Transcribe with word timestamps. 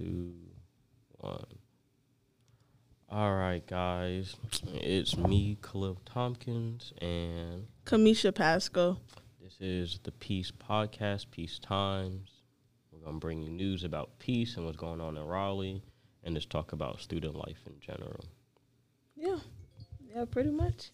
two, 0.00 0.32
one. 1.18 1.44
All 3.10 3.34
right, 3.34 3.66
guys. 3.66 4.36
It's 4.72 5.16
me, 5.16 5.58
Khalil 5.62 5.98
Tompkins, 6.06 6.92
and 7.02 7.66
Kamisha 7.84 8.34
Pasco. 8.34 8.98
this 9.42 9.56
is 9.60 10.00
the 10.04 10.12
Peace 10.12 10.52
Podcast, 10.52 11.26
Peace 11.30 11.58
Times. 11.58 12.30
We're 12.92 13.00
going 13.00 13.16
to 13.16 13.20
bring 13.20 13.42
you 13.42 13.50
news 13.50 13.84
about 13.84 14.18
peace 14.18 14.56
and 14.56 14.64
what's 14.64 14.78
going 14.78 15.00
on 15.00 15.16
in 15.16 15.24
Raleigh, 15.24 15.82
and 16.24 16.34
just 16.34 16.50
talk 16.50 16.72
about 16.72 17.00
student 17.00 17.34
life 17.34 17.58
in 17.66 17.74
general. 17.80 18.24
Yeah. 19.16 19.38
Yeah, 20.14 20.24
pretty 20.24 20.50
much. 20.50 20.92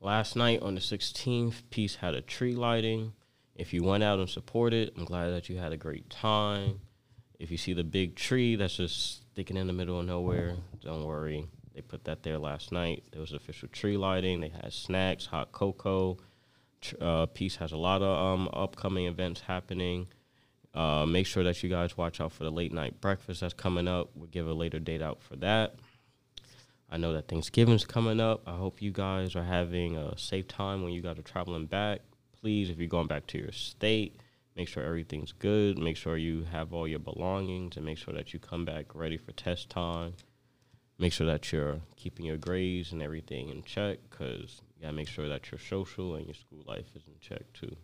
Last 0.00 0.36
night 0.36 0.62
on 0.62 0.74
the 0.76 0.80
16th, 0.80 1.62
Peace 1.70 1.96
had 1.96 2.14
a 2.14 2.20
tree 2.20 2.54
lighting. 2.54 3.12
If 3.56 3.72
you 3.72 3.82
went 3.82 4.04
out 4.04 4.18
and 4.20 4.28
supported, 4.28 4.92
I'm 4.96 5.04
glad 5.04 5.30
that 5.30 5.48
you 5.48 5.58
had 5.58 5.72
a 5.72 5.76
great 5.76 6.08
time. 6.08 6.80
If 7.40 7.50
you 7.50 7.56
see 7.56 7.72
the 7.72 7.82
big 7.82 8.16
tree 8.16 8.54
that's 8.54 8.76
just 8.76 9.22
sticking 9.32 9.56
in 9.56 9.66
the 9.66 9.72
middle 9.72 9.98
of 9.98 10.06
nowhere, 10.06 10.56
don't 10.82 11.04
worry. 11.04 11.46
They 11.74 11.80
put 11.80 12.04
that 12.04 12.22
there 12.22 12.38
last 12.38 12.70
night. 12.70 13.04
There 13.12 13.20
was 13.20 13.32
official 13.32 13.68
tree 13.68 13.96
lighting. 13.96 14.40
They 14.40 14.50
had 14.50 14.72
snacks, 14.74 15.24
hot 15.24 15.50
cocoa. 15.50 16.18
Uh, 17.00 17.26
Peace 17.26 17.56
has 17.56 17.72
a 17.72 17.78
lot 17.78 18.02
of 18.02 18.18
um, 18.18 18.50
upcoming 18.52 19.06
events 19.06 19.40
happening. 19.40 20.08
Uh, 20.74 21.06
make 21.06 21.26
sure 21.26 21.42
that 21.42 21.62
you 21.62 21.70
guys 21.70 21.96
watch 21.96 22.20
out 22.20 22.30
for 22.30 22.44
the 22.44 22.50
late 22.50 22.72
night 22.74 23.00
breakfast 23.00 23.40
that's 23.40 23.54
coming 23.54 23.88
up. 23.88 24.10
We'll 24.14 24.28
give 24.28 24.46
a 24.46 24.52
later 24.52 24.78
date 24.78 25.00
out 25.00 25.22
for 25.22 25.36
that. 25.36 25.76
I 26.90 26.98
know 26.98 27.14
that 27.14 27.28
Thanksgiving's 27.28 27.86
coming 27.86 28.20
up. 28.20 28.42
I 28.46 28.56
hope 28.56 28.82
you 28.82 28.90
guys 28.90 29.34
are 29.34 29.44
having 29.44 29.96
a 29.96 30.18
safe 30.18 30.46
time 30.46 30.82
when 30.82 30.92
you 30.92 31.00
guys 31.00 31.18
are 31.18 31.22
traveling 31.22 31.66
back. 31.66 32.00
Please, 32.40 32.68
if 32.68 32.78
you're 32.78 32.88
going 32.88 33.06
back 33.06 33.26
to 33.28 33.38
your 33.38 33.52
state, 33.52 34.16
make 34.60 34.68
sure 34.68 34.84
everything's 34.84 35.32
good. 35.32 35.78
Make 35.78 35.96
sure 35.96 36.18
you 36.18 36.44
have 36.52 36.74
all 36.74 36.86
your 36.86 36.98
belongings 36.98 37.78
and 37.78 37.86
make 37.86 37.96
sure 37.96 38.12
that 38.12 38.34
you 38.34 38.38
come 38.38 38.66
back 38.66 38.94
ready 38.94 39.16
for 39.16 39.32
test 39.32 39.70
time. 39.70 40.12
Make 40.98 41.14
sure 41.14 41.26
that 41.28 41.50
you're 41.50 41.80
keeping 41.96 42.26
your 42.26 42.36
grades 42.36 42.92
and 42.92 43.00
everything 43.00 43.48
in 43.48 43.62
check 43.62 44.00
because 44.10 44.60
you 44.76 44.82
got 44.82 44.88
to 44.88 44.92
make 44.92 45.08
sure 45.08 45.30
that 45.30 45.50
your 45.50 45.58
social 45.58 46.14
and 46.14 46.26
your 46.26 46.34
school 46.34 46.62
life 46.66 46.84
is 46.94 47.04
in 47.06 47.14
check 47.22 47.50
too. 47.54 47.74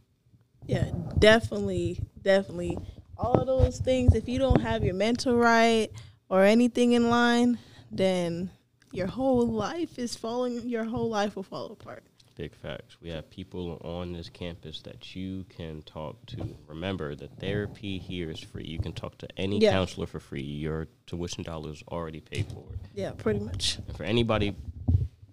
Yeah, 0.66 0.90
definitely, 1.18 1.98
definitely. 2.20 2.76
All 3.16 3.46
those 3.46 3.78
things. 3.78 4.14
If 4.14 4.28
you 4.28 4.38
don't 4.38 4.60
have 4.60 4.84
your 4.84 4.92
mental 4.92 5.34
right 5.34 5.88
or 6.28 6.44
anything 6.44 6.92
in 6.92 7.08
line, 7.08 7.58
then 7.90 8.50
your 8.92 9.06
whole 9.06 9.46
life 9.46 9.98
is 9.98 10.14
falling. 10.14 10.68
Your 10.68 10.84
whole 10.84 11.08
life 11.08 11.36
will 11.36 11.42
fall 11.42 11.72
apart. 11.72 12.04
Big 12.36 12.54
facts. 12.54 12.98
We 13.00 13.08
have 13.08 13.30
people 13.30 13.80
on 13.82 14.12
this 14.12 14.28
campus 14.28 14.82
that 14.82 15.16
you 15.16 15.46
can 15.48 15.80
talk 15.82 16.24
to. 16.26 16.54
Remember, 16.66 17.14
the 17.14 17.28
therapy 17.28 17.96
here 17.98 18.30
is 18.30 18.38
free. 18.40 18.64
You 18.66 18.78
can 18.78 18.92
talk 18.92 19.16
to 19.18 19.28
any 19.38 19.58
Yeah. 19.58 19.70
counselor 19.70 20.06
for 20.06 20.20
free. 20.20 20.42
Your 20.42 20.86
tuition 21.06 21.42
dollars 21.44 21.82
already 21.88 22.20
paid 22.20 22.44
for. 22.52 22.66
Yeah, 22.94 23.12
pretty 23.12 23.40
much. 23.40 23.78
And 23.88 23.96
for 23.96 24.04
anybody 24.04 24.54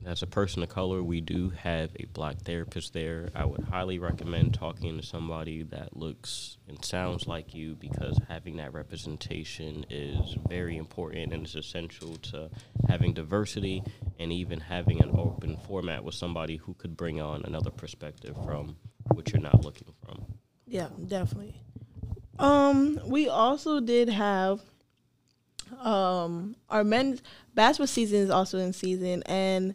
that's 0.03 0.21
a 0.21 0.27
person 0.27 0.63
of 0.63 0.69
color, 0.69 1.01
we 1.01 1.21
do 1.21 1.49
have 1.49 1.91
a 1.99 2.05
black 2.05 2.41
therapist 2.41 2.93
there. 2.93 3.29
I 3.33 3.45
would 3.45 3.63
highly 3.63 3.99
recommend 3.99 4.53
talking 4.53 4.97
to 4.97 5.05
somebody 5.05 5.63
that 5.63 5.95
looks 5.95 6.57
and 6.67 6.83
sounds 6.83 7.27
like 7.27 7.53
you 7.53 7.75
because 7.75 8.19
having 8.27 8.57
that 8.57 8.73
representation 8.73 9.85
is 9.89 10.35
very 10.47 10.77
important 10.77 11.33
and 11.33 11.43
it's 11.43 11.55
essential 11.55 12.15
to 12.17 12.49
having 12.87 13.13
diversity 13.13 13.83
and 14.19 14.31
even 14.31 14.59
having 14.59 15.01
an 15.01 15.11
open 15.13 15.57
format 15.67 16.03
with 16.03 16.15
somebody 16.15 16.57
who 16.57 16.73
could 16.73 16.97
bring 16.97 17.21
on 17.21 17.43
another 17.45 17.71
perspective 17.71 18.35
from 18.43 18.75
what 19.13 19.31
you're 19.31 19.41
not 19.41 19.63
looking 19.63 19.93
from. 20.05 20.25
Yeah, 20.65 20.89
definitely. 21.07 21.55
Um, 22.39 22.99
we 23.05 23.29
also 23.29 23.79
did 23.79 24.09
have 24.09 24.61
um 25.79 26.55
our 26.69 26.83
men's 26.83 27.23
basketball 27.55 27.87
season 27.87 28.19
is 28.19 28.29
also 28.29 28.59
in 28.59 28.73
season 28.73 29.23
and 29.25 29.73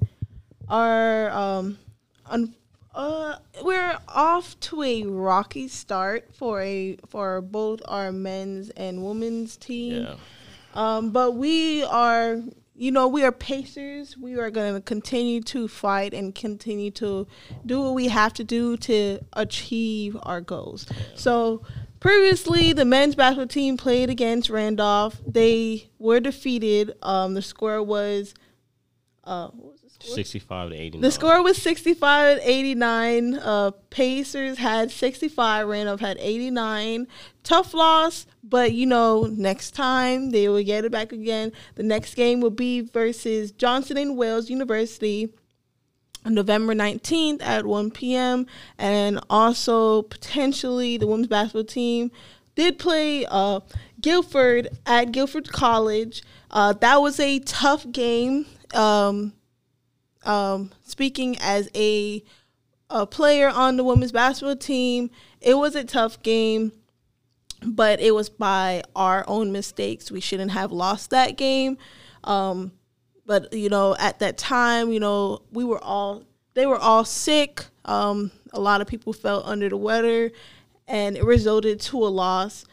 our 0.70 1.30
um 1.30 1.78
un- 2.26 2.54
uh 2.94 3.36
we're 3.62 3.98
off 4.08 4.58
to 4.60 4.82
a 4.82 5.04
rocky 5.04 5.68
start 5.68 6.28
for 6.34 6.62
a 6.62 6.96
for 7.08 7.40
both 7.40 7.80
our 7.86 8.12
men's 8.12 8.70
and 8.70 9.04
women's 9.04 9.56
team. 9.56 10.04
Yeah. 10.04 10.14
Um, 10.74 11.10
but 11.10 11.32
we 11.32 11.82
are, 11.82 12.40
you 12.76 12.92
know, 12.92 13.08
we 13.08 13.24
are 13.24 13.32
pacers. 13.32 14.16
We 14.16 14.38
are 14.38 14.50
going 14.50 14.74
to 14.74 14.80
continue 14.80 15.40
to 15.42 15.66
fight 15.66 16.14
and 16.14 16.34
continue 16.34 16.90
to 16.92 17.26
do 17.66 17.80
what 17.80 17.94
we 17.94 18.08
have 18.08 18.32
to 18.34 18.44
do 18.44 18.76
to 18.78 19.18
achieve 19.32 20.16
our 20.22 20.40
goals. 20.40 20.86
So, 21.16 21.62
previously, 21.98 22.72
the 22.72 22.84
men's 22.84 23.16
basketball 23.16 23.48
team 23.48 23.76
played 23.76 24.08
against 24.08 24.50
Randolph. 24.50 25.20
They 25.26 25.90
were 25.98 26.20
defeated. 26.20 26.92
Um, 27.02 27.34
the 27.34 27.42
score 27.42 27.82
was, 27.82 28.34
uh, 29.24 29.48
what 30.00 30.16
was 30.16 30.30
the 30.30 30.38
score? 30.38 30.68
65 30.68 30.70
to 30.70 30.76
89. 30.76 31.00
The 31.00 31.10
score 31.10 31.42
was 31.42 31.62
65 31.62 32.38
to 32.38 32.50
89. 32.50 33.34
Uh, 33.34 33.70
Pacers 33.90 34.58
had 34.58 34.90
65. 34.90 35.66
Randolph 35.66 36.00
had 36.00 36.16
89. 36.20 37.06
Tough 37.42 37.74
loss, 37.74 38.26
but 38.42 38.72
you 38.72 38.86
know, 38.86 39.22
next 39.24 39.72
time 39.72 40.30
they 40.30 40.48
will 40.48 40.62
get 40.62 40.84
it 40.84 40.92
back 40.92 41.12
again. 41.12 41.52
The 41.74 41.82
next 41.82 42.14
game 42.14 42.40
will 42.40 42.50
be 42.50 42.80
versus 42.80 43.50
Johnson 43.52 43.96
and 43.96 44.16
Wales 44.16 44.50
University 44.50 45.32
on 46.24 46.34
November 46.34 46.74
19th 46.74 47.42
at 47.42 47.66
1 47.66 47.90
p.m. 47.90 48.46
And 48.78 49.20
also, 49.30 50.02
potentially, 50.02 50.96
the 50.96 51.06
women's 51.06 51.28
basketball 51.28 51.64
team 51.64 52.10
did 52.54 52.78
play 52.78 53.24
uh, 53.26 53.60
Guilford 54.00 54.68
at 54.84 55.12
Guilford 55.12 55.50
College. 55.50 56.22
Uh, 56.50 56.72
that 56.74 56.96
was 56.96 57.18
a 57.18 57.38
tough 57.40 57.90
game. 57.90 58.46
Um, 58.74 59.32
um, 60.28 60.70
speaking 60.84 61.38
as 61.40 61.70
a, 61.74 62.22
a 62.90 63.06
player 63.06 63.48
on 63.48 63.76
the 63.76 63.82
women's 63.82 64.12
basketball 64.12 64.56
team, 64.56 65.10
it 65.40 65.54
was 65.54 65.74
a 65.74 65.84
tough 65.84 66.22
game, 66.22 66.72
but 67.64 67.98
it 68.00 68.14
was 68.14 68.28
by 68.28 68.82
our 68.94 69.24
own 69.26 69.50
mistakes. 69.50 70.10
We 70.10 70.20
shouldn't 70.20 70.50
have 70.50 70.70
lost 70.70 71.10
that 71.10 71.38
game. 71.38 71.78
Um, 72.24 72.72
but 73.24 73.52
you 73.54 73.70
know, 73.70 73.96
at 73.98 74.18
that 74.18 74.36
time, 74.36 74.92
you 74.92 75.00
know, 75.00 75.42
we 75.50 75.64
were 75.64 75.82
all 75.82 76.24
they 76.54 76.66
were 76.66 76.78
all 76.78 77.04
sick. 77.04 77.64
Um, 77.84 78.30
a 78.52 78.60
lot 78.60 78.80
of 78.80 78.86
people 78.86 79.12
felt 79.12 79.46
under 79.46 79.68
the 79.68 79.76
weather, 79.76 80.30
and 80.86 81.16
it 81.16 81.24
resulted 81.24 81.80
to 81.80 82.04
a 82.04 82.08
loss. 82.08 82.66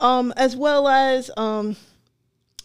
Um, 0.00 0.32
as 0.34 0.56
well 0.56 0.88
as 0.88 1.30
um, 1.36 1.76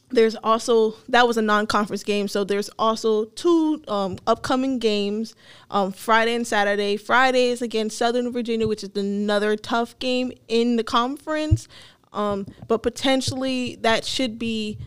there's 0.10 0.36
also 0.36 0.96
that 1.10 1.28
was 1.28 1.36
a 1.36 1.42
non-conference 1.42 2.04
game 2.04 2.28
so 2.28 2.44
there's 2.44 2.70
also 2.78 3.26
two 3.26 3.82
um, 3.88 4.18
upcoming 4.28 4.78
games 4.78 5.36
um, 5.72 5.92
friday 5.92 6.36
and 6.36 6.46
saturday. 6.46 6.96
Friday 6.96 7.50
is 7.50 7.62
against 7.62 7.98
southern 7.98 8.32
virginia 8.32 8.68
which 8.68 8.84
is 8.84 8.92
another 8.96 9.56
tough 9.56 9.98
game 10.00 10.32
in 10.48 10.76
the 10.76 10.84
conference 10.84 11.68
um, 12.14 12.46
but 12.68 12.82
potentially 12.84 13.76
that 13.82 14.06
should 14.06 14.40
be 14.40 14.78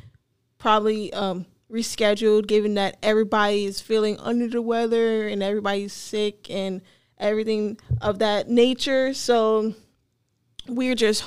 probably 0.58 1.12
um, 1.12 1.46
rescheduled 1.70 2.46
given 2.46 2.74
that 2.74 2.96
everybody 3.02 3.64
is 3.64 3.80
feeling 3.80 4.18
under 4.18 4.48
the 4.48 4.62
weather 4.62 5.28
and 5.28 5.42
everybody's 5.42 5.92
sick 5.92 6.50
and 6.50 6.80
everything 7.18 7.78
of 8.00 8.18
that 8.20 8.48
nature. 8.48 9.12
So 9.12 9.74
we're 10.66 10.94
just 10.94 11.24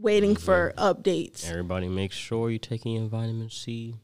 waiting 0.00 0.34
for 0.36 0.72
updates 0.78 1.48
Everybody 1.48 1.88
make 1.88 2.12
sure 2.12 2.50
you're 2.50 2.58
taking 2.58 2.92
your 2.92 3.08
vitamin 3.08 3.50
C. 3.50 3.96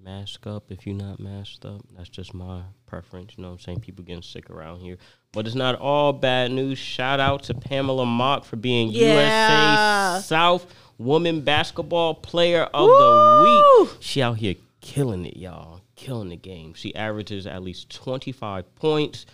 Mask 0.00 0.46
up 0.46 0.70
if 0.70 0.86
you're 0.86 0.94
not 0.96 1.18
masked 1.18 1.64
up. 1.64 1.82
That's 1.96 2.08
just 2.08 2.32
my 2.32 2.62
preference. 2.86 3.34
You 3.36 3.42
know 3.42 3.48
what 3.48 3.54
I'm 3.54 3.60
saying? 3.60 3.80
People 3.80 4.04
getting 4.04 4.22
sick 4.22 4.48
around 4.48 4.80
here. 4.80 4.96
But 5.32 5.46
it's 5.46 5.56
not 5.56 5.74
all 5.74 6.12
bad 6.12 6.52
news. 6.52 6.78
Shout 6.78 7.18
out 7.20 7.42
to 7.44 7.54
Pamela 7.54 8.06
Mock 8.06 8.44
for 8.44 8.56
being 8.56 8.90
Yeah. 8.90 10.14
USA 10.16 10.22
South 10.22 10.72
Woman 10.98 11.40
Basketball 11.42 12.14
Player 12.14 12.62
of 12.62 12.86
Woo! 12.86 12.96
the 12.96 13.82
Week. 13.82 13.90
She 14.00 14.22
out 14.22 14.38
here 14.38 14.54
killing 14.80 15.26
it, 15.26 15.36
y'all. 15.36 15.80
Killing 15.96 16.28
the 16.28 16.36
game. 16.36 16.74
She 16.74 16.94
averages 16.94 17.46
at 17.46 17.62
least 17.62 17.90
25 17.90 18.72
points, 18.76 19.26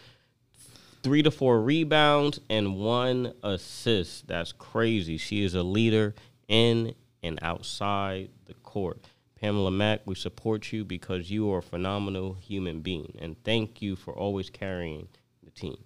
three 1.04 1.22
to 1.22 1.30
four 1.30 1.60
rebounds 1.60 2.40
and 2.48 2.76
one 2.76 3.34
assist. 3.42 4.26
That's 4.26 4.52
crazy. 4.52 5.18
She 5.18 5.44
is 5.44 5.54
a 5.54 5.62
leader 5.62 6.14
in 6.48 6.94
and 7.22 7.38
outside 7.42 8.30
the 8.46 8.54
court. 8.54 8.98
Pamela 9.38 9.70
Mack, 9.70 10.00
we 10.06 10.14
support 10.14 10.72
you 10.72 10.82
because 10.82 11.30
you 11.30 11.52
are 11.52 11.58
a 11.58 11.62
phenomenal 11.62 12.34
human 12.40 12.80
being. 12.80 13.16
And 13.20 13.36
thank 13.44 13.82
you 13.82 13.96
for 13.96 14.14
always 14.14 14.48
carrying 14.48 15.06
the 15.44 15.50
team. 15.50 15.76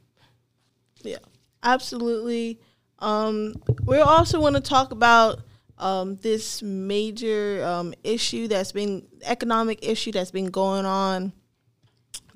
Yeah, 1.03 1.19
absolutely. 1.65 2.61
Um, 3.01 3.57
we 3.85 3.99
also 3.99 4.41
want 4.41 4.55
to 4.55 4.63
talk 4.63 4.93
about 4.93 5.41
um, 5.79 6.15
this 6.17 6.63
major 6.63 7.65
um, 7.65 7.93
issue 8.05 8.47
that's 8.47 8.71
been 8.71 9.05
economic 9.23 9.81
issue 9.83 10.13
that's 10.13 10.31
been 10.31 10.51
going 10.51 10.85
on 10.85 11.33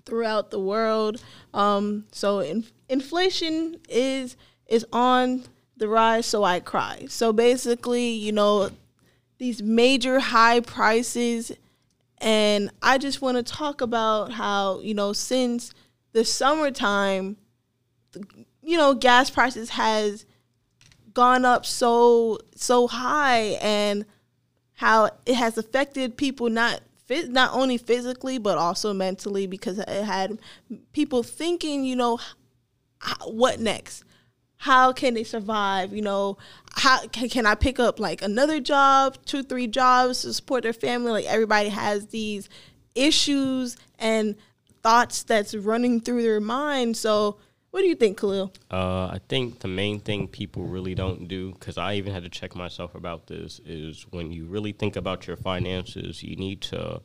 throughout 0.05 0.51
the 0.51 0.59
world. 0.59 1.23
Um, 1.55 2.07
so 2.13 2.41
in, 2.41 2.65
inflation 2.89 3.77
is 3.89 4.37
is 4.67 4.87
on 4.93 5.45
the 5.77 5.89
rise. 5.89 6.27
So 6.27 6.45
I 6.45 6.61
cry. 6.61 7.07
So 7.09 7.33
basically, 7.33 8.11
you 8.11 8.33
know, 8.33 8.71
these 9.39 9.63
major 9.63 10.21
high 10.21 10.61
prices 10.61 11.53
and 12.19 12.71
I 12.81 12.99
just 12.99 13.21
want 13.21 13.37
to 13.37 13.43
talk 13.43 13.81
about 13.81 14.31
how, 14.33 14.79
you 14.81 14.95
know, 14.95 15.13
since 15.13 15.75
the 16.13 16.25
summertime, 16.25 17.37
you 18.63 18.79
know, 18.79 18.95
gas 18.95 19.29
prices 19.29 19.71
has 19.71 20.25
gone 21.13 21.45
up 21.45 21.67
so 21.67 22.39
so 22.55 22.87
high 22.87 23.59
and 23.61 24.07
how 24.75 25.11
it 25.27 25.35
has 25.35 25.59
affected 25.59 26.17
people 26.17 26.49
not 26.49 26.81
not 27.29 27.53
only 27.55 27.79
physically 27.79 28.39
but 28.39 28.59
also 28.59 28.93
mentally 28.93 29.47
because 29.47 29.79
it 29.79 29.89
had 29.89 30.39
people 30.93 31.23
thinking, 31.23 31.85
you 31.85 31.97
know, 31.97 32.19
what 33.25 33.61
next? 33.61 34.05
How 34.57 34.93
can 34.93 35.15
they 35.15 35.25
survive? 35.25 35.93
You 35.93 36.03
know, 36.03 36.39
how 36.75 37.07
can, 37.09 37.29
can 37.29 37.47
I 37.47 37.55
pick 37.55 37.81
up 37.81 37.99
like 37.99 38.23
another 38.23 38.61
job, 38.61 39.19
two, 39.27 39.43
three 39.43 39.67
jobs 39.67 40.23
to 40.23 40.33
support 40.33 40.63
their 40.63 40.73
family? 40.73 41.11
Like 41.11 41.27
everybody 41.27 41.69
has 41.69 42.07
these 42.07 42.49
issues 42.95 43.77
and 43.99 44.37
thoughts 44.83 45.23
that's 45.23 45.55
running 45.55 46.01
through 46.01 46.23
their 46.23 46.41
mind. 46.41 46.97
So, 46.97 47.39
what 47.73 47.81
do 47.81 47.87
you 47.87 47.95
think, 47.95 48.19
Khalil? 48.19 48.53
Uh, 48.71 49.07
I 49.07 49.21
think 49.29 49.61
the 49.61 49.69
main 49.69 49.99
thing 49.99 50.29
people 50.29 50.65
really 50.65 50.95
don't 50.95 51.27
do, 51.27 51.53
because 51.53 51.79
I 51.79 51.95
even 51.95 52.13
had 52.13 52.23
to 52.23 52.29
check 52.29 52.55
myself 52.55 52.95
about 52.95 53.27
this, 53.27 53.61
is 53.65 54.07
when 54.11 54.31
you 54.31 54.45
really 54.45 54.73
think 54.73 54.95
about 54.95 55.27
your 55.27 55.39
finances, 55.39 56.23
you 56.23 56.37
need 56.37 56.61
to 56.63 57.01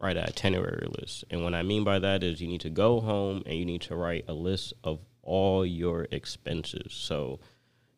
write 0.00 0.16
an 0.16 0.24
itinerary 0.24 0.88
list. 0.98 1.24
And 1.30 1.44
what 1.44 1.54
I 1.54 1.62
mean 1.62 1.84
by 1.84 2.00
that 2.00 2.24
is 2.24 2.40
you 2.40 2.48
need 2.48 2.60
to 2.62 2.70
go 2.70 3.00
home 3.00 3.44
and 3.46 3.56
you 3.56 3.64
need 3.64 3.82
to 3.82 3.94
write 3.94 4.24
a 4.26 4.32
list 4.32 4.74
of 4.82 4.98
all 5.22 5.64
your 5.64 6.08
expenses. 6.10 6.92
So 6.92 7.38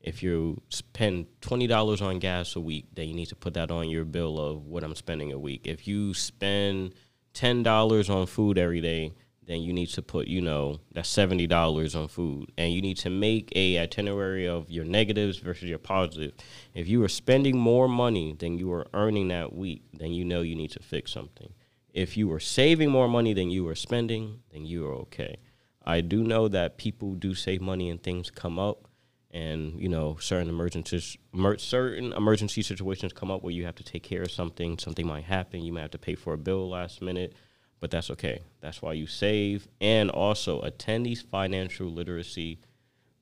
if 0.02 0.22
you 0.22 0.60
spend 0.68 1.26
$20 1.40 2.02
on 2.02 2.18
gas 2.18 2.54
a 2.54 2.60
week, 2.60 2.86
then 2.94 3.08
you 3.08 3.14
need 3.14 3.28
to 3.28 3.36
put 3.36 3.54
that 3.54 3.70
on 3.70 3.88
your 3.88 4.04
bill 4.04 4.38
of 4.38 4.66
what 4.66 4.84
I'm 4.84 4.94
spending 4.94 5.32
a 5.32 5.38
week. 5.38 5.62
If 5.64 5.88
you 5.88 6.12
spend 6.12 6.94
$10 7.34 8.10
on 8.14 8.26
food 8.26 8.58
every 8.58 8.82
day, 8.82 9.12
then 9.50 9.62
you 9.62 9.72
need 9.72 9.88
to 9.88 10.00
put, 10.00 10.28
you 10.28 10.40
know, 10.40 10.78
that's 10.92 11.08
seventy 11.08 11.48
dollars 11.48 11.96
on 11.96 12.06
food, 12.06 12.52
and 12.56 12.72
you 12.72 12.80
need 12.80 12.96
to 12.98 13.10
make 13.10 13.50
a 13.56 13.78
itinerary 13.78 14.46
of 14.46 14.70
your 14.70 14.84
negatives 14.84 15.38
versus 15.38 15.68
your 15.68 15.80
positive. 15.80 16.34
If 16.72 16.86
you 16.86 17.02
are 17.02 17.08
spending 17.08 17.58
more 17.58 17.88
money 17.88 18.32
than 18.38 18.58
you 18.58 18.72
are 18.72 18.86
earning 18.94 19.26
that 19.28 19.52
week, 19.52 19.82
then 19.92 20.12
you 20.12 20.24
know 20.24 20.42
you 20.42 20.54
need 20.54 20.70
to 20.70 20.78
fix 20.78 21.10
something. 21.10 21.52
If 21.92 22.16
you 22.16 22.32
are 22.32 22.38
saving 22.38 22.90
more 22.90 23.08
money 23.08 23.34
than 23.34 23.50
you 23.50 23.66
are 23.66 23.74
spending, 23.74 24.38
then 24.52 24.66
you 24.66 24.86
are 24.86 24.94
okay. 25.06 25.38
I 25.84 26.00
do 26.00 26.22
know 26.22 26.46
that 26.46 26.78
people 26.78 27.14
do 27.14 27.34
save 27.34 27.60
money 27.60 27.90
and 27.90 28.00
things 28.00 28.30
come 28.30 28.56
up, 28.56 28.86
and 29.32 29.80
you 29.80 29.88
know 29.88 30.16
certain 30.20 30.48
emergencies, 30.48 31.16
emer- 31.34 31.58
certain 31.58 32.12
emergency 32.12 32.62
situations 32.62 33.12
come 33.12 33.32
up 33.32 33.42
where 33.42 33.52
you 33.52 33.64
have 33.64 33.74
to 33.74 33.82
take 33.82 34.04
care 34.04 34.22
of 34.22 34.30
something. 34.30 34.78
Something 34.78 35.08
might 35.08 35.24
happen. 35.24 35.64
You 35.64 35.72
might 35.72 35.80
have 35.80 35.90
to 35.90 35.98
pay 35.98 36.14
for 36.14 36.34
a 36.34 36.38
bill 36.38 36.70
last 36.70 37.02
minute, 37.02 37.34
but 37.80 37.90
that's 37.90 38.10
okay. 38.10 38.42
That's 38.60 38.82
why 38.82 38.92
you 38.92 39.06
save 39.06 39.66
and 39.80 40.10
also 40.10 40.60
attend 40.60 41.06
these 41.06 41.22
financial 41.22 41.88
literacy 41.88 42.60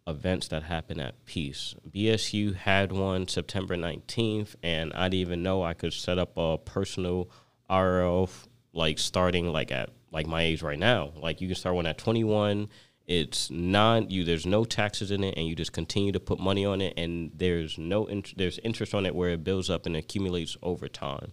events 0.06 0.48
that 0.48 0.64
happen 0.64 0.98
at 0.98 1.24
Peace. 1.26 1.74
BSU 1.88 2.56
had 2.56 2.90
one 2.90 3.28
September 3.28 3.76
19th, 3.76 4.56
and 4.62 4.92
I 4.94 5.08
didn't 5.08 5.20
even 5.20 5.42
know 5.42 5.62
I 5.62 5.74
could 5.74 5.92
set 5.92 6.18
up 6.18 6.32
a 6.36 6.58
personal 6.58 7.30
RL 7.70 8.28
like 8.72 8.98
starting 8.98 9.52
like 9.52 9.70
at 9.70 9.90
like 10.10 10.26
my 10.26 10.42
age 10.42 10.62
right 10.62 10.78
now. 10.78 11.12
Like 11.16 11.40
you 11.40 11.48
can 11.48 11.54
start 11.54 11.76
one 11.76 11.86
at 11.86 11.98
21. 11.98 12.68
It's 13.06 13.50
non 13.50 14.10
you. 14.10 14.24
There's 14.24 14.46
no 14.46 14.64
taxes 14.64 15.10
in 15.10 15.24
it, 15.24 15.34
and 15.36 15.46
you 15.46 15.54
just 15.54 15.72
continue 15.72 16.12
to 16.12 16.20
put 16.20 16.38
money 16.38 16.64
on 16.64 16.80
it, 16.80 16.94
and 16.96 17.30
there's 17.34 17.78
no 17.78 18.08
there's 18.36 18.58
interest 18.60 18.94
on 18.94 19.06
it 19.06 19.14
where 19.14 19.30
it 19.30 19.44
builds 19.44 19.70
up 19.70 19.86
and 19.86 19.96
accumulates 19.96 20.56
over 20.62 20.88
time. 20.88 21.32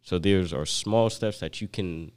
So 0.00 0.18
there's 0.18 0.52
are 0.52 0.66
small 0.66 1.10
steps 1.10 1.40
that 1.40 1.60
you 1.60 1.68
can 1.68 2.12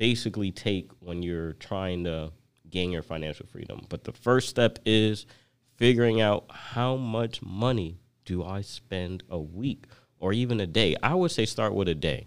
basically 0.00 0.50
take 0.50 0.90
when 0.98 1.22
you're 1.22 1.52
trying 1.52 2.02
to 2.02 2.32
gain 2.68 2.90
your 2.90 3.02
financial 3.02 3.46
freedom. 3.46 3.86
But 3.88 4.02
the 4.02 4.12
first 4.12 4.48
step 4.48 4.80
is 4.84 5.26
figuring 5.76 6.20
out 6.20 6.46
how 6.50 6.96
much 6.96 7.40
money 7.42 8.00
do 8.24 8.42
I 8.42 8.62
spend 8.62 9.22
a 9.30 9.38
week 9.38 9.84
or 10.18 10.32
even 10.32 10.58
a 10.58 10.66
day. 10.66 10.96
I 11.02 11.14
would 11.14 11.30
say 11.30 11.46
start 11.46 11.74
with 11.74 11.88
a 11.88 11.94
day 11.94 12.26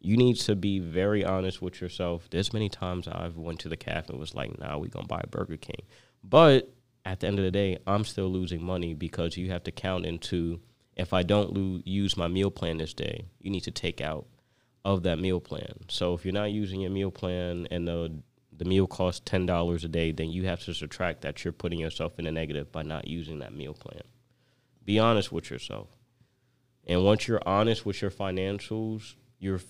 you 0.00 0.16
need 0.16 0.36
to 0.36 0.54
be 0.54 0.78
very 0.78 1.24
honest 1.24 1.60
with 1.60 1.80
yourself. 1.80 2.28
There's 2.30 2.52
many 2.52 2.68
times 2.68 3.08
I've 3.08 3.36
went 3.36 3.60
to 3.60 3.68
the 3.68 3.76
cafe 3.76 4.06
and 4.10 4.20
was 4.20 4.34
like, 4.34 4.58
"Nah, 4.58 4.78
we 4.78 4.88
gonna 4.88 5.06
buy 5.06 5.22
Burger 5.30 5.56
King," 5.56 5.82
but 6.22 6.72
at 7.04 7.20
the 7.20 7.26
end 7.26 7.38
of 7.38 7.44
the 7.44 7.50
day, 7.50 7.78
I'm 7.86 8.04
still 8.04 8.28
losing 8.28 8.62
money 8.62 8.94
because 8.94 9.36
you 9.36 9.50
have 9.50 9.64
to 9.64 9.72
count 9.72 10.06
into 10.06 10.60
if 10.96 11.12
I 11.12 11.22
don't 11.22 11.86
use 11.86 12.16
my 12.16 12.28
meal 12.28 12.50
plan 12.50 12.78
this 12.78 12.92
day, 12.92 13.26
you 13.40 13.50
need 13.50 13.62
to 13.62 13.70
take 13.70 14.00
out 14.00 14.26
of 14.84 15.02
that 15.02 15.18
meal 15.18 15.40
plan. 15.40 15.72
So 15.88 16.14
if 16.14 16.24
you're 16.24 16.34
not 16.34 16.50
using 16.50 16.80
your 16.80 16.90
meal 16.90 17.10
plan 17.10 17.66
and 17.70 17.86
the 17.86 18.22
the 18.56 18.64
meal 18.64 18.86
costs 18.88 19.22
ten 19.24 19.46
dollars 19.46 19.84
a 19.84 19.88
day, 19.88 20.10
then 20.10 20.30
you 20.30 20.46
have 20.46 20.60
to 20.64 20.74
subtract 20.74 21.22
that 21.22 21.44
you're 21.44 21.52
putting 21.52 21.78
yourself 21.78 22.18
in 22.18 22.26
a 22.26 22.32
negative 22.32 22.72
by 22.72 22.82
not 22.82 23.06
using 23.06 23.38
that 23.38 23.54
meal 23.54 23.74
plan. 23.74 24.02
Be 24.84 24.98
honest 24.98 25.30
with 25.30 25.50
yourself. 25.50 25.88
And 26.86 27.04
once 27.04 27.28
you're 27.28 27.42
honest 27.46 27.84
with 27.86 28.00
your 28.02 28.10
financials, 28.10 29.14
you're 29.38 29.60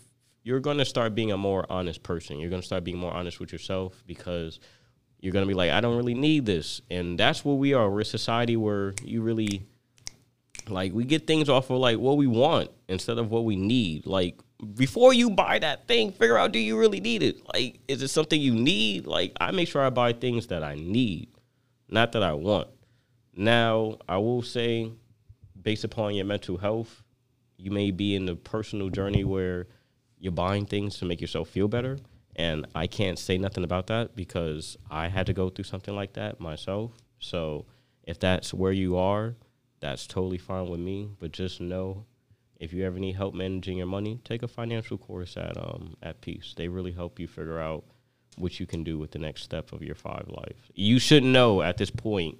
you're 0.44 0.60
going 0.60 0.78
to 0.78 0.84
start 0.84 1.14
being 1.14 1.32
a 1.32 1.36
more 1.36 1.66
honest 1.68 2.02
person. 2.02 2.38
You're 2.38 2.48
going 2.48 2.62
to 2.62 2.66
start 2.66 2.84
being 2.84 2.96
more 2.96 3.12
honest 3.12 3.40
with 3.40 3.52
yourself 3.52 4.02
because 4.06 4.60
you're 5.20 5.32
going 5.32 5.44
to 5.44 5.48
be 5.48 5.54
like, 5.54 5.70
I 5.70 5.80
don't 5.80 5.96
really 5.96 6.14
need 6.14 6.46
this. 6.46 6.80
And 6.90 7.18
that's 7.18 7.44
what 7.44 7.54
we 7.54 7.74
are. 7.74 7.90
We're 7.90 8.00
a 8.00 8.04
society 8.04 8.56
where 8.56 8.94
you 9.02 9.20
really, 9.20 9.66
like, 10.68 10.92
we 10.94 11.04
get 11.04 11.26
things 11.26 11.48
off 11.48 11.70
of 11.70 11.78
like 11.78 11.98
what 11.98 12.16
we 12.16 12.26
want 12.26 12.70
instead 12.88 13.18
of 13.18 13.30
what 13.30 13.44
we 13.44 13.56
need. 13.56 14.06
Like, 14.06 14.40
before 14.74 15.14
you 15.14 15.30
buy 15.30 15.58
that 15.60 15.86
thing, 15.86 16.10
figure 16.12 16.36
out 16.36 16.52
do 16.52 16.58
you 16.58 16.78
really 16.78 17.00
need 17.00 17.22
it? 17.22 17.40
Like, 17.52 17.80
is 17.86 18.02
it 18.02 18.08
something 18.08 18.40
you 18.40 18.54
need? 18.54 19.06
Like, 19.06 19.32
I 19.40 19.50
make 19.52 19.68
sure 19.68 19.82
I 19.82 19.90
buy 19.90 20.12
things 20.12 20.48
that 20.48 20.62
I 20.62 20.74
need, 20.74 21.28
not 21.88 22.12
that 22.12 22.22
I 22.22 22.32
want. 22.32 22.68
Now, 23.34 23.98
I 24.08 24.16
will 24.18 24.42
say, 24.42 24.90
based 25.60 25.84
upon 25.84 26.14
your 26.14 26.24
mental 26.24 26.56
health, 26.56 27.02
you 27.56 27.70
may 27.70 27.90
be 27.90 28.16
in 28.16 28.26
the 28.26 28.34
personal 28.34 28.88
journey 28.88 29.24
where 29.24 29.66
you're 30.18 30.32
buying 30.32 30.66
things 30.66 30.98
to 30.98 31.04
make 31.04 31.20
yourself 31.20 31.48
feel 31.48 31.68
better. 31.68 31.98
And 32.34 32.66
I 32.74 32.86
can't 32.86 33.18
say 33.18 33.38
nothing 33.38 33.64
about 33.64 33.88
that 33.88 34.16
because 34.16 34.76
I 34.90 35.08
had 35.08 35.26
to 35.26 35.32
go 35.32 35.50
through 35.50 35.64
something 35.64 35.94
like 35.94 36.14
that 36.14 36.40
myself. 36.40 36.92
So 37.18 37.66
if 38.04 38.18
that's 38.18 38.54
where 38.54 38.72
you 38.72 38.96
are, 38.96 39.34
that's 39.80 40.06
totally 40.06 40.38
fine 40.38 40.68
with 40.68 40.80
me. 40.80 41.10
But 41.18 41.32
just 41.32 41.60
know 41.60 42.06
if 42.58 42.72
you 42.72 42.84
ever 42.84 42.98
need 42.98 43.16
help 43.16 43.34
managing 43.34 43.78
your 43.78 43.86
money, 43.86 44.20
take 44.24 44.42
a 44.42 44.48
financial 44.48 44.98
course 44.98 45.36
at 45.36 45.56
um 45.56 45.96
at 46.02 46.20
Peace. 46.20 46.54
They 46.56 46.68
really 46.68 46.92
help 46.92 47.18
you 47.18 47.26
figure 47.26 47.58
out 47.58 47.84
what 48.36 48.60
you 48.60 48.66
can 48.66 48.84
do 48.84 48.98
with 48.98 49.10
the 49.12 49.18
next 49.18 49.42
step 49.42 49.72
of 49.72 49.82
your 49.82 49.94
five 49.94 50.26
life. 50.28 50.70
You 50.74 50.98
should 50.98 51.24
know 51.24 51.62
at 51.62 51.76
this 51.76 51.90
point 51.90 52.38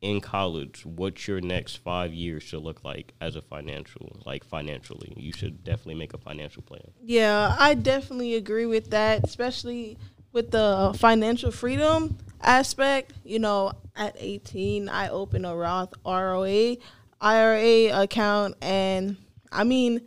in 0.00 0.20
college 0.20 0.86
what 0.86 1.26
your 1.26 1.40
next 1.40 1.76
five 1.76 2.14
years 2.14 2.42
should 2.42 2.62
look 2.62 2.84
like 2.84 3.14
as 3.20 3.34
a 3.34 3.42
financial 3.42 4.22
like 4.24 4.44
financially 4.44 5.12
you 5.16 5.32
should 5.32 5.64
definitely 5.64 5.96
make 5.96 6.14
a 6.14 6.18
financial 6.18 6.62
plan 6.62 6.80
yeah 7.02 7.56
i 7.58 7.74
definitely 7.74 8.36
agree 8.36 8.64
with 8.64 8.90
that 8.90 9.24
especially 9.24 9.98
with 10.32 10.52
the 10.52 10.94
financial 10.96 11.50
freedom 11.50 12.16
aspect 12.42 13.12
you 13.24 13.40
know 13.40 13.72
at 13.96 14.14
18 14.20 14.88
i 14.88 15.08
opened 15.08 15.44
a 15.44 15.52
roth 15.52 15.92
roa 16.06 16.76
ira 17.20 18.00
account 18.00 18.54
and 18.62 19.16
i 19.52 19.64
mean 19.64 20.00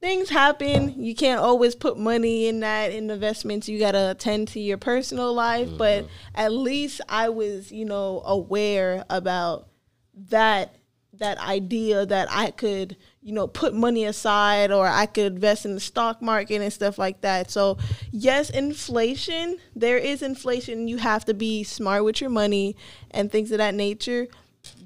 things 0.00 0.28
happen. 0.28 1.02
You 1.02 1.14
can't 1.14 1.40
always 1.40 1.74
put 1.74 1.98
money 1.98 2.46
in 2.46 2.60
that 2.60 2.92
in 2.92 3.10
investments. 3.10 3.68
You 3.68 3.78
gotta 3.78 4.10
attend 4.10 4.48
to 4.48 4.60
your 4.60 4.78
personal 4.78 5.32
life. 5.32 5.68
Mm-hmm. 5.68 5.78
But 5.78 6.06
at 6.34 6.52
least 6.52 7.00
I 7.08 7.28
was, 7.28 7.72
you 7.72 7.84
know, 7.84 8.22
aware 8.24 9.04
about 9.10 9.68
that 10.30 10.76
that 11.14 11.38
idea 11.38 12.04
that 12.04 12.28
I 12.30 12.50
could, 12.50 12.94
you 13.22 13.32
know, 13.32 13.46
put 13.46 13.72
money 13.72 14.04
aside 14.04 14.70
or 14.70 14.86
I 14.86 15.06
could 15.06 15.32
invest 15.32 15.64
in 15.64 15.72
the 15.72 15.80
stock 15.80 16.20
market 16.20 16.60
and 16.60 16.70
stuff 16.70 16.98
like 16.98 17.22
that. 17.22 17.50
So, 17.50 17.78
yes, 18.12 18.50
inflation, 18.50 19.56
there 19.74 19.96
is 19.96 20.20
inflation. 20.20 20.88
You 20.88 20.98
have 20.98 21.24
to 21.24 21.32
be 21.32 21.64
smart 21.64 22.04
with 22.04 22.20
your 22.20 22.28
money 22.28 22.76
and 23.10 23.32
things 23.32 23.50
of 23.50 23.56
that 23.58 23.74
nature, 23.74 24.28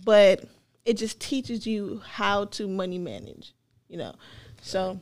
but 0.04 0.44
it 0.90 0.96
just 0.96 1.20
teaches 1.20 1.68
you 1.68 2.02
how 2.04 2.46
to 2.46 2.66
money 2.66 2.98
manage, 2.98 3.54
you 3.88 3.96
know. 3.96 4.12
So, 4.60 4.98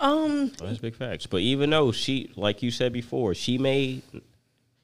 um, 0.00 0.50
oh, 0.62 0.66
that's 0.66 0.78
big 0.78 0.94
facts. 0.94 1.26
But 1.26 1.42
even 1.42 1.68
though 1.68 1.92
she, 1.92 2.32
like 2.36 2.62
you 2.62 2.70
said 2.70 2.90
before, 2.90 3.34
she 3.34 3.58
may, 3.58 4.00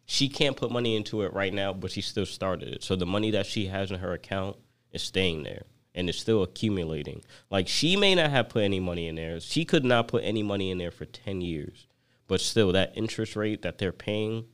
she 0.04 0.28
can't 0.28 0.58
put 0.58 0.70
money 0.70 0.94
into 0.94 1.22
it 1.22 1.32
right 1.32 1.54
now, 1.54 1.72
but 1.72 1.90
she 1.90 2.02
still 2.02 2.26
started 2.26 2.68
it. 2.68 2.82
So 2.82 2.96
the 2.96 3.06
money 3.06 3.30
that 3.30 3.46
she 3.46 3.64
has 3.68 3.90
in 3.90 4.00
her 4.00 4.12
account 4.12 4.56
is 4.92 5.00
staying 5.00 5.44
there 5.44 5.62
and 5.94 6.10
it's 6.10 6.18
still 6.18 6.42
accumulating. 6.42 7.22
Like 7.50 7.66
she 7.66 7.96
may 7.96 8.14
not 8.14 8.30
have 8.30 8.50
put 8.50 8.64
any 8.64 8.78
money 8.78 9.08
in 9.08 9.14
there. 9.14 9.40
She 9.40 9.64
could 9.64 9.86
not 9.86 10.06
put 10.06 10.22
any 10.22 10.42
money 10.42 10.70
in 10.70 10.76
there 10.76 10.90
for 10.90 11.06
10 11.06 11.40
years. 11.40 11.86
But 12.28 12.42
still 12.42 12.72
that 12.72 12.92
interest 12.94 13.36
rate 13.36 13.62
that 13.62 13.78
they're 13.78 13.90
paying 13.90 14.44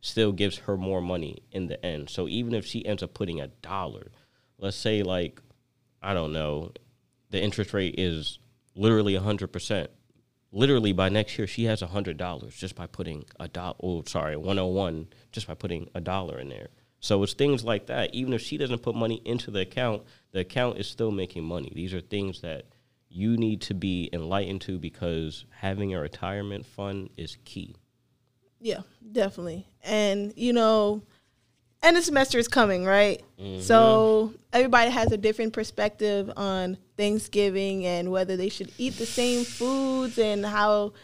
still 0.00 0.32
gives 0.32 0.58
her 0.58 0.76
more 0.76 1.00
money 1.00 1.44
in 1.52 1.68
the 1.68 1.84
end. 1.86 2.10
So 2.10 2.26
even 2.26 2.54
if 2.54 2.66
she 2.66 2.84
ends 2.84 3.04
up 3.04 3.14
putting 3.14 3.40
a 3.40 3.46
dollar, 3.46 4.10
let's 4.58 4.76
say 4.76 5.02
like 5.02 5.40
I 6.02 6.12
don't 6.14 6.32
know, 6.32 6.72
the 7.30 7.42
interest 7.42 7.72
rate 7.72 7.94
is 7.98 8.38
literally 8.74 9.14
hundred 9.16 9.48
percent. 9.48 9.90
Literally 10.52 10.92
by 10.92 11.08
next 11.08 11.36
year, 11.36 11.46
she 11.46 11.64
has 11.64 11.80
hundred 11.80 12.16
dollars 12.16 12.54
just 12.54 12.76
by 12.76 12.86
putting 12.86 13.24
a 13.40 13.48
dollar. 13.48 13.74
Oh, 13.82 14.02
sorry, 14.06 14.36
one 14.36 14.56
hundred 14.56 14.72
one 14.72 15.08
just 15.32 15.46
by 15.46 15.54
putting 15.54 15.88
a 15.94 16.00
dollar 16.00 16.38
in 16.38 16.48
there. 16.48 16.68
So 17.00 17.22
it's 17.22 17.34
things 17.34 17.64
like 17.64 17.86
that. 17.86 18.14
Even 18.14 18.32
if 18.32 18.40
she 18.40 18.56
doesn't 18.56 18.82
put 18.82 18.94
money 18.94 19.20
into 19.24 19.50
the 19.50 19.60
account, 19.60 20.04
the 20.32 20.40
account 20.40 20.78
is 20.78 20.88
still 20.88 21.10
making 21.10 21.44
money. 21.44 21.70
These 21.74 21.92
are 21.92 22.00
things 22.00 22.40
that 22.40 22.66
you 23.08 23.36
need 23.36 23.60
to 23.62 23.74
be 23.74 24.08
enlightened 24.12 24.60
to 24.62 24.78
because 24.78 25.44
having 25.50 25.94
a 25.94 26.00
retirement 26.00 26.66
fund 26.66 27.10
is 27.16 27.36
key. 27.44 27.76
Yeah, 28.60 28.80
definitely. 29.12 29.66
And 29.82 30.32
you 30.36 30.52
know, 30.52 31.02
end 31.84 31.96
the 31.96 32.02
semester 32.02 32.38
is 32.38 32.48
coming, 32.48 32.84
right? 32.84 33.22
Mm-hmm. 33.38 33.60
So 33.60 34.34
everybody 34.52 34.90
has 34.90 35.12
a 35.12 35.16
different 35.16 35.52
perspective 35.52 36.30
on 36.36 36.78
Thanksgiving 36.96 37.84
and 37.86 38.10
whether 38.10 38.36
they 38.36 38.48
should 38.48 38.72
eat 38.78 38.94
the 38.94 39.06
same 39.06 39.44
foods 39.44 40.18
and 40.18 40.44
how 40.44 40.94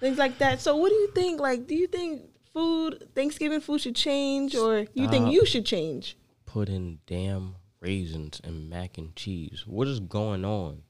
things 0.00 0.18
like 0.18 0.38
that. 0.38 0.60
So 0.60 0.76
what 0.76 0.90
do 0.90 0.94
you 0.94 1.10
think? 1.12 1.40
Like, 1.40 1.66
do 1.66 1.74
you 1.74 1.86
think 1.86 2.22
food 2.52 3.08
Thanksgiving 3.14 3.60
food 3.60 3.80
should 3.80 3.96
change, 3.96 4.54
or 4.54 4.80
you 4.94 5.04
Stop 5.04 5.10
think 5.10 5.32
you 5.32 5.46
should 5.46 5.64
change? 5.64 6.16
Putting 6.46 6.98
damn 7.06 7.56
raisins 7.80 8.40
and 8.44 8.68
mac 8.68 8.98
and 8.98 9.14
cheese. 9.16 9.64
What 9.66 9.88
is 9.88 10.00
going 10.00 10.44
on? 10.44 10.82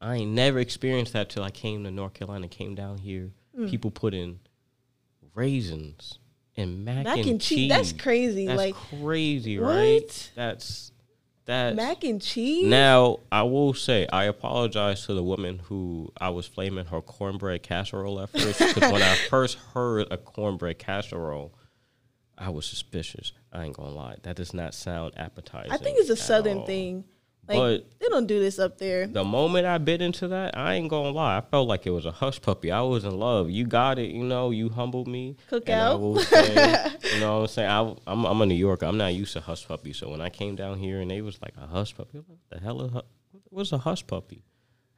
I 0.00 0.16
ain't 0.16 0.32
never 0.32 0.58
experienced 0.58 1.14
that 1.14 1.30
till 1.30 1.42
I 1.42 1.50
came 1.50 1.84
to 1.84 1.90
North 1.90 2.14
Carolina. 2.14 2.48
Came 2.48 2.74
down 2.74 2.98
here, 2.98 3.32
mm. 3.58 3.70
people 3.70 3.90
putting 3.90 4.40
raisins 5.34 6.18
and 6.56 6.84
mac, 6.84 7.04
mac 7.04 7.18
and, 7.18 7.26
and 7.26 7.40
cheese. 7.40 7.58
cheese. 7.58 7.68
That's 7.68 7.92
crazy. 7.92 8.46
That's 8.46 8.58
like 8.58 8.74
crazy, 8.74 9.58
what? 9.58 9.74
right? 9.74 10.30
That's 10.34 10.92
that 11.46 11.74
mac 11.74 12.04
and 12.04 12.22
cheese. 12.22 12.66
Now 12.66 13.20
I 13.30 13.42
will 13.42 13.74
say 13.74 14.06
I 14.12 14.24
apologize 14.24 15.06
to 15.06 15.14
the 15.14 15.22
woman 15.22 15.60
who 15.64 16.12
I 16.18 16.30
was 16.30 16.46
flaming 16.46 16.86
her 16.86 17.00
cornbread 17.00 17.62
casserole 17.62 18.20
at 18.20 18.30
first 18.30 18.58
because 18.58 18.92
when 18.92 19.02
I 19.02 19.14
first 19.28 19.58
heard 19.74 20.06
a 20.10 20.16
cornbread 20.16 20.78
casserole, 20.78 21.54
I 22.38 22.50
was 22.50 22.66
suspicious. 22.66 23.32
I 23.52 23.64
ain't 23.64 23.76
gonna 23.76 23.90
lie, 23.90 24.16
that 24.22 24.36
does 24.36 24.54
not 24.54 24.74
sound 24.74 25.14
appetizing. 25.16 25.72
I 25.72 25.76
think 25.76 25.98
it's 25.98 26.10
a 26.10 26.16
southern 26.16 26.58
all. 26.58 26.66
thing. 26.66 27.04
Like, 27.46 27.56
but 27.56 27.86
they 28.00 28.08
don't 28.08 28.26
do 28.26 28.40
this 28.40 28.58
up 28.58 28.78
there. 28.78 29.06
The 29.06 29.24
moment 29.24 29.66
I 29.66 29.78
bit 29.78 30.00
into 30.00 30.28
that, 30.28 30.56
I 30.56 30.74
ain't 30.74 30.88
gonna 30.88 31.10
lie. 31.10 31.36
I 31.36 31.40
felt 31.42 31.68
like 31.68 31.86
it 31.86 31.90
was 31.90 32.06
a 32.06 32.10
hush 32.10 32.40
puppy. 32.40 32.70
I 32.70 32.80
was 32.80 33.04
in 33.04 33.18
love. 33.18 33.50
You 33.50 33.66
got 33.66 33.98
it. 33.98 34.10
You 34.12 34.24
know, 34.24 34.50
you 34.50 34.70
humbled 34.70 35.08
me. 35.08 35.36
Cookout. 35.50 36.20
Say, 36.20 36.90
you 37.14 37.20
know 37.20 37.36
what 37.36 37.42
I'm 37.42 37.46
saying? 37.48 37.68
I, 37.68 37.80
am 37.80 37.96
I'm, 38.06 38.24
I'm 38.24 38.40
a 38.40 38.46
New 38.46 38.54
Yorker. 38.54 38.86
I'm 38.86 38.96
not 38.96 39.12
used 39.14 39.34
to 39.34 39.40
hush 39.40 39.66
puppy. 39.68 39.92
So 39.92 40.10
when 40.10 40.20
I 40.20 40.30
came 40.30 40.56
down 40.56 40.78
here 40.78 41.00
and 41.00 41.10
they 41.10 41.20
was 41.20 41.40
like 41.42 41.54
a 41.56 41.66
hush 41.66 41.94
puppy, 41.94 42.18
like, 42.18 42.38
the 42.50 42.60
hell 42.60 42.82
is 42.82 42.92
what's 43.50 43.72
a 43.72 43.78
hush 43.78 44.06
puppy? 44.06 44.42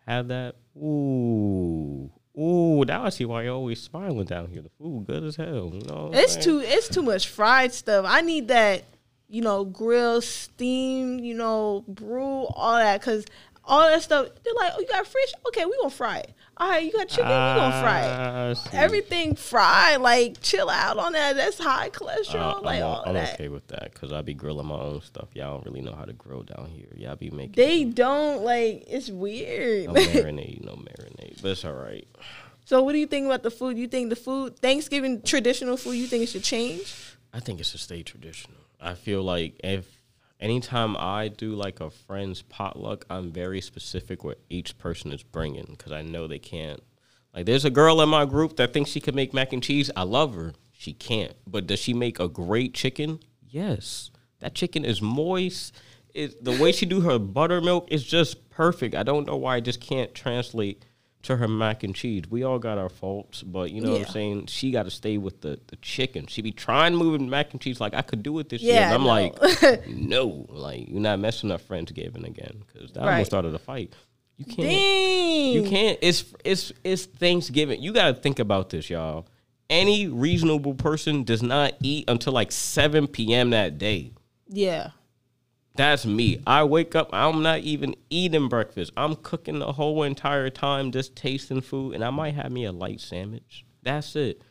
Had 0.06 0.28
that. 0.28 0.56
Ooh. 0.76 2.10
Ooh, 2.38 2.84
now 2.84 3.04
I 3.04 3.08
see 3.08 3.24
why 3.24 3.44
you're 3.44 3.54
always 3.54 3.80
smiling 3.80 4.26
down 4.26 4.48
here. 4.48 4.60
The 4.60 4.68
food 4.78 5.06
good 5.06 5.24
as 5.24 5.36
hell. 5.36 5.70
You 5.72 5.80
know 5.88 6.10
it's 6.12 6.34
saying? 6.34 6.44
too 6.44 6.60
it's 6.62 6.88
too 6.88 7.02
much 7.02 7.28
fried 7.28 7.72
stuff. 7.72 8.04
I 8.06 8.20
need 8.20 8.48
that 8.48 8.84
you 9.28 9.42
know, 9.42 9.64
grill, 9.64 10.20
steam, 10.20 11.18
you 11.18 11.34
know, 11.34 11.84
brew, 11.88 12.46
all 12.46 12.76
that. 12.76 13.00
Cause 13.02 13.24
all 13.68 13.88
that 13.88 14.02
stuff, 14.02 14.28
they're 14.44 14.54
like, 14.54 14.72
oh, 14.76 14.80
you 14.80 14.86
got 14.86 15.06
fish? 15.06 15.32
Okay, 15.48 15.64
we 15.64 15.76
gonna 15.78 15.90
fry 15.90 16.18
it. 16.18 16.32
All 16.56 16.70
right, 16.70 16.84
you 16.84 16.92
got 16.92 17.08
chicken? 17.08 17.26
Uh, 17.30 17.54
we 17.54 17.60
gonna 17.60 17.82
fry 17.82 18.00
it. 18.02 18.58
Ah, 18.58 18.68
Everything 18.72 19.34
fried, 19.34 20.00
like 20.00 20.40
chill 20.40 20.70
out 20.70 20.96
on 20.98 21.12
that. 21.12 21.36
That's 21.36 21.58
high 21.58 21.90
cholesterol, 21.90 22.58
uh, 22.58 22.60
like 22.60 22.78
I'm, 22.80 22.86
all 22.86 23.02
I'm 23.06 23.14
that. 23.14 23.34
okay 23.34 23.48
with 23.48 23.66
that 23.68 23.92
because 23.92 24.12
I 24.12 24.22
be 24.22 24.34
grilling 24.34 24.66
my 24.66 24.76
own 24.78 25.02
stuff. 25.02 25.28
Y'all 25.34 25.56
don't 25.56 25.66
really 25.66 25.82
know 25.82 25.94
how 25.94 26.04
to 26.04 26.12
grill 26.12 26.44
down 26.44 26.70
here. 26.70 26.86
Y'all 26.96 27.16
be 27.16 27.30
making. 27.30 27.52
They 27.56 27.84
don't 27.84 28.42
like. 28.42 28.84
It's 28.86 29.10
weird. 29.10 29.88
No 29.88 29.94
marinade, 30.00 30.64
no 30.64 30.74
marinade, 30.74 31.42
but 31.42 31.50
it's 31.50 31.64
all 31.64 31.72
right. 31.74 32.06
So, 32.64 32.82
what 32.82 32.92
do 32.92 32.98
you 32.98 33.06
think 33.06 33.26
about 33.26 33.42
the 33.42 33.50
food? 33.50 33.76
You 33.76 33.88
think 33.88 34.10
the 34.10 34.16
food, 34.16 34.58
Thanksgiving 34.58 35.22
traditional 35.22 35.76
food, 35.76 35.92
you 35.94 36.06
think 36.06 36.22
it 36.22 36.28
should 36.28 36.44
change? 36.44 36.94
I 37.34 37.40
think 37.40 37.60
it 37.60 37.66
should 37.66 37.80
stay 37.80 38.02
traditional. 38.02 38.56
I 38.80 38.94
feel 38.94 39.22
like 39.22 39.60
if 39.62 39.86
anytime 40.40 40.96
I 40.96 41.28
do 41.28 41.54
like 41.54 41.80
a 41.80 41.90
friend's 41.90 42.42
potluck, 42.42 43.04
I'm 43.10 43.32
very 43.32 43.60
specific 43.60 44.24
what 44.24 44.40
each 44.48 44.78
person 44.78 45.12
is 45.12 45.22
bringing 45.22 45.66
because 45.70 45.92
I 45.92 46.02
know 46.02 46.26
they 46.26 46.38
can't. 46.38 46.82
Like, 47.34 47.46
there's 47.46 47.64
a 47.64 47.70
girl 47.70 48.00
in 48.00 48.08
my 48.08 48.24
group 48.24 48.56
that 48.56 48.72
thinks 48.72 48.90
she 48.90 49.00
can 49.00 49.14
make 49.14 49.34
mac 49.34 49.52
and 49.52 49.62
cheese. 49.62 49.90
I 49.94 50.04
love 50.04 50.34
her. 50.34 50.54
She 50.72 50.92
can't. 50.92 51.34
But 51.46 51.66
does 51.66 51.78
she 51.78 51.92
make 51.92 52.18
a 52.18 52.28
great 52.28 52.72
chicken? 52.72 53.20
Yes. 53.46 54.10
That 54.40 54.54
chicken 54.54 54.84
is 54.84 55.02
moist. 55.02 55.74
It, 56.14 56.42
the 56.42 56.52
way 56.52 56.72
she 56.72 56.86
do 56.86 57.02
her 57.02 57.18
buttermilk 57.18 57.92
is 57.92 58.04
just 58.04 58.48
perfect. 58.48 58.94
I 58.94 59.02
don't 59.02 59.26
know 59.26 59.36
why 59.36 59.56
I 59.56 59.60
just 59.60 59.80
can't 59.80 60.14
translate 60.14 60.84
to 61.26 61.36
her 61.36 61.48
mac 61.48 61.82
and 61.82 61.94
cheese. 61.94 62.24
We 62.28 62.42
all 62.42 62.58
got 62.58 62.78
our 62.78 62.88
faults, 62.88 63.42
but 63.42 63.70
you 63.70 63.80
know 63.80 63.92
yeah. 63.92 63.98
what 63.98 64.06
I'm 64.08 64.12
saying? 64.12 64.46
She 64.46 64.70
got 64.70 64.84
to 64.84 64.90
stay 64.90 65.18
with 65.18 65.40
the, 65.40 65.60
the 65.66 65.76
chicken. 65.76 66.26
She 66.26 66.42
be 66.42 66.52
trying 66.52 66.92
to 66.92 66.98
move 66.98 67.20
mac 67.20 67.52
and 67.52 67.60
cheese 67.60 67.80
like 67.80 67.94
I 67.94 68.02
could 68.02 68.22
do 68.22 68.38
it 68.38 68.48
this 68.48 68.62
yeah, 68.62 68.72
year. 68.72 68.82
And 68.82 68.94
I'm 68.94 69.02
no. 69.02 69.06
like, 69.06 69.88
no, 69.88 70.46
like 70.48 70.88
you're 70.88 71.00
not 71.00 71.18
messing 71.18 71.50
up 71.50 71.66
Friendsgiving 71.66 72.26
again 72.26 72.62
because 72.66 72.92
that 72.92 73.00
right. 73.00 73.12
almost 73.12 73.30
started 73.30 73.54
a 73.54 73.58
fight. 73.58 73.94
You 74.36 74.44
can't. 74.44 74.68
Dang. 74.68 75.52
You 75.52 75.62
can't. 75.68 75.98
It's 76.02 76.24
it's 76.44 76.72
it's 76.84 77.06
Thanksgiving. 77.06 77.80
You 77.82 77.92
got 77.92 78.14
to 78.14 78.20
think 78.20 78.38
about 78.38 78.70
this, 78.70 78.90
y'all. 78.90 79.26
Any 79.68 80.06
reasonable 80.06 80.74
person 80.74 81.24
does 81.24 81.42
not 81.42 81.74
eat 81.82 82.04
until 82.08 82.32
like 82.32 82.52
7 82.52 83.08
p.m. 83.08 83.50
that 83.50 83.78
day. 83.78 84.12
Yeah. 84.48 84.90
That's 85.76 86.06
me. 86.06 86.42
I 86.46 86.64
wake 86.64 86.94
up, 86.94 87.10
I'm 87.12 87.42
not 87.42 87.60
even 87.60 87.94
eating 88.10 88.48
breakfast. 88.48 88.92
I'm 88.96 89.16
cooking 89.16 89.58
the 89.58 89.72
whole 89.72 90.02
entire 90.02 90.50
time, 90.50 90.90
just 90.90 91.14
tasting 91.14 91.60
food, 91.60 91.94
and 91.94 92.04
I 92.04 92.10
might 92.10 92.34
have 92.34 92.50
me 92.50 92.64
a 92.64 92.72
light 92.72 93.00
sandwich. 93.00 93.64
That's 93.82 94.16
it. 94.16 94.42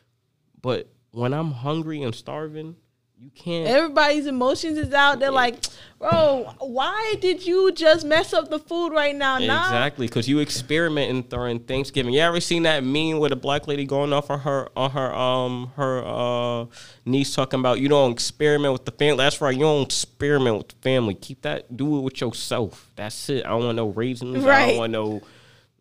But 0.62 0.88
when 1.10 1.34
I'm 1.34 1.52
hungry 1.52 2.02
and 2.02 2.14
starving, 2.14 2.76
you 3.18 3.30
can't. 3.30 3.66
Everybody's 3.66 4.26
emotions 4.26 4.76
is 4.76 4.92
out. 4.92 5.20
They're 5.20 5.30
like, 5.30 5.64
bro, 5.98 6.52
why 6.58 7.14
did 7.20 7.46
you 7.46 7.72
just 7.72 8.04
mess 8.04 8.34
up 8.34 8.50
the 8.50 8.58
food 8.58 8.90
right 8.90 9.16
now? 9.16 9.38
Exactly, 9.38 10.06
because 10.06 10.28
you 10.28 10.40
experimenting 10.40 11.22
during 11.22 11.60
Thanksgiving. 11.60 12.12
You 12.12 12.20
ever 12.20 12.40
seen 12.40 12.64
that 12.64 12.84
meme 12.84 13.18
with 13.18 13.32
a 13.32 13.36
black 13.36 13.66
lady 13.66 13.86
going 13.86 14.12
off 14.12 14.30
on 14.30 14.40
her 14.40 14.68
on 14.76 14.90
her 14.90 15.14
um 15.14 15.72
her 15.76 16.04
uh 16.04 16.66
niece 17.06 17.34
talking 17.34 17.58
about 17.60 17.80
you 17.80 17.88
don't 17.88 18.12
experiment 18.12 18.74
with 18.74 18.84
the 18.84 18.92
family. 18.92 19.24
That's 19.24 19.40
right, 19.40 19.54
you 19.54 19.62
don't 19.62 19.86
experiment 19.86 20.58
with 20.58 20.68
the 20.68 20.76
family. 20.76 21.14
Keep 21.14 21.42
that. 21.42 21.74
Do 21.74 21.98
it 21.98 22.00
with 22.02 22.20
yourself. 22.20 22.90
That's 22.96 23.30
it. 23.30 23.46
I 23.46 23.50
don't 23.50 23.64
want 23.64 23.76
no 23.76 23.88
raisins. 23.88 24.44
Right. 24.44 24.62
I 24.62 24.68
don't 24.68 24.76
want 24.78 24.92
no. 24.92 25.22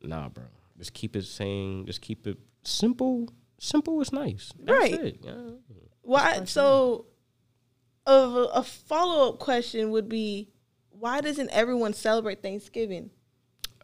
Nah, 0.02 0.30
bro. 0.30 0.46
Just 0.78 0.94
keep 0.94 1.16
it 1.18 1.26
saying. 1.26 1.86
Just 1.86 2.00
keep 2.02 2.28
it 2.28 2.38
simple. 2.64 3.28
Simple 3.60 4.00
is 4.02 4.14
nice. 4.14 4.54
That's 4.60 4.80
right. 4.80 4.94
It. 4.94 5.20
Yeah. 5.22 5.34
Why? 6.02 6.46
So 6.46 7.08
of 8.06 8.36
a, 8.36 8.44
a 8.60 8.64
follow 8.64 9.30
up 9.30 9.40
question 9.40 9.92
would 9.92 10.10
be, 10.10 10.50
why 10.90 11.22
doesn't 11.22 11.50
everyone 11.50 11.94
celebrate 11.94 12.42
Thanksgiving? 12.42 13.10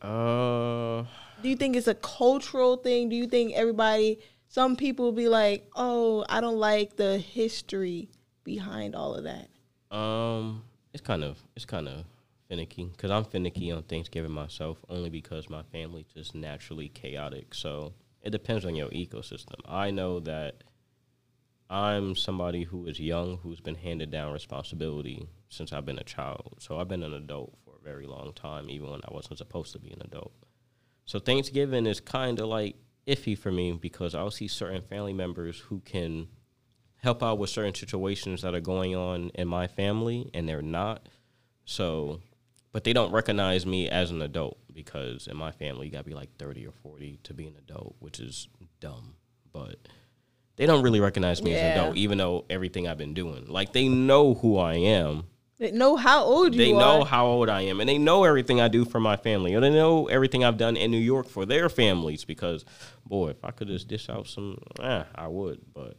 Uh, 0.01 1.03
do 1.41 1.49
you 1.49 1.55
think 1.55 1.75
it's 1.75 1.87
a 1.87 1.95
cultural 1.95 2.77
thing? 2.77 3.09
Do 3.09 3.15
you 3.15 3.27
think 3.27 3.53
everybody? 3.53 4.19
Some 4.47 4.75
people 4.75 5.05
will 5.05 5.11
be 5.11 5.29
like, 5.29 5.69
"Oh, 5.75 6.25
I 6.27 6.41
don't 6.41 6.57
like 6.57 6.95
the 6.95 7.17
history 7.17 8.09
behind 8.43 8.95
all 8.95 9.13
of 9.13 9.25
that." 9.25 9.49
Um, 9.95 10.63
it's 10.93 11.01
kind 11.01 11.23
of 11.23 11.37
it's 11.55 11.65
kind 11.65 11.87
of 11.87 12.05
finicky 12.49 12.85
because 12.85 13.11
I'm 13.11 13.25
finicky 13.25 13.71
on 13.71 13.83
Thanksgiving 13.83 14.31
myself, 14.31 14.83
only 14.89 15.09
because 15.09 15.49
my 15.49 15.63
family 15.63 16.05
just 16.13 16.33
naturally 16.33 16.89
chaotic. 16.89 17.53
So 17.53 17.93
it 18.23 18.31
depends 18.31 18.65
on 18.65 18.75
your 18.75 18.89
ecosystem. 18.89 19.59
I 19.65 19.91
know 19.91 20.19
that 20.21 20.63
I'm 21.71 22.17
somebody 22.17 22.63
who 22.63 22.85
is 22.85 22.99
young, 22.99 23.37
who's 23.37 23.61
been 23.61 23.75
handed 23.75 24.11
down 24.11 24.33
responsibility 24.33 25.29
since 25.47 25.71
I've 25.71 25.85
been 25.85 25.99
a 25.99 26.03
child. 26.03 26.57
So 26.59 26.77
I've 26.77 26.89
been 26.89 27.01
an 27.01 27.13
adult 27.13 27.57
for 27.63 27.75
a 27.79 27.83
very 27.83 28.05
long 28.05 28.33
time, 28.33 28.69
even 28.69 28.91
when 28.91 28.99
I 29.05 29.13
wasn't 29.13 29.37
supposed 29.37 29.71
to 29.71 29.79
be 29.79 29.89
an 29.91 30.01
adult. 30.01 30.33
So 31.05 31.17
Thanksgiving 31.17 31.85
is 31.85 32.01
kind 32.01 32.41
of 32.41 32.47
like 32.47 32.75
iffy 33.07 33.37
for 33.37 33.53
me 33.53 33.71
because 33.71 34.13
I'll 34.13 34.31
see 34.31 34.49
certain 34.49 34.81
family 34.81 35.13
members 35.13 35.59
who 35.59 35.79
can 35.79 36.27
help 36.97 37.23
out 37.23 37.39
with 37.39 37.49
certain 37.49 37.73
situations 37.73 38.41
that 38.41 38.53
are 38.53 38.59
going 38.59 38.93
on 38.93 39.31
in 39.35 39.47
my 39.47 39.67
family 39.67 40.29
and 40.33 40.49
they're 40.49 40.61
not. 40.61 41.07
So, 41.63 42.19
but 42.73 42.83
they 42.83 42.91
don't 42.91 43.13
recognize 43.13 43.65
me 43.65 43.89
as 43.89 44.11
an 44.11 44.21
adult 44.21 44.57
because 44.73 45.27
in 45.27 45.37
my 45.37 45.51
family, 45.51 45.85
you 45.85 45.91
got 45.93 45.99
to 45.99 46.03
be 46.03 46.13
like 46.13 46.35
30 46.37 46.67
or 46.67 46.73
40 46.73 47.19
to 47.23 47.33
be 47.33 47.47
an 47.47 47.55
adult, 47.57 47.95
which 47.99 48.19
is 48.19 48.49
dumb. 48.81 49.15
But 49.53 49.87
they 50.61 50.67
don't 50.67 50.83
really 50.83 50.99
recognize 50.99 51.41
me 51.41 51.53
yeah. 51.53 51.57
as 51.57 51.63
an 51.63 51.71
adult, 51.71 51.97
even 51.97 52.19
though 52.19 52.45
everything 52.47 52.87
I've 52.87 52.99
been 52.99 53.15
doing. 53.15 53.47
Like 53.47 53.73
they 53.73 53.87
know 53.87 54.35
who 54.35 54.59
I 54.59 54.75
am. 54.75 55.23
They 55.57 55.71
know 55.71 55.95
how 55.95 56.23
old 56.23 56.53
you 56.53 56.59
they 56.59 56.71
are. 56.71 56.73
They 56.75 56.79
know 56.79 57.03
how 57.03 57.25
old 57.25 57.49
I 57.49 57.61
am, 57.61 57.79
and 57.79 57.89
they 57.89 57.97
know 57.97 58.25
everything 58.25 58.61
I 58.61 58.67
do 58.67 58.85
for 58.85 58.99
my 58.99 59.15
family, 59.15 59.55
and 59.55 59.63
they 59.63 59.71
know 59.71 60.05
everything 60.05 60.43
I've 60.43 60.57
done 60.57 60.77
in 60.77 60.91
New 60.91 60.99
York 60.99 61.27
for 61.27 61.47
their 61.47 61.67
families. 61.67 62.25
Because, 62.25 62.63
boy, 63.07 63.29
if 63.29 63.43
I 63.43 63.49
could 63.49 63.69
just 63.69 63.87
dish 63.87 64.07
out 64.07 64.27
some, 64.27 64.59
eh, 64.79 65.03
I 65.15 65.27
would. 65.27 65.61
But 65.73 65.97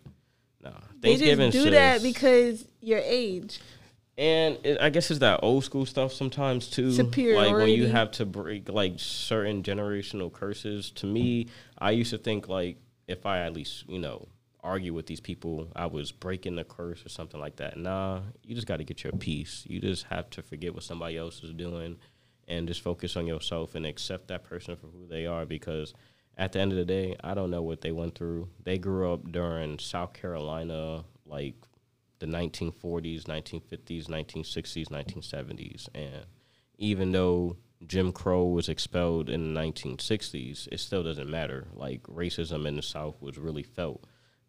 no, 0.62 0.70
nah. 0.70 0.76
They 1.00 1.16
just 1.16 1.52
do 1.52 1.70
that 1.70 2.00
because 2.00 2.64
your 2.80 3.00
age. 3.02 3.58
And 4.16 4.58
it, 4.62 4.78
I 4.80 4.90
guess 4.90 5.10
it's 5.10 5.18
that 5.20 5.40
old 5.42 5.64
school 5.64 5.86
stuff 5.86 6.12
sometimes 6.12 6.68
too. 6.68 6.90
Like 6.90 7.52
when 7.52 7.70
you 7.70 7.88
have 7.88 8.12
to 8.12 8.26
break 8.26 8.68
like 8.68 8.94
certain 8.98 9.64
generational 9.64 10.32
curses. 10.32 10.92
To 10.92 11.06
me, 11.06 11.48
I 11.78 11.90
used 11.90 12.10
to 12.10 12.18
think 12.18 12.46
like 12.46 12.76
if 13.08 13.26
I 13.26 13.40
at 13.40 13.54
least 13.54 13.88
you 13.88 13.98
know 13.98 14.28
argue 14.62 14.94
with 14.94 15.06
these 15.06 15.20
people, 15.20 15.68
I 15.74 15.86
was 15.86 16.12
breaking 16.12 16.56
the 16.56 16.64
curse 16.64 17.04
or 17.04 17.08
something 17.08 17.40
like 17.40 17.56
that. 17.56 17.76
Nah, 17.76 18.20
you 18.42 18.54
just 18.54 18.66
got 18.66 18.76
to 18.78 18.84
get 18.84 19.02
your 19.02 19.12
peace. 19.12 19.64
You 19.66 19.80
just 19.80 20.04
have 20.04 20.30
to 20.30 20.42
forget 20.42 20.74
what 20.74 20.84
somebody 20.84 21.16
else 21.16 21.42
is 21.42 21.52
doing 21.52 21.96
and 22.48 22.68
just 22.68 22.82
focus 22.82 23.16
on 23.16 23.26
yourself 23.26 23.74
and 23.74 23.86
accept 23.86 24.28
that 24.28 24.44
person 24.44 24.76
for 24.76 24.86
who 24.86 25.06
they 25.08 25.26
are 25.26 25.46
because 25.46 25.94
at 26.36 26.52
the 26.52 26.60
end 26.60 26.72
of 26.72 26.78
the 26.78 26.84
day, 26.84 27.16
I 27.22 27.34
don't 27.34 27.50
know 27.50 27.62
what 27.62 27.80
they 27.80 27.92
went 27.92 28.14
through. 28.14 28.48
They 28.64 28.78
grew 28.78 29.12
up 29.12 29.30
during 29.30 29.78
South 29.78 30.12
Carolina, 30.12 31.04
like 31.26 31.54
the 32.18 32.26
1940s, 32.26 33.24
1950s, 33.24 34.06
1960s, 34.06 34.88
1970s. 34.88 35.88
And 35.94 36.24
even 36.78 37.12
though 37.12 37.56
Jim 37.86 38.12
Crow 38.12 38.46
was 38.46 38.68
expelled 38.68 39.28
in 39.28 39.54
the 39.54 39.60
1960s, 39.60 40.68
it 40.70 40.80
still 40.80 41.02
doesn't 41.02 41.28
matter. 41.28 41.66
Like 41.74 42.02
racism 42.04 42.66
in 42.66 42.76
the 42.76 42.82
South 42.82 43.20
was 43.20 43.38
really 43.38 43.62
felt. 43.62 44.04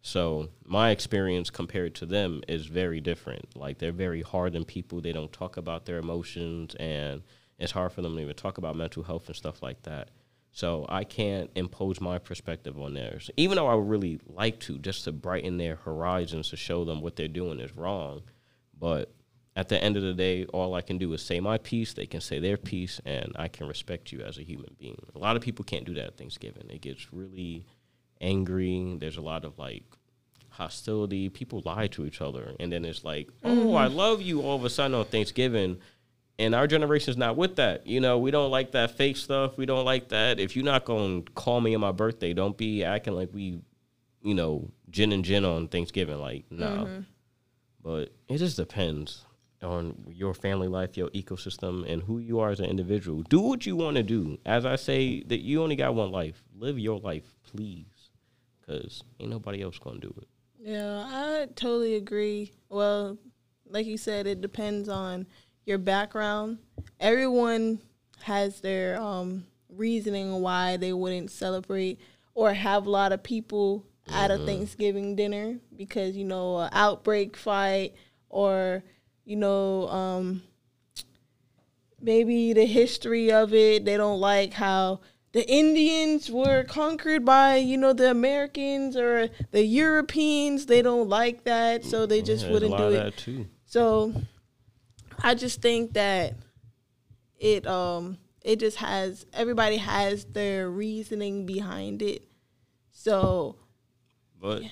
So 0.06 0.50
my 0.66 0.90
experience 0.90 1.48
compared 1.48 1.94
to 1.94 2.06
them 2.06 2.42
is 2.46 2.66
very 2.66 3.00
different. 3.00 3.56
Like 3.56 3.78
they're 3.78 3.90
very 3.90 4.20
hardened 4.20 4.66
people. 4.68 5.00
They 5.00 5.12
don't 5.12 5.32
talk 5.32 5.56
about 5.56 5.86
their 5.86 5.96
emotions, 5.96 6.74
and 6.74 7.22
it's 7.58 7.72
hard 7.72 7.90
for 7.90 8.02
them 8.02 8.14
to 8.14 8.20
even 8.20 8.34
talk 8.34 8.58
about 8.58 8.76
mental 8.76 9.02
health 9.02 9.28
and 9.28 9.34
stuff 9.34 9.62
like 9.62 9.82
that. 9.84 10.10
So 10.52 10.84
I 10.90 11.04
can't 11.04 11.50
impose 11.54 12.02
my 12.02 12.18
perspective 12.18 12.78
on 12.78 12.92
theirs, 12.92 13.30
even 13.38 13.56
though 13.56 13.66
I 13.66 13.74
would 13.74 13.88
really 13.88 14.20
like 14.26 14.60
to, 14.60 14.78
just 14.78 15.04
to 15.04 15.12
brighten 15.12 15.56
their 15.56 15.76
horizons 15.76 16.50
to 16.50 16.56
show 16.58 16.84
them 16.84 17.00
what 17.00 17.16
they're 17.16 17.26
doing 17.26 17.58
is 17.58 17.74
wrong. 17.74 18.24
But 18.78 19.10
at 19.56 19.70
the 19.70 19.82
end 19.82 19.96
of 19.96 20.02
the 20.02 20.12
day, 20.12 20.44
all 20.52 20.74
I 20.74 20.82
can 20.82 20.98
do 20.98 21.14
is 21.14 21.22
say 21.22 21.40
my 21.40 21.56
piece. 21.56 21.94
They 21.94 22.06
can 22.06 22.20
say 22.20 22.40
their 22.40 22.58
piece, 22.58 23.00
and 23.06 23.32
I 23.36 23.48
can 23.48 23.66
respect 23.66 24.12
you 24.12 24.20
as 24.20 24.36
a 24.36 24.44
human 24.44 24.76
being. 24.78 25.00
A 25.14 25.18
lot 25.18 25.34
of 25.34 25.40
people 25.40 25.64
can't 25.64 25.86
do 25.86 25.94
that 25.94 26.08
at 26.08 26.18
Thanksgiving. 26.18 26.68
It 26.68 26.82
gets 26.82 27.10
really 27.10 27.64
angry. 28.20 28.96
There's 28.98 29.16
a 29.16 29.22
lot 29.22 29.44
of 29.44 29.58
like 29.58 29.84
hostility. 30.54 31.28
People 31.28 31.62
lie 31.64 31.86
to 31.88 32.06
each 32.06 32.20
other, 32.20 32.54
and 32.58 32.72
then 32.72 32.84
it's 32.84 33.04
like, 33.04 33.28
"Oh, 33.42 33.76
I 33.76 33.86
mm-hmm. 33.86 33.96
love 33.96 34.22
you." 34.22 34.42
All 34.42 34.56
of 34.56 34.64
a 34.64 34.70
sudden 34.70 34.94
on 34.94 35.04
Thanksgiving, 35.04 35.78
and 36.38 36.54
our 36.54 36.66
generation's 36.66 37.16
not 37.16 37.36
with 37.36 37.56
that. 37.56 37.86
You 37.86 38.00
know, 38.00 38.18
we 38.18 38.30
don't 38.30 38.50
like 38.50 38.72
that 38.72 38.96
fake 38.96 39.16
stuff. 39.16 39.56
We 39.56 39.66
don't 39.66 39.84
like 39.84 40.08
that. 40.08 40.40
If 40.40 40.56
you're 40.56 40.64
not 40.64 40.84
gonna 40.84 41.22
call 41.34 41.60
me 41.60 41.74
on 41.74 41.80
my 41.80 41.92
birthday, 41.92 42.32
don't 42.32 42.56
be 42.56 42.84
acting 42.84 43.14
like 43.14 43.30
we, 43.32 43.60
you 44.22 44.34
know, 44.34 44.70
gin 44.90 45.12
and 45.12 45.24
gin 45.24 45.44
on 45.44 45.68
Thanksgiving. 45.68 46.18
Like, 46.18 46.44
no. 46.50 46.66
Mm-hmm. 46.66 47.00
But 47.82 48.14
it 48.28 48.38
just 48.38 48.56
depends 48.56 49.26
on 49.62 50.06
your 50.08 50.34
family 50.34 50.68
life, 50.68 50.96
your 50.96 51.10
ecosystem, 51.10 51.90
and 51.90 52.02
who 52.02 52.18
you 52.18 52.40
are 52.40 52.50
as 52.50 52.60
an 52.60 52.66
individual. 52.66 53.22
Do 53.22 53.40
what 53.40 53.66
you 53.66 53.76
want 53.76 53.96
to 53.96 54.02
do. 54.02 54.38
As 54.46 54.64
I 54.66 54.76
say, 54.76 55.22
that 55.24 55.40
you 55.40 55.62
only 55.62 55.76
got 55.76 55.94
one 55.94 56.10
life. 56.10 56.42
Live 56.56 56.78
your 56.78 56.98
life, 56.98 57.34
please, 57.42 58.10
because 58.60 59.02
ain't 59.20 59.30
nobody 59.30 59.62
else 59.62 59.78
gonna 59.78 60.00
do 60.00 60.14
it. 60.18 60.28
Yeah, 60.64 61.04
I 61.06 61.48
totally 61.56 61.94
agree. 61.96 62.52
Well, 62.70 63.18
like 63.68 63.84
you 63.84 63.98
said, 63.98 64.26
it 64.26 64.40
depends 64.40 64.88
on 64.88 65.26
your 65.66 65.76
background. 65.76 66.56
Everyone 66.98 67.82
has 68.22 68.62
their 68.62 68.98
um, 68.98 69.44
reasoning 69.68 70.40
why 70.40 70.78
they 70.78 70.94
wouldn't 70.94 71.30
celebrate 71.30 72.00
or 72.32 72.54
have 72.54 72.86
a 72.86 72.90
lot 72.90 73.12
of 73.12 73.22
people 73.22 73.84
at 74.10 74.30
a 74.30 74.38
Thanksgiving 74.38 75.16
dinner 75.16 75.58
because 75.76 76.16
you 76.16 76.24
know 76.24 76.58
an 76.58 76.70
outbreak 76.72 77.36
fight 77.36 77.94
or 78.30 78.82
you 79.26 79.36
know 79.36 79.88
um, 79.88 80.42
maybe 82.00 82.54
the 82.54 82.64
history 82.64 83.30
of 83.30 83.52
it. 83.52 83.84
They 83.84 83.98
don't 83.98 84.18
like 84.18 84.54
how 84.54 85.00
the 85.34 85.50
Indians 85.50 86.30
were 86.30 86.62
conquered 86.62 87.24
by, 87.24 87.56
you 87.56 87.76
know, 87.76 87.92
the 87.92 88.08
Americans 88.08 88.96
or 88.96 89.28
the 89.50 89.64
Europeans. 89.64 90.66
They 90.66 90.80
don't 90.80 91.08
like 91.08 91.42
that, 91.42 91.84
so 91.84 92.06
they 92.06 92.22
just 92.22 92.42
There's 92.42 92.52
wouldn't 92.52 92.76
do 92.76 92.88
it. 92.90 92.92
that 92.92 93.16
too. 93.16 93.46
So 93.64 94.14
I 95.22 95.34
just 95.34 95.60
think 95.60 95.94
that 95.94 96.34
it 97.36 97.66
um 97.66 98.18
it 98.42 98.60
just 98.60 98.76
has 98.76 99.26
everybody 99.32 99.78
has 99.78 100.24
their 100.24 100.70
reasoning 100.70 101.46
behind 101.46 102.00
it. 102.00 102.28
So 102.92 103.56
But 104.40 104.62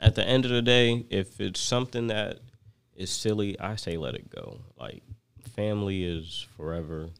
at 0.00 0.14
the 0.14 0.26
end 0.26 0.46
of 0.46 0.50
the 0.50 0.62
day, 0.62 1.04
if 1.10 1.42
it's 1.42 1.60
something 1.60 2.06
that 2.06 2.38
is 2.94 3.10
silly, 3.10 3.60
I 3.60 3.76
say 3.76 3.98
let 3.98 4.14
it 4.14 4.30
go. 4.30 4.60
Like 4.78 5.02
family 5.54 6.04
is 6.04 6.46
forever. 6.56 7.10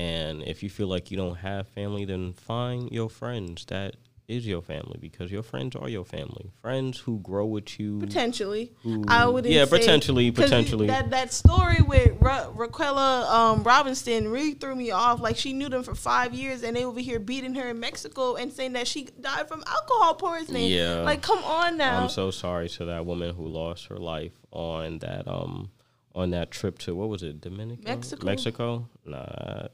And 0.00 0.42
if 0.52 0.62
you 0.62 0.70
feel 0.70 0.88
like 0.94 1.10
you 1.10 1.16
don't 1.16 1.36
have 1.36 1.68
family, 1.68 2.04
then 2.04 2.32
find 2.32 2.90
your 2.90 3.10
friends 3.10 3.64
that 3.66 3.96
is 4.28 4.46
your 4.46 4.62
family 4.62 4.96
because 5.00 5.28
your 5.32 5.42
friends 5.42 5.74
are 5.74 5.88
your 5.88 6.04
family. 6.04 6.52
Friends 6.62 7.00
who 7.00 7.18
grow 7.18 7.46
with 7.46 7.80
you. 7.80 7.98
potentially, 7.98 8.70
Who- 8.84 9.04
I 9.08 9.26
would 9.26 9.44
yeah, 9.44 9.66
potentially, 9.66 10.30
'cause 10.30 10.44
potentially. 10.44 10.86
that 10.86 11.10
that 11.10 11.32
story 11.32 11.82
with 11.92 12.12
Ra- 12.20 12.48
Raquella 12.62 13.28
um, 13.38 13.64
Robinson 13.64 14.28
really 14.30 14.54
threw 14.54 14.76
me 14.76 14.92
off. 14.92 15.20
Like 15.20 15.36
she 15.36 15.52
knew 15.52 15.68
them 15.68 15.82
for 15.82 15.96
five 15.96 16.32
years, 16.32 16.62
and 16.62 16.76
they 16.76 16.84
over 16.84 17.00
here 17.00 17.18
beating 17.18 17.54
her 17.56 17.70
in 17.70 17.80
Mexico 17.80 18.36
and 18.36 18.52
saying 18.52 18.74
that 18.74 18.86
she 18.86 19.00
died 19.20 19.48
from 19.48 19.64
alcohol 19.66 20.14
poisoning. 20.14 20.70
Yeah. 20.70 21.00
like 21.10 21.22
come 21.22 21.42
on 21.42 21.76
now. 21.76 22.00
I'm 22.04 22.08
so 22.08 22.30
sorry 22.30 22.68
to 22.76 22.84
that 22.84 23.04
woman 23.04 23.34
who 23.34 23.46
lost 23.48 23.86
her 23.88 23.98
life 23.98 24.36
on 24.52 25.00
that 25.00 25.26
um 25.26 25.70
on 26.14 26.30
that 26.30 26.50
trip 26.52 26.78
to 26.78 26.94
what 26.94 27.08
was 27.08 27.22
it 27.24 27.40
Dominican 27.40 27.84
Mexico. 27.84 28.26
Mexico. 28.26 28.88
Nah, 29.04 29.66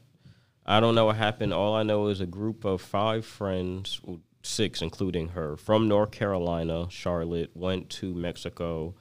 I 0.67 0.79
don't 0.79 0.95
know 0.95 1.05
what 1.05 1.15
happened. 1.15 1.53
All 1.53 1.75
I 1.75 1.83
know 1.83 2.07
is 2.07 2.19
a 2.19 2.25
group 2.25 2.65
of 2.65 2.81
five 2.81 3.25
friends, 3.25 4.01
six 4.43 4.81
including 4.81 5.29
her, 5.29 5.55
from 5.55 5.87
North 5.87 6.11
Carolina, 6.11 6.87
Charlotte, 6.89 7.51
went 7.53 7.89
to 7.91 8.13
Mexico, 8.13 8.95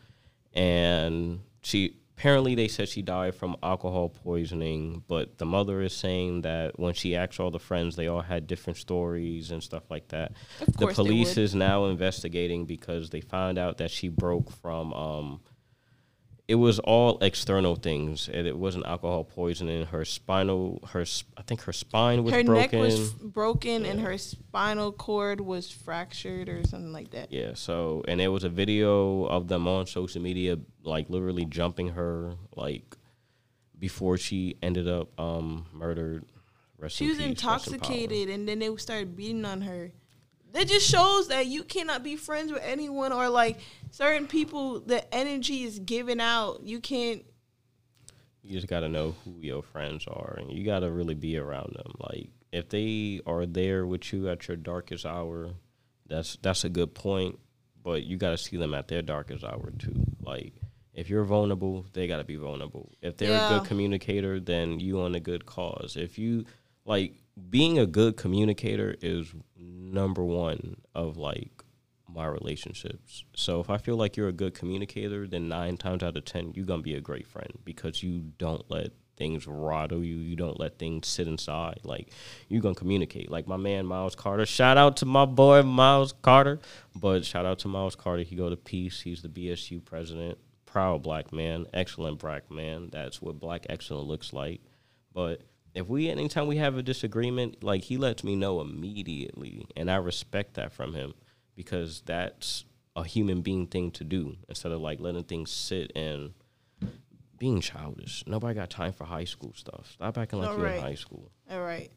and 0.55 1.41
she 1.63 1.97
apparently 2.17 2.55
they 2.55 2.69
said 2.69 2.89
she 2.89 3.03
died 3.03 3.35
from 3.35 3.57
alcohol 3.63 4.09
poisoning. 4.09 5.03
But 5.07 5.39
the 5.39 5.45
mother 5.45 5.83
is 5.83 5.95
saying 5.95 6.43
that 6.43 6.79
when 6.79 6.95
she 6.95 7.15
asked 7.17 7.41
all 7.41 7.51
the 7.51 7.59
friends, 7.59 7.97
they 7.97 8.07
all 8.09 8.23
had 8.23 8.47
different 8.47 8.79
stories 8.79 9.51
and 9.51 9.63
stuff 9.63 9.91
like 9.91 10.09
that 10.09 10.33
Of 10.61 10.77
the 10.77 10.87
police 10.89 11.37
is 11.37 11.55
now 11.55 11.87
investigating 11.87 12.65
because 12.65 13.11
they 13.11 13.21
found 13.21 13.59
out 13.59 13.79
that 13.79 13.91
she 13.91 14.09
broke 14.09 14.51
from 14.51 14.93
um 14.95 15.41
it 16.49 16.55
was 16.55 16.79
all 16.79 17.19
external 17.23 17.75
things 17.75 18.29
and 18.33 18.47
it 18.47 18.57
wasn't 18.57 18.87
alcohol 18.87 19.25
poisoning. 19.25 19.85
Her 19.87 20.05
spinal 20.05 20.81
her 20.93 21.05
I 21.37 21.43
think 21.43 21.63
her 21.63 21.73
spine 21.73 22.23
was 22.23 22.33
her 22.35 22.45
broken. 22.45 22.79
neck 22.81 22.87
was 22.89 23.11
broken 23.15 23.85
and 23.85 24.01
her 24.01 24.17
spinal 24.17 24.93
cord 24.93 25.41
was 25.41 25.71
fractured 25.71 26.49
or 26.49 26.63
something 26.65 26.93
like 26.93 27.11
that. 27.11 27.33
yeah 27.33 27.51
so 27.55 28.05
and 28.07 28.21
there 28.21 28.31
was 28.31 28.45
a 28.45 28.49
video 28.49 29.25
of 29.25 29.49
them 29.49 29.67
on 29.67 29.87
social 29.87 30.23
media 30.23 30.57
like 30.85 31.11
literally 31.11 31.45
jumping 31.47 31.89
her 31.89 32.35
like 32.55 32.97
before 33.79 34.17
she 34.17 34.57
ended 34.63 34.87
up 34.89 35.09
um 35.21 35.67
murdered. 35.73 36.25
Rest 36.79 36.97
She 36.97 37.05
in 37.07 37.09
was 37.11 37.19
peace, 37.19 37.27
rest 37.27 37.69
in 37.69 37.75
intoxicated 37.75 38.29
and 38.31 38.47
then 38.49 38.59
they 38.61 38.75
started 38.77 39.17
beating 39.17 39.45
on 39.45 39.63
her. 39.63 39.91
That 40.53 40.69
just 40.69 40.89
shows 40.89 41.29
that 41.29 41.47
you 41.47 41.65
cannot 41.65 42.03
be 42.03 42.17
friends 42.17 42.51
with 42.51 42.63
anyone 42.65 43.13
or 43.13 43.29
like 43.29 43.59
certain 43.91 44.27
people 44.27 44.81
the 44.81 45.15
energy 45.15 45.65
is 45.65 45.79
given 45.79 46.21
out. 46.21 46.63
You 46.63 46.81
can't 46.81 47.25
you 48.47 48.53
just 48.53 48.69
got 48.69 48.81
to 48.81 48.89
know 48.89 49.15
who 49.25 49.35
your 49.41 49.63
friends 49.63 50.07
are 50.07 50.37
and 50.39 50.53
you 50.53 50.65
got 50.65 50.81
to 50.81 50.91
really 50.91 51.15
be 51.15 51.37
around 51.37 51.75
them. 51.75 51.93
Like 51.99 52.31
if 52.53 52.69
they 52.69 53.21
are 53.27 53.45
there 53.45 53.87
with 53.87 54.13
you 54.13 54.29
at 54.29 54.47
your 54.49 54.57
darkest 54.57 55.05
hour 55.05 55.51
that's 56.09 56.37
that's 56.41 56.65
a 56.65 56.69
good 56.69 56.95
point 56.95 57.39
but 57.83 58.05
you 58.05 58.17
got 58.17 58.31
to 58.31 58.39
see 58.39 58.57
them 58.57 58.75
at 58.75 58.89
their 58.89 59.03
darkest 59.03 59.45
hour 59.45 59.73
too. 59.79 59.95
Like 60.21 60.55
if 60.95 61.11
you're 61.11 61.25
vulnerable 61.25 61.87
they 61.93 62.07
got 62.07 62.19
to 62.19 62.25
be 62.25 62.37
vulnerable. 62.37 62.93
If 63.03 63.17
they're 63.17 63.47
a 63.47 63.59
good 63.59 63.69
communicator 63.69 64.39
then 64.41 64.81
you 64.81 65.01
on 65.01 65.15
a 65.15 65.21
good 65.21 65.45
cause. 65.45 65.97
If 65.97 66.19
you 66.19 66.45
like 66.85 67.15
being 67.51 67.79
a 67.79 67.87
good 67.87 68.17
communicator 68.17 68.97
is 69.01 69.35
number 69.59 70.25
one 70.25 70.77
of 70.95 71.17
like 71.17 71.63
my 72.09 72.27
relationships. 72.27 73.25
So 73.35 73.61
if 73.61 73.69
I 73.69 73.79
feel 73.79 73.97
like 73.97 74.17
you're 74.17 74.29
a 74.29 74.33
good 74.33 74.55
communicator, 74.55 75.27
then 75.27 75.49
nine 75.49 75.77
times 75.77 76.03
out 76.03 76.17
of 76.17 76.25
ten 76.25 76.53
you're 76.55 76.67
gonna 76.67 76.83
be 76.83 76.95
a 76.95 77.01
great 77.01 77.27
friend 77.27 77.59
because 77.65 78.03
you 78.03 78.33
don't 78.39 78.65
let 78.71 78.93
things 79.17 79.47
rattle 79.47 80.05
you. 80.05 80.17
You 80.17 80.37
don't 80.37 80.59
let 80.61 80.79
things 80.79 81.07
sit 81.09 81.27
inside. 81.29 81.81
Like 81.85 82.11
you're 82.49 82.63
gonna 82.63 82.75
communicate. 82.75 83.31
Like 83.31 83.47
my 83.47 83.57
man 83.57 83.87
Miles 83.87 84.15
Carter. 84.15 84.47
Shout 84.47 84.79
out 84.79 84.97
to 84.99 85.07
my 85.07 85.25
boy 85.25 85.63
Miles 85.63 86.15
Carter. 86.23 86.61
But 86.95 87.25
shout 87.25 87.45
out 87.47 87.59
to 87.61 87.69
Miles 87.69 87.97
Carter. 87.97 88.23
He 88.23 88.37
go 88.37 88.49
to 88.49 88.57
peace. 88.57 89.03
He's 89.03 89.23
the 89.23 89.29
BSU 89.29 89.85
president. 89.85 90.39
Proud 90.65 91.03
black 91.03 91.33
man. 91.33 91.67
Excellent 91.75 92.19
black 92.19 92.51
man. 92.51 92.89
That's 92.91 93.21
what 93.21 93.39
black 93.39 93.67
excellence 93.69 94.09
looks 94.09 94.33
like. 94.33 94.61
But 95.13 95.43
if 95.77 95.89
we 95.89 96.09
anytime 96.09 96.47
we 96.47 96.57
have 96.57 96.79
a 96.79 96.83
disagreement, 96.83 97.63
like 97.63 97.83
he 97.83 97.99
lets 97.99 98.25
me 98.25 98.35
know 98.35 98.63
immediately, 98.63 99.67
and 99.77 99.91
I 99.91 99.97
respect 99.97 100.55
that 100.55 100.73
from 100.73 100.95
him 100.95 101.13
because 101.55 102.03
that's 102.07 102.65
a 102.97 103.05
human 103.05 103.43
being 103.43 103.67
thing 103.67 103.91
to 103.93 104.03
do 104.03 104.37
instead 104.49 104.73
of 104.73 104.81
like 104.81 105.01
letting 105.01 105.25
things 105.25 105.51
sit 105.51 105.93
and 105.95 106.33
being 107.39 107.61
childish. 107.61 108.25
Nobody 108.27 108.55
got 108.55 108.71
time 108.71 108.95
for 108.95 109.05
high 109.05 109.25
school 109.25 109.53
stuff. 109.55 109.91
Stop 109.93 110.17
acting 110.17 110.41
like 110.41 110.49
All 110.49 110.59
you're 110.59 110.69
in 110.69 110.81
high 110.81 110.95
school. 110.95 111.31
All 111.51 111.61
right. 111.61 111.91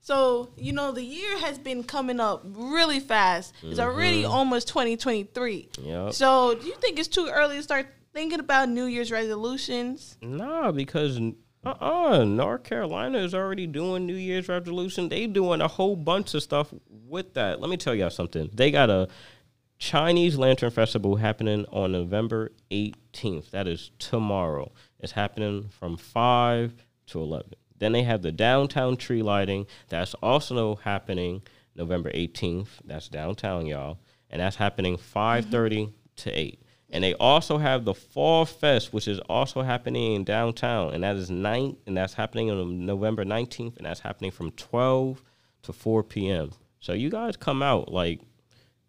So, 0.00 0.50
you 0.56 0.72
know, 0.72 0.92
the 0.92 1.02
year 1.02 1.38
has 1.40 1.58
been 1.58 1.82
coming 1.82 2.20
up 2.20 2.42
really 2.44 3.00
fast. 3.00 3.52
It's 3.64 3.80
already 3.80 4.22
mm-hmm. 4.22 4.30
almost 4.32 4.68
2023. 4.68 5.70
Yep. 5.82 6.12
So, 6.12 6.54
do 6.54 6.66
you 6.66 6.76
think 6.76 7.00
it's 7.00 7.08
too 7.08 7.28
early 7.28 7.56
to 7.56 7.62
start 7.64 7.88
thinking 8.14 8.38
about 8.38 8.68
New 8.68 8.84
Year's 8.84 9.10
resolutions? 9.10 10.16
Nah, 10.22 10.70
because 10.70 11.20
uh 11.64 11.74
uh 11.80 12.24
North 12.24 12.64
Carolina 12.64 13.18
is 13.18 13.34
already 13.34 13.66
doing 13.66 14.06
New 14.06 14.14
Year's 14.14 14.48
resolution. 14.48 15.08
They 15.08 15.26
doing 15.26 15.60
a 15.60 15.68
whole 15.68 15.96
bunch 15.96 16.34
of 16.34 16.42
stuff 16.42 16.72
with 16.88 17.34
that. 17.34 17.60
Let 17.60 17.70
me 17.70 17.76
tell 17.76 17.94
y'all 17.94 18.10
something. 18.10 18.50
They 18.52 18.70
got 18.70 18.90
a 18.90 19.08
Chinese 19.78 20.36
Lantern 20.36 20.70
Festival 20.70 21.16
happening 21.16 21.64
on 21.70 21.92
November 21.92 22.50
18th. 22.70 23.50
That 23.50 23.68
is 23.68 23.92
tomorrow. 23.98 24.72
It's 24.98 25.12
happening 25.12 25.68
from 25.68 25.96
5 25.96 26.84
to 27.08 27.20
11. 27.20 27.52
Then 27.78 27.92
they 27.92 28.02
have 28.02 28.22
the 28.22 28.32
downtown 28.32 28.96
tree 28.96 29.22
lighting. 29.22 29.66
That's 29.88 30.14
also 30.14 30.76
happening 30.76 31.42
November 31.76 32.10
18th. 32.10 32.68
That's 32.84 33.08
downtown, 33.08 33.66
y'all. 33.66 33.98
And 34.30 34.40
that's 34.40 34.56
happening 34.56 34.96
5:30 34.96 35.92
to 36.16 36.30
8. 36.30 36.60
And 36.90 37.04
they 37.04 37.14
also 37.14 37.58
have 37.58 37.84
the 37.84 37.94
Fall 37.94 38.46
Fest, 38.46 38.92
which 38.92 39.06
is 39.06 39.18
also 39.28 39.62
happening 39.62 40.14
in 40.14 40.24
downtown, 40.24 40.94
and 40.94 41.04
that 41.04 41.16
is 41.16 41.30
nine, 41.30 41.76
and 41.86 41.96
that's 41.96 42.14
happening 42.14 42.50
on 42.50 42.86
November 42.86 43.24
19th, 43.24 43.76
and 43.76 43.86
that's 43.86 44.00
happening 44.00 44.30
from 44.30 44.52
12 44.52 45.22
to 45.62 45.72
4 45.72 46.02
p.m. 46.02 46.52
So 46.80 46.94
you 46.94 47.10
guys 47.10 47.36
come 47.36 47.62
out 47.62 47.92
like 47.92 48.20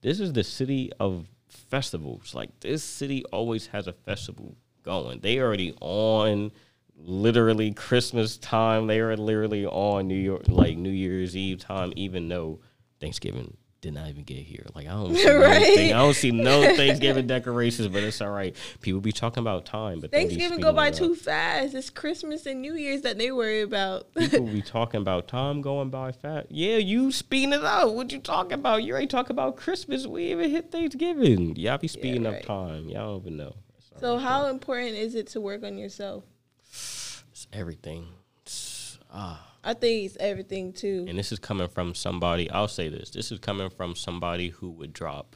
this 0.01 0.19
is 0.19 0.31
the 0.33 0.43
city 0.43 0.91
of 0.99 1.27
festivals. 1.49 2.33
Like 2.33 2.57
this 2.61 2.83
city 2.83 3.25
always 3.25 3.67
has 3.67 3.87
a 3.87 3.93
festival 3.93 4.55
going. 4.83 5.19
They 5.19 5.39
already 5.39 5.75
on 5.81 6.51
literally 6.95 7.73
Christmas 7.73 8.37
time. 8.37 8.87
They 8.87 8.99
are 8.99 9.17
literally 9.17 9.65
on 9.65 10.07
New 10.07 10.15
York 10.15 10.43
like 10.47 10.77
New 10.77 10.89
Year's 10.89 11.35
Eve 11.35 11.59
time, 11.59 11.93
even 11.95 12.29
though 12.29 12.59
Thanksgiving 12.99 13.57
did 13.81 13.93
not 13.93 14.09
even 14.09 14.23
get 14.23 14.37
here. 14.39 14.65
Like 14.75 14.87
I 14.87 14.91
don't 14.91 15.15
see 15.15 15.29
Right. 15.29 15.61
anything. 15.61 15.93
I 15.93 15.99
don't 15.99 16.13
see 16.13 16.31
no 16.31 16.61
Thanksgiving 16.75 17.27
decorations, 17.27 17.87
but 17.87 18.03
it's 18.03 18.21
all 18.21 18.29
right. 18.29 18.55
People 18.81 18.99
be 19.01 19.11
talking 19.11 19.41
about 19.41 19.65
time, 19.65 19.99
but 19.99 20.11
Thanksgiving 20.11 20.59
go 20.59 20.73
by 20.73 20.91
too 20.91 21.15
fast. 21.15 21.75
It's 21.75 21.89
Christmas 21.89 22.45
and 22.45 22.61
New 22.61 22.73
Year's 22.75 23.01
that 23.01 23.17
they 23.17 23.31
worry 23.31 23.61
about. 23.61 24.13
People 24.15 24.45
be 24.47 24.61
talking 24.61 25.01
about 25.01 25.27
time 25.27 25.61
going 25.61 25.89
by 25.89 26.11
fast. 26.11 26.47
Yeah, 26.49 26.77
you 26.77 27.11
speeding 27.11 27.53
it 27.53 27.63
up. 27.63 27.91
What 27.91 28.11
you 28.11 28.19
talking 28.19 28.53
about? 28.53 28.83
You 28.83 28.95
ain't 28.97 29.11
talking 29.11 29.31
about 29.31 29.55
Christmas. 29.55 30.05
We 30.05 30.31
even 30.31 30.49
hit 30.49 30.71
Thanksgiving. 30.71 31.55
Y'all 31.55 31.77
be 31.77 31.87
speeding 31.87 32.23
right. 32.25 32.35
up 32.35 32.43
time. 32.45 32.89
Y'all 32.89 33.13
don't 33.17 33.21
even 33.25 33.37
know. 33.37 33.55
All 33.95 33.99
so, 33.99 34.15
right. 34.15 34.23
how 34.23 34.45
important 34.47 34.95
is 34.95 35.15
it 35.15 35.27
to 35.27 35.41
work 35.41 35.63
on 35.63 35.77
yourself? 35.77 36.23
It's 36.61 37.47
everything. 37.53 38.07
It's, 38.41 38.99
ah. 39.11 39.45
I 39.63 39.73
think 39.73 40.05
it's 40.05 40.17
everything 40.19 40.73
too. 40.73 41.05
And 41.07 41.17
this 41.17 41.31
is 41.31 41.39
coming 41.39 41.67
from 41.67 41.93
somebody, 41.93 42.49
I'll 42.49 42.67
say 42.67 42.89
this. 42.89 43.09
This 43.09 43.31
is 43.31 43.39
coming 43.39 43.69
from 43.69 43.95
somebody 43.95 44.49
who 44.49 44.69
would 44.71 44.93
drop 44.93 45.35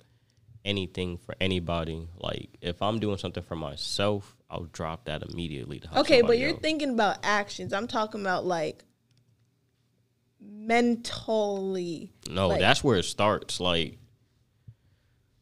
anything 0.65 1.17
for 1.17 1.35
anybody. 1.41 2.07
Like, 2.17 2.49
if 2.61 2.81
I'm 2.81 2.99
doing 2.99 3.17
something 3.17 3.43
for 3.43 3.55
myself, 3.55 4.35
I'll 4.49 4.65
drop 4.65 5.05
that 5.05 5.23
immediately 5.23 5.81
Okay, 5.95 6.21
but 6.21 6.37
you're 6.37 6.51
else. 6.51 6.59
thinking 6.61 6.91
about 6.91 7.17
actions. 7.23 7.73
I'm 7.73 7.87
talking 7.87 8.21
about 8.21 8.45
like 8.45 8.83
mentally. 10.39 12.11
No, 12.29 12.47
like- 12.49 12.59
that's 12.59 12.83
where 12.83 12.97
it 12.97 13.03
starts. 13.05 13.59
Like, 13.59 13.97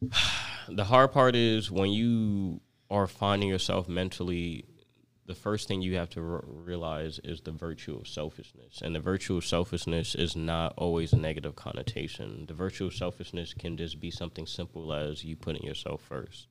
the 0.68 0.84
hard 0.84 1.12
part 1.12 1.36
is 1.36 1.70
when 1.70 1.90
you 1.90 2.60
are 2.90 3.06
finding 3.06 3.48
yourself 3.48 3.88
mentally, 3.88 4.64
the 5.32 5.40
first 5.40 5.66
thing 5.66 5.80
you 5.80 5.96
have 5.96 6.10
to 6.10 6.20
r- 6.20 6.44
realize 6.44 7.18
is 7.24 7.40
the 7.40 7.52
virtue 7.52 7.96
of 7.96 8.06
selfishness. 8.06 8.82
And 8.82 8.94
the 8.94 9.00
virtue 9.00 9.38
of 9.38 9.46
selfishness 9.46 10.14
is 10.14 10.36
not 10.36 10.74
always 10.76 11.14
a 11.14 11.16
negative 11.16 11.56
connotation. 11.56 12.44
The 12.46 12.52
virtue 12.52 12.84
of 12.84 12.94
selfishness 12.94 13.54
can 13.54 13.78
just 13.78 13.98
be 13.98 14.10
something 14.10 14.46
simple 14.46 14.92
as 14.92 15.24
you 15.24 15.34
putting 15.34 15.62
yourself 15.62 16.02
first. 16.02 16.48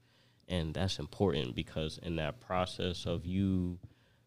And 0.47 0.73
that's 0.73 0.97
important 0.97 1.53
because 1.53 1.99
in 2.01 2.15
that 2.15 2.39
process 2.39 3.05
of 3.05 3.23
you 3.23 3.77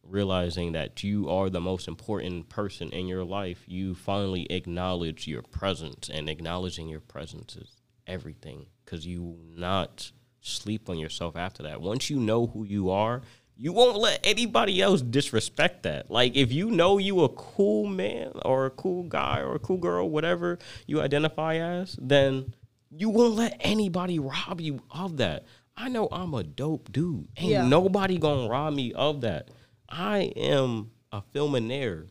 realizing 0.05 0.71
that 0.73 1.03
you 1.03 1.29
are 1.29 1.51
the 1.51 1.61
most 1.61 1.89
important 1.89 2.49
person 2.49 2.91
in 2.91 3.09
your 3.09 3.25
life, 3.25 3.65
you 3.67 3.97
finally 3.97 4.47
acknowledge 4.53 5.27
your 5.27 5.43
presence. 5.43 6.09
And 6.09 6.29
acknowledging 6.31 6.89
your 6.89 7.01
presence 7.01 7.57
is 7.57 7.75
everything 8.07 8.67
because 8.85 9.05
you 9.05 9.37
not 9.57 10.13
sleep 10.41 10.89
on 10.89 10.99
yourself 10.99 11.35
after 11.35 11.65
that. 11.65 11.81
Once 11.81 12.09
you 12.09 12.21
know 12.21 12.47
who 12.47 12.63
you 12.63 12.91
are, 12.91 13.23
you 13.57 13.73
won't 13.73 13.97
let 13.99 14.21
anybody 14.25 14.83
else 14.83 15.01
disrespect 15.01 15.85
that. 15.85 16.11
Like 16.11 16.37
if 16.37 16.53
you 16.53 16.71
know 16.71 16.99
you 16.99 17.23
a 17.23 17.29
cool 17.29 17.87
man 17.87 18.33
or 18.45 18.67
a 18.67 18.71
cool 18.71 19.05
guy 19.05 19.41
or 19.41 19.55
a 19.55 19.59
cool 19.59 19.79
girl, 19.79 20.09
whatever 20.11 20.59
you 20.87 21.01
identify 21.01 21.57
as, 21.57 21.97
then 22.01 22.55
you 22.91 23.09
won't 23.11 23.35
let 23.35 23.57
anybody 23.61 24.19
rob 24.19 24.61
you 24.61 24.83
of 24.91 25.17
that. 25.19 25.45
I 25.77 25.89
know 25.89 26.09
I'm 26.11 26.35
a 26.35 26.43
dope 26.45 26.93
dude. 26.93 27.29
Ain't 27.37 27.51
Yeah. 27.51 27.67
nobody 27.67 28.19
gonna 28.19 28.49
rob 28.49 28.75
me 28.75 28.93
of 28.93 29.21
that. 29.23 29.49
I 29.89 30.33
am 30.37 30.91
a 31.13 31.23
filminaire. 31.35 32.09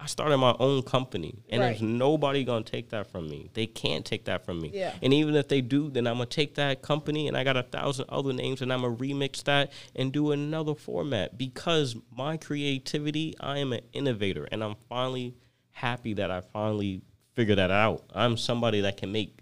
I 0.00 0.06
started 0.06 0.38
my 0.38 0.54
own 0.60 0.82
company, 0.82 1.42
and 1.50 1.60
there's 1.60 1.82
nobody 1.82 2.44
gonna 2.44 2.64
take 2.64 2.90
that 2.90 3.10
from 3.10 3.28
me. 3.28 3.50
They 3.54 3.66
can't 3.66 4.04
take 4.04 4.26
that 4.26 4.44
from 4.44 4.60
me. 4.60 4.70
Yeah. 4.72 4.94
And 5.02 5.12
even 5.12 5.34
if 5.34 5.48
they 5.48 5.60
do, 5.60 5.90
then 5.90 6.06
I'm 6.06 6.14
gonna 6.14 6.26
take 6.26 6.54
that 6.54 6.82
company, 6.82 7.26
and 7.26 7.36
I 7.36 7.42
got 7.42 7.56
a 7.56 7.64
thousand 7.64 8.06
other 8.08 8.32
names, 8.32 8.62
and 8.62 8.72
I'm 8.72 8.82
gonna 8.82 8.94
remix 8.94 9.42
that 9.44 9.72
and 9.96 10.12
do 10.12 10.30
another 10.30 10.74
format 10.74 11.36
because 11.36 11.96
my 12.16 12.36
creativity. 12.36 13.34
I 13.40 13.58
am 13.58 13.72
an 13.72 13.80
innovator, 13.92 14.48
and 14.52 14.62
I'm 14.62 14.76
finally 14.88 15.34
happy 15.72 16.14
that 16.14 16.30
I 16.30 16.40
finally 16.40 17.02
figured 17.34 17.58
that 17.58 17.70
out. 17.70 18.04
I'm 18.14 18.36
somebody 18.36 18.80
that 18.82 18.96
can 18.96 19.12
make 19.12 19.38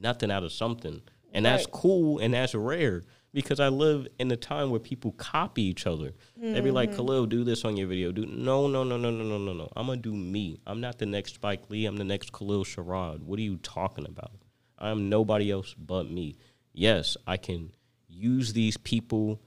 nothing 0.00 0.30
out 0.30 0.44
of 0.44 0.52
something. 0.52 1.02
And 1.32 1.44
that's 1.44 1.66
cool 1.66 2.20
and 2.20 2.32
that's 2.32 2.54
rare 2.54 3.02
because 3.34 3.58
I 3.58 3.68
live 3.68 4.06
in 4.20 4.30
a 4.30 4.36
time 4.36 4.70
where 4.70 4.80
people 4.80 5.12
copy 5.12 5.62
each 5.62 5.86
other. 5.86 6.12
They 6.40 6.60
be 6.60 6.70
like, 6.70 6.90
mm-hmm. 6.90 6.96
Khalil, 6.96 7.26
do 7.26 7.42
this 7.42 7.64
on 7.64 7.76
your 7.76 7.88
video. 7.88 8.12
Do 8.12 8.24
no, 8.24 8.68
no, 8.68 8.84
no, 8.84 8.96
no, 8.96 9.10
no, 9.10 9.24
no, 9.24 9.38
no, 9.38 9.52
no. 9.52 9.68
I'm 9.76 9.88
gonna 9.88 10.00
do 10.00 10.14
me. 10.14 10.60
I'm 10.66 10.80
not 10.80 10.98
the 10.98 11.06
next 11.06 11.34
Spike 11.34 11.68
Lee. 11.68 11.84
I'm 11.84 11.96
the 11.96 12.04
next 12.04 12.32
Khalil 12.32 12.64
Sharad. 12.64 13.22
What 13.22 13.38
are 13.40 13.42
you 13.42 13.56
talking 13.56 14.06
about? 14.06 14.32
I'm 14.78 15.08
nobody 15.08 15.50
else 15.50 15.74
but 15.74 16.08
me. 16.08 16.36
Yes, 16.72 17.16
I 17.26 17.36
can 17.36 17.72
use 18.08 18.52
these 18.52 18.76
people 18.76 19.40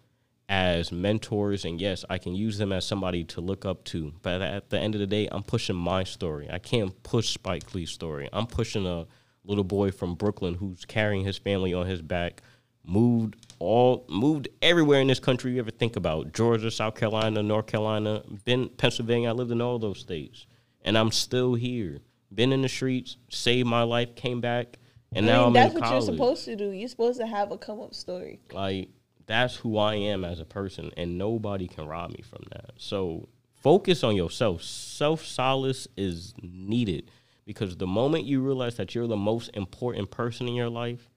as 0.49 0.93
mentors 0.93 1.65
and 1.65 1.81
yes 1.81 2.05
i 2.09 2.17
can 2.17 2.33
use 2.33 2.57
them 2.57 2.71
as 2.71 2.85
somebody 2.85 3.21
to 3.21 3.41
look 3.41 3.65
up 3.65 3.83
to 3.83 4.13
but 4.21 4.41
at 4.41 4.69
the 4.69 4.79
end 4.79 4.95
of 4.95 4.99
the 4.99 5.07
day 5.07 5.27
i'm 5.33 5.43
pushing 5.43 5.75
my 5.75 6.05
story 6.05 6.47
i 6.49 6.57
can't 6.57 7.03
push 7.03 7.33
spike 7.33 7.75
lee's 7.75 7.91
story 7.91 8.29
i'm 8.31 8.47
pushing 8.47 8.87
a 8.87 9.05
little 9.43 9.65
boy 9.65 9.91
from 9.91 10.15
brooklyn 10.15 10.53
who's 10.53 10.85
carrying 10.85 11.25
his 11.25 11.37
family 11.37 11.73
on 11.73 11.85
his 11.85 12.01
back 12.01 12.41
moved 12.87 13.35
all 13.59 14.05
moved 14.07 14.47
everywhere 14.61 15.01
in 15.01 15.07
this 15.07 15.19
country 15.19 15.51
you 15.51 15.59
ever 15.59 15.71
think 15.71 15.95
about 15.95 16.31
georgia 16.33 16.71
south 16.71 16.95
carolina 16.95 17.43
north 17.43 17.67
carolina 17.67 18.23
been 18.45 18.69
pennsylvania 18.69 19.29
i 19.29 19.31
lived 19.31 19.51
in 19.51 19.61
all 19.61 19.77
those 19.79 19.99
states 19.99 20.45
and 20.83 20.97
i'm 20.97 21.11
still 21.11 21.53
here 21.53 21.99
been 22.33 22.53
in 22.53 22.61
the 22.61 22.69
streets 22.69 23.17
saved 23.29 23.67
my 23.67 23.83
life 23.83 24.15
came 24.15 24.39
back 24.39 24.77
and 25.15 25.25
I 25.25 25.33
now 25.33 25.37
mean, 25.39 25.47
i'm 25.47 25.53
that's 25.53 25.73
what 25.73 25.83
college 25.83 26.05
you're 26.05 26.13
supposed 26.15 26.45
to 26.45 26.55
do. 26.57 26.71
You're 26.71 26.89
supposed 26.89 27.19
to 27.19 27.27
have 27.27 27.51
a 27.51 27.57
come 27.57 27.79
up 27.79 27.93
story. 27.93 28.41
like 28.51 28.89
that's 29.27 29.55
who 29.57 29.77
I 29.77 29.95
am 29.95 30.23
as 30.25 30.39
a 30.39 30.45
person, 30.45 30.89
and 30.97 31.17
nobody 31.17 31.67
can 31.67 31.85
rob 31.85 32.11
me 32.11 32.23
from 32.27 32.43
that. 32.51 32.71
So 32.77 33.27
focus 33.61 34.03
on 34.03 34.15
yourself. 34.15 34.63
Self 34.63 35.23
solace 35.23 35.87
is 35.95 36.33
needed 36.41 37.11
because 37.45 37.77
the 37.77 37.87
moment 37.87 38.23
you 38.23 38.41
realize 38.41 38.75
that 38.77 38.95
you're 38.95 39.07
the 39.07 39.17
most 39.17 39.51
important 39.53 40.09
person 40.09 40.47
in 40.47 40.55
your 40.55 40.69
life, 40.69 41.09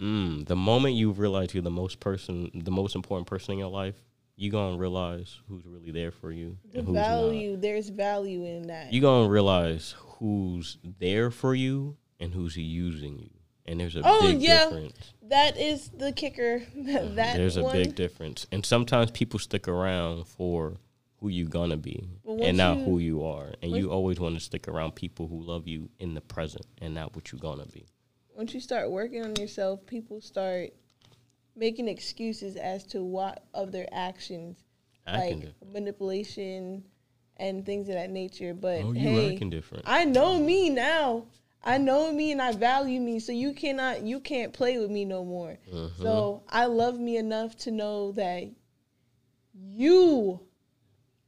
mm, 0.00 0.46
the 0.46 0.56
moment 0.56 0.94
you 0.94 1.10
realize 1.12 1.54
you're 1.54 1.62
the 1.62 1.70
most 1.70 2.00
person, 2.00 2.50
the 2.54 2.70
most 2.70 2.94
important 2.94 3.26
person 3.26 3.52
in 3.52 3.58
your 3.58 3.70
life, 3.70 3.96
you're 4.36 4.52
gonna 4.52 4.78
realize 4.78 5.38
who's 5.48 5.64
really 5.66 5.90
there 5.90 6.10
for 6.10 6.32
you 6.32 6.56
The 6.72 6.78
and 6.78 6.86
who's 6.88 6.94
not 6.94 7.08
value, 7.08 7.56
there's 7.56 7.88
value 7.90 8.44
in 8.44 8.68
that. 8.68 8.92
you're 8.92 9.02
gonna 9.02 9.28
realize 9.28 9.94
who's 9.98 10.78
there 10.98 11.30
for 11.30 11.54
you 11.54 11.96
and 12.18 12.32
who's 12.32 12.56
using 12.56 13.18
you. 13.18 13.30
And 13.66 13.78
there's 13.78 13.96
a 13.96 14.02
Oh, 14.04 14.20
big 14.20 14.40
yeah. 14.42 14.64
difference. 14.64 15.12
that 15.28 15.56
is 15.58 15.90
the 15.90 16.10
kicker. 16.12 16.62
that 16.74 17.36
there's 17.36 17.56
a 17.56 17.62
big 17.70 17.94
difference. 17.94 18.46
And 18.50 18.64
sometimes 18.66 19.10
people 19.10 19.38
stick 19.38 19.68
around 19.68 20.26
for 20.26 20.78
who 21.18 21.28
you 21.28 21.46
gonna 21.46 21.76
be 21.76 22.08
and 22.26 22.56
not 22.56 22.78
you- 22.78 22.84
who 22.84 22.98
you 22.98 23.24
are. 23.24 23.52
And 23.62 23.72
you 23.76 23.90
always 23.92 24.18
want 24.18 24.34
to 24.36 24.40
stick 24.40 24.66
around 24.68 24.94
people 24.94 25.28
who 25.28 25.42
love 25.42 25.68
you 25.68 25.90
in 25.98 26.14
the 26.14 26.20
present 26.22 26.64
and 26.78 26.94
not 26.94 27.14
what 27.14 27.30
you're 27.30 27.38
gonna 27.38 27.66
be. 27.66 27.84
Once 28.40 28.54
you 28.54 28.60
start 28.60 28.90
working 28.90 29.22
on 29.22 29.36
yourself, 29.36 29.84
people 29.84 30.18
start 30.18 30.70
making 31.54 31.88
excuses 31.88 32.56
as 32.56 32.86
to 32.86 33.04
what 33.04 33.44
of 33.52 33.70
their 33.70 33.86
actions, 33.92 34.64
like 35.06 35.52
manipulation 35.74 36.82
and 37.36 37.66
things 37.66 37.90
of 37.90 37.96
that 37.96 38.08
nature. 38.08 38.54
But 38.54 38.80
Oh, 38.80 38.92
hey. 38.92 39.38
I 39.84 40.06
know 40.06 40.38
me 40.38 40.70
now. 40.70 41.26
I 41.62 41.76
know 41.76 42.10
me 42.10 42.32
and 42.32 42.40
I 42.40 42.52
value 42.52 42.98
me, 42.98 43.18
so 43.18 43.30
you 43.30 43.52
cannot, 43.52 44.04
you 44.04 44.20
can't 44.20 44.54
play 44.54 44.78
with 44.78 44.90
me 44.90 45.04
no 45.04 45.22
more. 45.22 45.58
Mm-hmm. 45.70 46.02
So 46.02 46.42
I 46.48 46.64
love 46.64 46.98
me 46.98 47.18
enough 47.18 47.58
to 47.58 47.70
know 47.70 48.12
that 48.12 48.44
you 49.52 50.40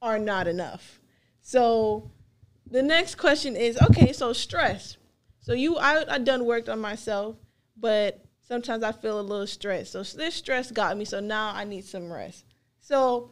are 0.00 0.18
not 0.18 0.46
enough. 0.46 0.98
So 1.42 2.10
the 2.70 2.82
next 2.82 3.16
question 3.16 3.54
is 3.54 3.78
okay, 3.90 4.14
so 4.14 4.32
stress. 4.32 4.96
So 5.42 5.52
you 5.52 5.76
I 5.76 6.04
I 6.14 6.18
done 6.18 6.44
worked 6.46 6.68
on 6.68 6.80
myself, 6.80 7.36
but 7.76 8.24
sometimes 8.40 8.82
I 8.82 8.92
feel 8.92 9.20
a 9.20 9.22
little 9.22 9.46
stressed. 9.46 9.92
So 9.92 10.02
this 10.02 10.34
stress 10.34 10.70
got 10.70 10.96
me, 10.96 11.04
so 11.04 11.20
now 11.20 11.52
I 11.54 11.64
need 11.64 11.84
some 11.84 12.10
rest. 12.12 12.44
So 12.80 13.30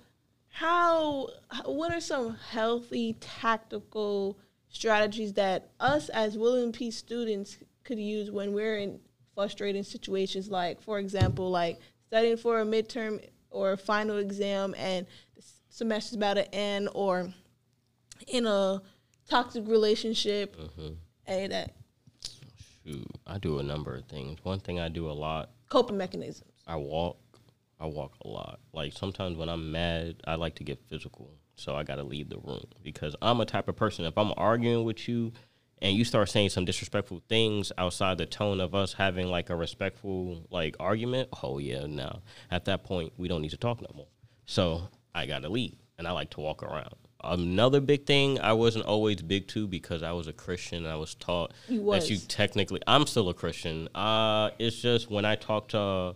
how 0.48 1.28
what 1.64 1.92
are 1.92 2.00
some 2.00 2.36
healthy 2.50 3.14
tactical 3.20 4.38
strategies 4.68 5.32
that 5.34 5.70
us 5.80 6.08
as 6.10 6.36
William 6.36 6.72
Peace 6.72 6.96
students 6.96 7.56
could 7.84 7.98
use 7.98 8.30
when 8.30 8.52
we're 8.52 8.76
in 8.76 9.00
frustrating 9.34 9.84
situations 9.84 10.50
like 10.50 10.82
for 10.82 10.98
example 10.98 11.50
like 11.50 11.78
studying 12.06 12.36
for 12.36 12.60
a 12.60 12.64
midterm 12.64 13.24
or 13.50 13.72
a 13.72 13.76
final 13.76 14.18
exam 14.18 14.74
and 14.76 15.06
the 15.36 15.42
semester's 15.70 16.14
about 16.16 16.34
to 16.34 16.54
end 16.54 16.88
or 16.92 17.32
in 18.26 18.46
a 18.46 18.82
toxic 19.28 19.66
relationship 19.66 20.56
Mm-hmm. 20.56 21.48
that 21.48 21.72
Shoot, 22.84 23.06
I 23.26 23.38
do 23.38 23.58
a 23.58 23.62
number 23.62 23.94
of 23.94 24.06
things. 24.06 24.38
One 24.42 24.60
thing 24.60 24.80
I 24.80 24.88
do 24.88 25.10
a 25.10 25.12
lot, 25.12 25.50
coping 25.68 25.96
mechanisms. 25.96 26.52
I 26.66 26.76
walk. 26.76 27.18
I 27.78 27.86
walk 27.86 28.12
a 28.24 28.28
lot. 28.28 28.60
Like 28.72 28.92
sometimes 28.92 29.36
when 29.36 29.48
I'm 29.48 29.72
mad, 29.72 30.16
I 30.26 30.34
like 30.34 30.54
to 30.56 30.64
get 30.64 30.78
physical. 30.88 31.30
So 31.56 31.76
I 31.76 31.82
got 31.82 31.96
to 31.96 32.02
leave 32.02 32.28
the 32.30 32.38
room 32.38 32.64
because 32.82 33.14
I'm 33.20 33.40
a 33.40 33.44
type 33.46 33.68
of 33.68 33.76
person. 33.76 34.04
If 34.04 34.16
I'm 34.16 34.32
arguing 34.36 34.84
with 34.84 35.08
you 35.08 35.32
and 35.82 35.96
you 35.96 36.04
start 36.04 36.28
saying 36.28 36.50
some 36.50 36.64
disrespectful 36.64 37.22
things 37.28 37.72
outside 37.76 38.18
the 38.18 38.26
tone 38.26 38.60
of 38.60 38.74
us 38.74 38.94
having 38.94 39.28
like 39.28 39.50
a 39.50 39.56
respectful 39.56 40.46
like 40.50 40.76
argument, 40.80 41.28
oh 41.42 41.58
yeah, 41.58 41.86
no. 41.86 42.20
At 42.50 42.66
that 42.66 42.84
point, 42.84 43.12
we 43.16 43.28
don't 43.28 43.42
need 43.42 43.50
to 43.50 43.56
talk 43.56 43.80
no 43.80 43.90
more. 43.94 44.08
So 44.46 44.88
I 45.14 45.26
got 45.26 45.42
to 45.42 45.48
leave 45.48 45.76
and 45.98 46.06
I 46.08 46.12
like 46.12 46.30
to 46.30 46.40
walk 46.40 46.62
around. 46.62 46.94
Another 47.22 47.80
big 47.80 48.06
thing 48.06 48.40
I 48.40 48.52
wasn't 48.54 48.86
always 48.86 49.20
big 49.22 49.46
to 49.48 49.66
because 49.66 50.02
I 50.02 50.12
was 50.12 50.26
a 50.26 50.32
Christian 50.32 50.78
and 50.84 50.88
I 50.92 50.96
was 50.96 51.14
taught 51.14 51.52
You 51.68 51.84
that 51.90 52.08
you 52.08 52.16
technically 52.16 52.80
I'm 52.86 53.06
still 53.06 53.28
a 53.28 53.34
Christian. 53.34 53.88
Uh 53.94 54.50
it's 54.58 54.80
just 54.80 55.10
when 55.10 55.24
I 55.24 55.36
talk 55.36 55.68
to 55.68 56.14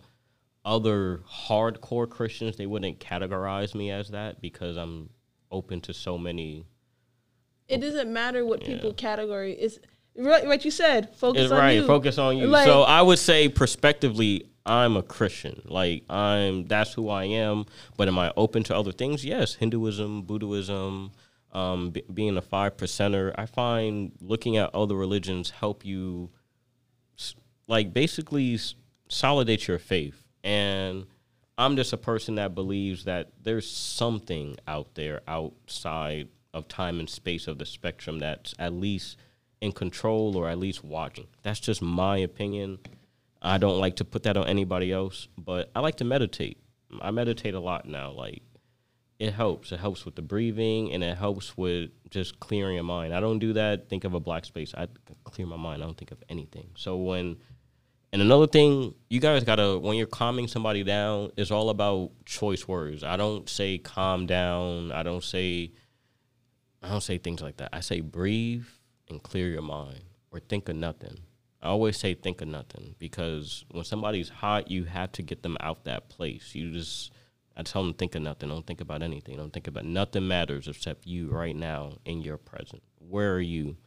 other 0.65 1.21
hardcore 1.49 2.09
Christians, 2.09 2.57
they 2.57 2.67
wouldn't 2.67 3.01
categorize 3.01 3.75
me 3.75 3.91
as 3.91 4.09
that 4.11 4.41
because 4.41 4.77
I'm 4.79 5.11
open 5.51 5.81
to 5.83 5.93
so 5.93 6.17
many. 6.17 6.65
It 7.69 7.79
doesn't 7.83 8.11
matter 8.13 8.45
what 8.47 8.63
Yeah. 8.63 8.75
people 8.75 8.95
category. 8.95 9.69
Right, 10.17 10.47
right. 10.47 10.65
You 10.65 10.71
said 10.71 11.15
focus 11.17 11.43
It's 11.45 11.53
on 11.53 11.59
right, 11.59 11.73
you. 11.73 11.87
focus 11.87 12.19
on 12.19 12.39
you. 12.39 12.47
Like- 12.47 12.67
so 12.67 12.83
I 12.83 13.03
would 13.03 13.19
say, 13.19 13.49
prospectively, 13.49 14.49
I'm 14.67 14.97
a 14.97 15.03
Christian. 15.03 15.63
Like 15.65 16.05
I'm, 16.09 16.67
that's 16.67 16.95
who 16.95 17.09
I 17.09 17.25
am. 17.25 17.67
But 17.97 18.09
am 18.09 18.19
I 18.19 18.33
open 18.37 18.63
to 18.65 18.77
other 18.77 18.93
things? 18.93 19.25
Yes, 19.25 19.55
Hinduism, 19.55 20.23
Buddhism, 20.23 21.13
um, 21.53 21.91
b- 21.91 22.05
being 22.13 22.37
a 22.37 22.43
five 22.43 22.77
percenter. 22.77 23.35
I 23.37 23.47
find 23.47 24.13
looking 24.21 24.57
at 24.57 24.75
other 24.75 24.95
religions 24.95 25.51
help 25.51 25.85
you, 25.85 26.31
like 27.69 27.93
basically 27.93 28.59
solidate 29.09 29.69
your 29.69 29.79
faith. 29.79 30.25
And 30.43 31.07
I'm 31.57 31.77
just 31.77 31.93
a 31.93 31.97
person 31.97 32.35
that 32.37 32.55
believes 32.55 33.05
that 33.05 33.31
there's 33.43 33.71
something 33.71 34.57
out 34.67 34.95
there 34.95 35.21
outside 35.29 36.29
of 36.53 36.69
time 36.69 37.01
and 37.01 37.09
space 37.09 37.47
of 37.47 37.59
the 37.59 37.67
spectrum 37.67 38.19
that's 38.19 38.55
at 38.59 38.73
least 38.73 39.17
in 39.61 39.73
control 39.73 40.37
or 40.37 40.49
at 40.49 40.59
least 40.59 40.85
watching. 40.85 41.27
That's 41.43 41.61
just 41.61 41.81
my 41.81 42.19
opinion. 42.19 42.79
I 43.45 43.59
don't 43.59 43.79
like 43.79 43.97
to 43.97 44.05
put 44.05 44.23
that 44.23 44.39
on 44.39 44.47
anybody 44.47 44.91
else, 44.91 45.29
but 45.37 45.71
I 45.77 45.81
like 45.81 45.97
to 45.97 46.05
meditate. 46.05 46.59
I 47.03 47.11
meditate 47.11 47.55
a 47.55 47.61
lot 47.61 47.87
now. 47.87 48.11
Like 48.11 48.43
it 49.19 49.35
helps. 49.35 49.71
It 49.71 49.81
helps 49.81 50.07
with 50.07 50.17
the 50.17 50.23
breathing 50.23 50.93
and 50.93 51.05
it 51.05 51.17
helps 51.17 51.57
with 51.57 51.91
just 52.11 52.41
clearing 52.41 52.75
your 52.75 52.85
mind. 52.85 53.15
I 53.15 53.21
don't 53.21 53.39
do 53.39 53.53
that. 53.53 53.89
Think 53.91 54.05
of 54.05 54.15
a 54.15 54.21
black 54.21 54.47
space. 54.47 54.75
I 54.75 54.89
clear 55.25 55.47
my 55.47 55.57
mind. 55.57 55.83
I 55.83 55.87
don't 55.87 55.97
think 55.97 56.11
of 56.11 56.23
anything. 56.31 56.71
So 56.75 56.97
when 56.97 57.37
and 58.13 58.23
another 58.23 58.47
thing, 58.47 58.95
you 59.11 59.21
guys 59.21 59.45
gotta 59.45 59.79
when 59.79 59.97
you're 59.99 60.07
calming 60.07 60.49
somebody 60.49 60.83
down, 60.83 61.33
it's 61.37 61.51
all 61.51 61.69
about 61.69 62.13
choice 62.25 62.67
words. 62.67 63.05
I 63.05 63.17
don't 63.17 63.49
say 63.49 63.77
calm 63.77 64.27
down. 64.27 64.91
I 64.91 65.03
don't 65.03 65.25
say 65.25 65.73
I 66.83 66.89
don't 66.89 67.03
say 67.03 67.19
things 67.19 67.43
like 67.43 67.59
that. 67.59 67.71
I 67.75 67.81
say 67.81 68.01
breathe 68.01 68.67
and 69.11 69.23
clear 69.23 69.49
your 69.49 69.63
mind 69.63 70.01
or 70.31 70.41
think 70.41 70.69
of 70.71 70.77
nothing. 70.77 71.19
I 71.65 71.69
always 71.69 71.97
say 71.97 72.13
think 72.13 72.43
of 72.43 72.49
nothing 72.49 72.95
because 72.99 73.65
when 73.71 73.85
somebody's 73.85 74.29
hot, 74.29 74.71
you 74.71 74.85
have 74.85 75.13
to 75.13 75.23
get 75.23 75.43
them 75.43 75.57
out 75.61 75.85
that 75.85 76.11
place. 76.11 76.55
You 76.55 76.71
just 76.71 77.11
I 77.57 77.63
tell 77.63 77.83
them 77.83 77.95
think 77.95 78.15
of 78.15 78.23
nothing. 78.23 78.51
Don't 78.51 78.67
think 78.67 78.83
about 78.83 79.03
anything. 79.03 79.37
Don't 79.37 79.53
think 79.53 79.67
about 79.67 79.87
nothing 79.87 80.29
matters 80.29 80.69
except 80.69 81.07
you 81.07 81.31
right 81.31 81.57
now 81.57 81.95
in 82.05 82.21
your 82.21 82.37
present. 82.37 82.83
Where 82.99 83.35
are 83.35 83.41
you? 83.41 83.79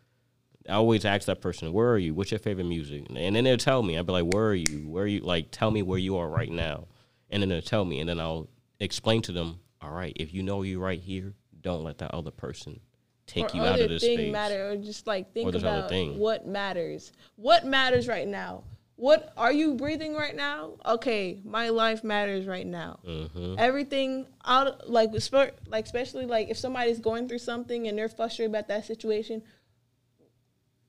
I 0.68 0.74
always 0.74 1.06
ask 1.06 1.28
that 1.28 1.40
person, 1.40 1.72
"Where 1.72 1.92
are 1.92 1.98
you? 2.00 2.16
What's 2.16 2.32
your 2.32 2.40
favorite 2.40 2.66
music?" 2.66 3.06
And 3.14 3.36
then 3.36 3.44
they'll 3.44 3.58
tell 3.58 3.84
me. 3.84 3.96
I'll 3.96 4.04
be 4.04 4.12
like, 4.12 4.34
"Where 4.34 4.48
are 4.48 4.56
you? 4.56 4.90
Where 4.90 5.04
are 5.04 5.08
you? 5.08 5.20
Like, 5.20 5.52
tell 5.52 5.70
me 5.70 5.84
where 5.84 6.00
you 6.00 6.18
are 6.18 6.30
right 6.30 6.52
now." 6.52 6.88
And 7.30 7.44
then 7.44 7.50
they'll 7.50 7.62
tell 7.62 7.86
me, 7.86 8.00
and 8.00 8.10
then 8.10 8.20
I'll 8.20 8.50
explain 8.80 9.22
to 9.24 9.32
them, 9.32 9.60
"All 9.82 9.92
right, 9.92 10.14
if 10.16 10.34
you 10.34 10.42
know 10.42 10.64
you're 10.64 10.80
right 10.80 11.02
here, 11.02 11.36
don't 11.62 11.84
let 11.84 12.00
that 12.00 12.14
other 12.14 12.32
person 12.32 12.80
take 13.28 13.54
or 13.54 13.58
you 13.58 13.64
out 13.64 13.80
of 13.80 13.90
this 13.90 14.02
thing 14.02 14.18
space." 14.18 14.32
matter, 14.32 14.72
or 14.72 14.78
just 14.78 15.06
like 15.06 15.34
think 15.34 15.54
about 15.54 15.92
what 16.16 16.48
matters. 16.48 17.12
What 17.36 17.66
matters 17.66 18.08
right 18.08 18.28
now? 18.28 18.64
What 18.96 19.32
are 19.38 19.52
you 19.52 19.76
breathing 19.76 20.16
right 20.16 20.36
now? 20.36 20.72
Okay, 20.84 21.40
my 21.46 21.70
life 21.70 22.04
matters 22.04 22.48
right 22.48 22.66
now. 22.66 23.00
hmm 23.06 23.54
Everything 23.58 24.26
out 24.44 24.90
like 24.90 25.12
like 25.68 25.86
especially 25.86 26.26
like 26.26 26.50
if 26.50 26.58
somebody's 26.58 27.00
going 27.00 27.28
through 27.28 27.40
something 27.40 27.88
and 27.88 27.98
they're 27.98 28.10
frustrated 28.10 28.52
about 28.52 28.68
that 28.70 28.86
situation. 28.86 29.44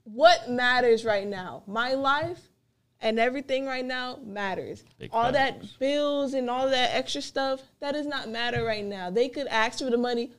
What 0.05 0.49
matters 0.49 1.05
right 1.05 1.27
now? 1.27 1.65
My 1.67 1.93
life 1.93 2.41
and 3.01 3.19
everything 3.19 3.67
right 3.67 3.85
now 3.85 4.19
matters. 4.25 4.85
All 5.13 5.31
facts. 5.33 5.61
that 5.61 5.79
bills 5.79 6.33
and 6.33 6.49
all 6.49 6.71
that 6.71 6.95
extra 6.95 7.21
stuff 7.21 7.61
that 7.81 7.93
does 7.93 8.07
not 8.07 8.31
matter 8.31 8.65
right 8.65 8.85
now. 8.85 9.11
They 9.11 9.29
could 9.29 9.47
ask 9.49 9.81
for 9.81 9.91
the 9.91 9.99
money 9.99 10.33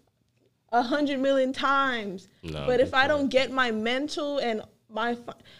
a 0.72 0.82
hundred 0.84 1.20
million 1.20 1.52
times, 1.54 2.28
No, 2.44 2.66
but 2.68 2.80
if 2.80 2.94
I 2.94 3.08
don't 3.08 3.30
get 3.30 3.52
my 3.52 3.72
mental 3.72 4.38
and 4.40 4.62
my 4.90 5.18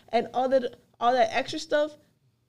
and 0.10 0.28
all 0.34 0.50
that 0.50 0.76
all 1.00 1.14
that 1.14 1.30
extra 1.36 1.60
stuff 1.60 1.92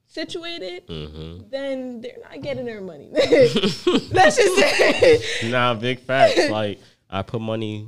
situated, 0.07 0.83
hmm 0.87 1.39
then 1.49 2.01
they're 2.01 2.17
not 2.23 2.41
getting 2.41 2.65
their 2.65 2.81
money. 2.81 3.09
That's 3.13 4.35
just 4.37 4.55
it. 4.57 5.25
Nah, 5.51 5.73
big 5.73 5.99
facts. 5.99 6.49
like 6.49 6.79
I 7.09 7.21
put 7.21 7.41
money 7.41 7.87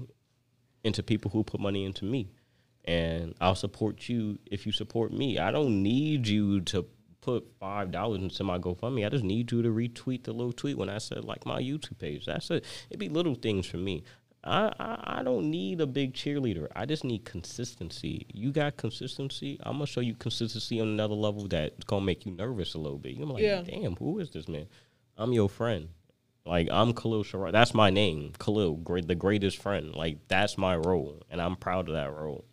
into 0.83 1.03
people 1.03 1.31
who 1.31 1.43
put 1.43 1.59
money 1.59 1.85
into 1.85 2.05
me, 2.05 2.29
and 2.85 3.33
I'll 3.39 3.55
support 3.55 4.09
you 4.09 4.39
if 4.45 4.65
you 4.65 4.71
support 4.71 5.11
me. 5.13 5.37
I 5.39 5.51
don't 5.51 5.81
need 5.83 6.27
you 6.27 6.61
to 6.61 6.85
put 7.21 7.45
five 7.59 7.91
dollars 7.91 8.21
into 8.21 8.43
my 8.43 8.57
GoFundMe. 8.59 9.05
I 9.05 9.09
just 9.09 9.23
need 9.23 9.51
you 9.51 9.61
to 9.61 9.69
retweet 9.69 10.23
the 10.25 10.33
little 10.33 10.51
tweet 10.51 10.77
when 10.77 10.89
I 10.89 10.97
said 10.97 11.23
like 11.23 11.45
my 11.45 11.61
YouTube 11.61 11.97
page. 11.99 12.25
That's 12.25 12.51
it. 12.51 12.65
It'd 12.89 12.99
be 12.99 13.09
little 13.09 13.35
things 13.35 13.65
for 13.65 13.77
me. 13.77 14.03
I, 14.43 14.73
I 14.79 15.19
I 15.19 15.23
don't 15.23 15.49
need 15.49 15.79
a 15.79 15.87
big 15.87 16.13
cheerleader. 16.13 16.67
I 16.75 16.85
just 16.85 17.03
need 17.03 17.23
consistency. 17.23 18.25
You 18.33 18.51
got 18.51 18.75
consistency. 18.77 19.57
I'm 19.63 19.73
gonna 19.75 19.85
show 19.87 20.01
you 20.01 20.15
consistency 20.15 20.81
on 20.81 20.87
another 20.89 21.13
level 21.15 21.47
that's 21.47 21.83
gonna 21.85 22.05
make 22.05 22.25
you 22.25 22.33
nervous 22.33 22.73
a 22.73 22.77
little 22.77 22.97
bit. 22.97 23.13
You're 23.13 23.25
gonna 23.25 23.37
be 23.37 23.47
like, 23.49 23.67
Yeah. 23.67 23.79
damn, 23.81 23.95
who 23.95 24.19
is 24.19 24.29
this 24.31 24.47
man? 24.47 24.67
I'm 25.17 25.31
your 25.31 25.47
friend. 25.49 25.89
Like 26.45 26.67
I'm 26.71 26.93
Khalil 26.93 27.23
Sharad. 27.23 27.53
That's 27.53 27.73
my 27.73 27.89
name, 27.89 28.33
Khalil, 28.37 28.75
great, 28.75 29.07
the 29.07 29.15
greatest 29.15 29.61
friend. 29.61 29.95
Like 29.95 30.27
that's 30.27 30.57
my 30.57 30.75
role, 30.75 31.21
and 31.29 31.41
I'm 31.41 31.55
proud 31.55 31.87
of 31.87 31.93
that 31.93 32.13
role. 32.13 32.43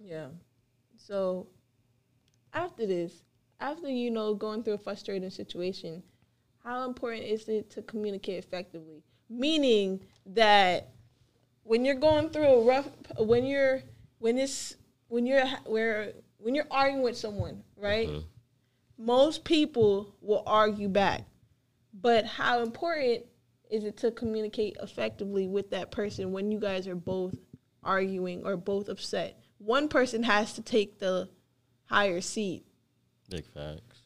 Yeah. 0.00 0.28
So 0.96 1.46
after 2.52 2.86
this, 2.86 3.22
after 3.60 3.88
you 3.88 4.10
know 4.10 4.34
going 4.34 4.64
through 4.64 4.74
a 4.74 4.78
frustrating 4.78 5.30
situation, 5.30 6.02
how 6.64 6.88
important 6.88 7.24
is 7.24 7.48
it 7.48 7.70
to 7.70 7.82
communicate 7.82 8.42
effectively? 8.42 9.04
Meaning 9.28 10.00
that 10.26 10.90
when 11.64 11.84
you're 11.84 11.94
going 11.94 12.30
through 12.30 12.46
a 12.46 12.64
rough, 12.64 12.88
when 13.18 13.44
you're 13.44 13.82
when 14.18 14.38
it's 14.38 14.76
when 15.08 15.26
you're 15.26 15.46
where 15.64 16.12
when 16.38 16.54
you're 16.54 16.66
arguing 16.70 17.02
with 17.02 17.16
someone, 17.16 17.62
right? 17.76 18.08
Mhm. 18.08 18.24
Most 18.96 19.44
people 19.44 20.14
will 20.20 20.42
argue 20.46 20.88
back, 20.88 21.24
but 21.92 22.24
how 22.24 22.62
important 22.62 23.24
is 23.70 23.84
it 23.84 23.96
to 23.98 24.10
communicate 24.10 24.76
effectively 24.82 25.46
with 25.46 25.70
that 25.70 25.90
person 25.90 26.32
when 26.32 26.50
you 26.50 26.58
guys 26.58 26.88
are 26.88 26.96
both 26.96 27.34
arguing 27.82 28.44
or 28.44 28.56
both 28.56 28.88
upset? 28.88 29.38
One 29.58 29.88
person 29.88 30.22
has 30.22 30.54
to 30.54 30.62
take 30.62 30.98
the 30.98 31.28
higher 31.84 32.20
seat. 32.20 32.64
Big 33.28 33.46
facts. 33.46 34.00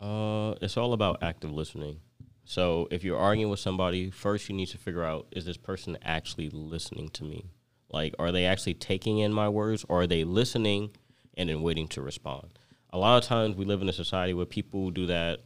Uh, 0.00 0.54
it's 0.60 0.76
all 0.76 0.92
about 0.92 1.22
active 1.22 1.52
listening. 1.52 2.00
So 2.48 2.88
if 2.90 3.04
you're 3.04 3.18
arguing 3.18 3.50
with 3.50 3.60
somebody, 3.60 4.10
first 4.10 4.48
you 4.48 4.54
need 4.54 4.70
to 4.70 4.78
figure 4.78 5.04
out 5.04 5.26
is 5.32 5.44
this 5.44 5.58
person 5.58 5.98
actually 6.02 6.48
listening 6.48 7.10
to 7.10 7.22
me? 7.22 7.50
Like, 7.90 8.14
are 8.18 8.32
they 8.32 8.46
actually 8.46 8.72
taking 8.72 9.18
in 9.18 9.34
my 9.34 9.50
words, 9.50 9.84
or 9.86 10.00
are 10.00 10.06
they 10.06 10.24
listening 10.24 10.92
and 11.36 11.50
then 11.50 11.60
waiting 11.60 11.88
to 11.88 12.00
respond? 12.00 12.58
A 12.90 12.96
lot 12.96 13.22
of 13.22 13.28
times 13.28 13.54
we 13.54 13.66
live 13.66 13.82
in 13.82 13.88
a 13.90 13.92
society 13.92 14.32
where 14.32 14.46
people 14.46 14.90
do 14.90 15.04
that. 15.08 15.40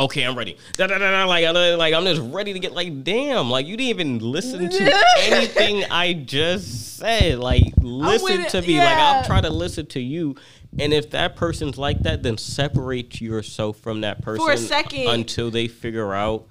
Okay, 0.00 0.22
I'm 0.22 0.36
ready. 0.36 0.56
Da, 0.74 0.86
da, 0.86 0.98
da, 0.98 1.24
like, 1.26 1.44
like 1.78 1.94
I'm 1.94 2.04
just 2.04 2.22
ready 2.32 2.52
to 2.52 2.58
get 2.58 2.72
like, 2.72 3.04
damn, 3.04 3.50
like 3.50 3.66
you 3.66 3.76
didn't 3.76 3.90
even 3.90 4.18
listen 4.18 4.68
to 4.68 5.02
anything 5.18 5.84
I 5.90 6.14
just 6.14 6.96
said. 6.96 7.38
Like, 7.38 7.64
listen 7.80 8.46
to 8.46 8.62
me. 8.62 8.78
Like. 8.78 8.98
I'm 8.98 9.24
trying 9.24 9.42
to 9.44 9.50
listen 9.50 9.86
to 9.86 10.00
you. 10.00 10.36
And 10.78 10.92
if 10.92 11.10
that 11.10 11.36
person's 11.36 11.78
like 11.78 12.00
that, 12.00 12.22
then 12.22 12.38
separate 12.38 13.20
yourself 13.20 13.78
from 13.78 14.02
that 14.02 14.22
person 14.22 14.44
for 14.44 14.52
a 14.52 14.56
second. 14.56 15.08
until 15.08 15.50
they 15.50 15.68
figure 15.68 16.14
out 16.14 16.46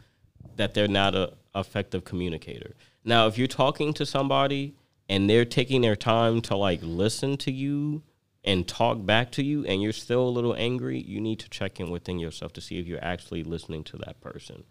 that 0.57 0.73
they're 0.73 0.87
not 0.87 1.15
a 1.15 1.33
effective 1.55 2.03
communicator. 2.03 2.75
Now, 3.03 3.27
if 3.27 3.37
you're 3.37 3.47
talking 3.47 3.93
to 3.93 4.05
somebody 4.05 4.75
and 5.07 5.29
they're 5.29 5.45
taking 5.45 5.81
their 5.81 5.95
time 5.95 6.41
to 6.43 6.55
like 6.55 6.79
listen 6.83 7.37
to 7.37 7.51
you 7.51 8.03
and 8.43 8.67
talk 8.67 9.05
back 9.05 9.31
to 9.33 9.43
you 9.43 9.65
and 9.65 9.81
you're 9.81 9.91
still 9.91 10.27
a 10.27 10.29
little 10.29 10.55
angry, 10.55 10.99
you 10.99 11.19
need 11.19 11.39
to 11.39 11.49
check 11.49 11.79
in 11.79 11.89
within 11.89 12.19
yourself 12.19 12.53
to 12.53 12.61
see 12.61 12.79
if 12.79 12.87
you're 12.87 13.03
actually 13.03 13.43
listening 13.43 13.83
to 13.83 13.97
that 13.97 14.21
person. 14.21 14.63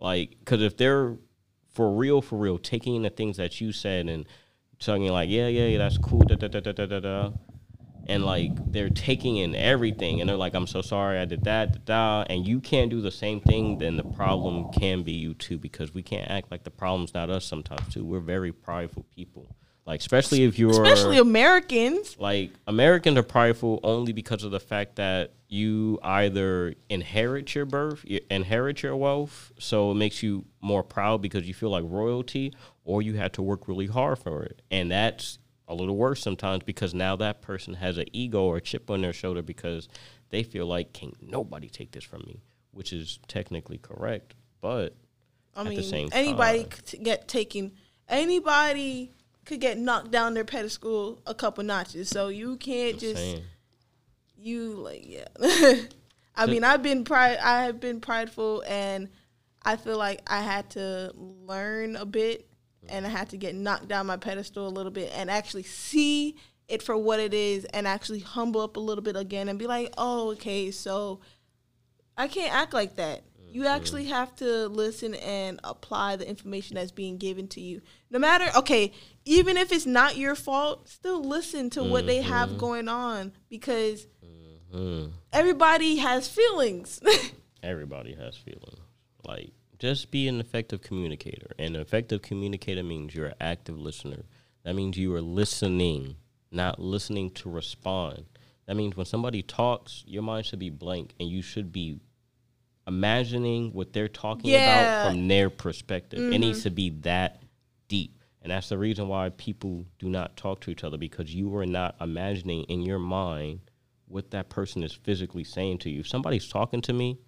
Like, 0.00 0.36
because 0.40 0.62
if 0.62 0.76
they're 0.76 1.16
for 1.74 1.92
real, 1.92 2.22
for 2.22 2.38
real, 2.38 2.56
taking 2.58 2.94
in 2.94 3.02
the 3.02 3.10
things 3.10 3.36
that 3.36 3.60
you 3.60 3.72
said 3.72 4.08
and 4.08 4.26
talking 4.78 5.08
like, 5.08 5.28
yeah, 5.28 5.48
yeah, 5.48 5.66
yeah, 5.66 5.78
that's 5.78 5.98
cool, 5.98 6.20
da 6.20 6.36
da 6.36 6.48
da 6.48 6.60
da 6.60 6.72
da 6.72 6.86
da 6.86 7.00
da, 7.00 7.30
and 8.06 8.24
like 8.24 8.50
they're 8.70 8.90
taking 8.90 9.36
in 9.36 9.54
everything, 9.54 10.20
and 10.20 10.28
they're 10.28 10.36
like, 10.36 10.54
I'm 10.54 10.66
so 10.66 10.82
sorry, 10.82 11.18
I 11.18 11.24
did 11.24 11.44
that, 11.44 11.84
da 11.84 12.24
da, 12.24 12.32
and 12.32 12.46
you 12.46 12.60
can't 12.60 12.90
do 12.90 13.00
the 13.00 13.10
same 13.10 13.40
thing, 13.40 13.78
then 13.78 13.96
the 13.96 14.04
problem 14.04 14.70
can 14.72 15.02
be 15.02 15.12
you 15.12 15.34
too, 15.34 15.58
because 15.58 15.92
we 15.94 16.02
can't 16.02 16.30
act 16.30 16.50
like 16.50 16.64
the 16.64 16.70
problem's 16.70 17.14
not 17.14 17.30
us 17.30 17.44
sometimes 17.44 17.92
too. 17.92 18.04
We're 18.04 18.20
very 18.20 18.52
prideful 18.52 19.06
people, 19.14 19.56
like 19.86 20.00
especially 20.00 20.44
if 20.44 20.58
you're 20.58 20.70
Especially 20.70 21.18
Americans. 21.18 22.16
like 22.18 22.50
Americans 22.66 23.18
are 23.18 23.22
prideful 23.22 23.80
only 23.82 24.12
because 24.12 24.42
of 24.44 24.50
the 24.50 24.60
fact 24.60 24.96
that 24.96 25.32
you 25.48 25.98
either 26.02 26.74
inherit 26.88 27.54
your 27.54 27.66
birth, 27.66 28.00
you 28.04 28.20
inherit 28.30 28.82
your 28.82 28.96
wealth, 28.96 29.52
so 29.58 29.90
it 29.92 29.94
makes 29.94 30.22
you 30.22 30.44
more 30.60 30.82
proud 30.82 31.22
because 31.22 31.46
you 31.46 31.54
feel 31.54 31.70
like 31.70 31.84
royalty, 31.86 32.52
or 32.84 33.02
you 33.02 33.14
had 33.14 33.32
to 33.34 33.42
work 33.42 33.68
really 33.68 33.86
hard 33.86 34.18
for 34.18 34.42
it, 34.42 34.62
and 34.70 34.90
that's 34.90 35.38
a 35.68 35.74
little 35.74 35.96
worse 35.96 36.20
sometimes 36.20 36.62
because 36.64 36.92
now 36.92 37.16
that 37.16 37.40
person 37.40 37.74
has 37.74 37.96
an 37.96 38.04
ego 38.12 38.42
or 38.42 38.56
a 38.58 38.60
chip 38.60 38.90
on 38.90 39.00
their 39.00 39.12
shoulder 39.12 39.42
because 39.42 39.88
they 40.30 40.42
feel 40.42 40.66
like 40.66 40.92
can't 40.92 41.16
nobody 41.22 41.68
take 41.68 41.92
this 41.92 42.04
from 42.04 42.22
me, 42.26 42.42
which 42.72 42.92
is 42.92 43.18
technically 43.28 43.78
correct, 43.78 44.34
but 44.60 44.96
I 45.54 45.60
at 45.60 45.76
the 45.76 45.92
mean, 45.92 46.08
anybody 46.12 46.64
time. 46.64 47.02
get 47.02 47.28
taken. 47.28 47.72
Anybody 48.08 49.12
could 49.44 49.60
get 49.60 49.78
knocked 49.78 50.10
down 50.10 50.34
their 50.34 50.44
pedestal 50.44 51.22
a 51.26 51.34
couple 51.34 51.64
notches. 51.64 52.08
So 52.08 52.28
you 52.28 52.56
can't 52.56 52.98
just 52.98 53.16
saying. 53.16 53.42
you 54.36 54.74
like 54.74 55.04
yeah. 55.06 55.26
I 56.36 56.46
mean, 56.46 56.64
I've 56.64 56.82
been 56.82 57.04
pride. 57.04 57.38
I 57.38 57.64
have 57.64 57.80
been 57.80 58.00
prideful, 58.00 58.64
and 58.66 59.08
I 59.62 59.76
feel 59.76 59.96
like 59.96 60.20
I 60.26 60.40
had 60.40 60.70
to 60.70 61.12
learn 61.14 61.96
a 61.96 62.04
bit, 62.04 62.48
and 62.88 63.06
I 63.06 63.08
had 63.08 63.30
to 63.30 63.36
get 63.36 63.54
knocked 63.54 63.88
down 63.88 64.06
my 64.06 64.16
pedestal 64.16 64.66
a 64.66 64.68
little 64.68 64.90
bit, 64.90 65.12
and 65.14 65.30
actually 65.30 65.62
see 65.62 66.36
it 66.66 66.82
for 66.82 66.96
what 66.96 67.20
it 67.20 67.34
is, 67.34 67.64
and 67.66 67.86
actually 67.86 68.20
humble 68.20 68.62
up 68.62 68.76
a 68.76 68.80
little 68.80 69.04
bit 69.04 69.16
again, 69.16 69.48
and 69.48 69.58
be 69.58 69.66
like, 69.66 69.92
oh, 69.96 70.32
okay, 70.32 70.72
so 70.72 71.20
I 72.16 72.26
can't 72.26 72.52
act 72.52 72.74
like 72.74 72.96
that. 72.96 73.22
You 73.54 73.68
actually 73.68 74.06
have 74.06 74.34
to 74.36 74.66
listen 74.66 75.14
and 75.14 75.60
apply 75.62 76.16
the 76.16 76.28
information 76.28 76.74
that's 76.74 76.90
being 76.90 77.18
given 77.18 77.46
to 77.48 77.60
you. 77.60 77.82
No 78.10 78.18
matter, 78.18 78.46
okay, 78.56 78.90
even 79.24 79.56
if 79.56 79.70
it's 79.70 79.86
not 79.86 80.16
your 80.16 80.34
fault, 80.34 80.88
still 80.88 81.22
listen 81.22 81.70
to 81.70 81.84
what 81.84 82.04
they 82.04 82.20
have 82.22 82.58
going 82.58 82.88
on 82.88 83.32
because 83.48 84.08
Hmm. 84.72 85.06
everybody 85.32 85.98
has 85.98 86.26
feelings. 86.26 87.00
everybody 87.62 88.14
has 88.14 88.36
feelings. 88.36 88.80
Like, 89.24 89.52
just 89.78 90.10
be 90.10 90.26
an 90.26 90.40
effective 90.40 90.82
communicator. 90.82 91.52
And 91.56 91.76
an 91.76 91.80
effective 91.80 92.22
communicator 92.22 92.82
means 92.82 93.14
you're 93.14 93.26
an 93.26 93.34
active 93.40 93.78
listener. 93.78 94.24
That 94.64 94.74
means 94.74 94.98
you 94.98 95.14
are 95.14 95.22
listening, 95.22 96.16
not 96.50 96.80
listening 96.80 97.30
to 97.34 97.48
respond. 97.48 98.24
That 98.66 98.74
means 98.74 98.96
when 98.96 99.06
somebody 99.06 99.42
talks, 99.42 100.02
your 100.08 100.24
mind 100.24 100.46
should 100.46 100.58
be 100.58 100.70
blank 100.70 101.14
and 101.20 101.28
you 101.28 101.40
should 101.40 101.70
be 101.70 102.00
imagining 102.86 103.72
what 103.72 103.92
they're 103.92 104.08
talking 104.08 104.50
Yeah. 104.50 105.02
about 105.02 105.10
from 105.12 105.28
their 105.28 105.50
perspective. 105.50 106.32
It 106.32 106.38
needs 106.38 106.58
mm-hmm. 106.58 106.68
to 106.68 106.70
be 106.70 106.90
that 106.90 107.42
deep. 107.88 108.22
And 108.42 108.50
that's 108.50 108.68
the 108.68 108.76
reason 108.76 109.08
why 109.08 109.30
people 109.30 109.86
do 109.98 110.08
not 110.08 110.36
talk 110.36 110.60
to 110.60 110.70
each 110.70 110.84
other 110.84 110.98
because 110.98 111.34
you 111.34 111.56
are 111.56 111.64
not 111.64 111.96
imagining 112.00 112.64
in 112.64 112.82
your 112.82 112.98
mind 112.98 113.60
what 114.06 114.30
that 114.32 114.50
person 114.50 114.82
is 114.82 114.92
physically 114.92 115.44
saying 115.44 115.78
to 115.78 115.90
you. 115.90 116.00
If 116.00 116.08
somebody's 116.08 116.46
talking 116.46 116.82
to 116.82 116.92
me, 116.92 117.18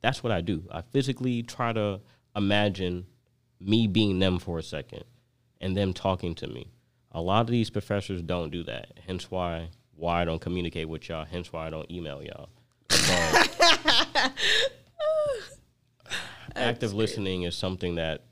that's 0.00 0.22
what 0.22 0.32
I 0.32 0.40
do. 0.40 0.62
I 0.70 0.82
physically 0.82 1.42
try 1.42 1.72
to 1.72 2.00
imagine 2.36 3.06
me 3.60 3.88
being 3.88 4.20
them 4.20 4.38
for 4.38 4.58
a 4.58 4.62
second 4.62 5.04
and 5.60 5.76
them 5.76 5.92
talking 5.92 6.34
to 6.36 6.46
me. 6.46 6.68
A 7.10 7.20
lot 7.20 7.40
of 7.40 7.46
these 7.48 7.70
professors 7.70 8.22
don't 8.22 8.50
do 8.50 8.62
that. 8.64 8.98
Hence 9.06 9.30
why 9.30 9.70
why 9.96 10.22
I 10.22 10.24
don't 10.24 10.40
communicate 10.40 10.88
with 10.88 11.08
y'all. 11.08 11.24
Hence 11.24 11.52
why 11.52 11.66
I 11.66 11.70
don't 11.70 11.90
email 11.90 12.22
y'all. 12.22 12.48
Active 16.64 16.94
listening 16.94 17.42
is 17.42 17.56
something 17.56 17.96
that 17.96 18.22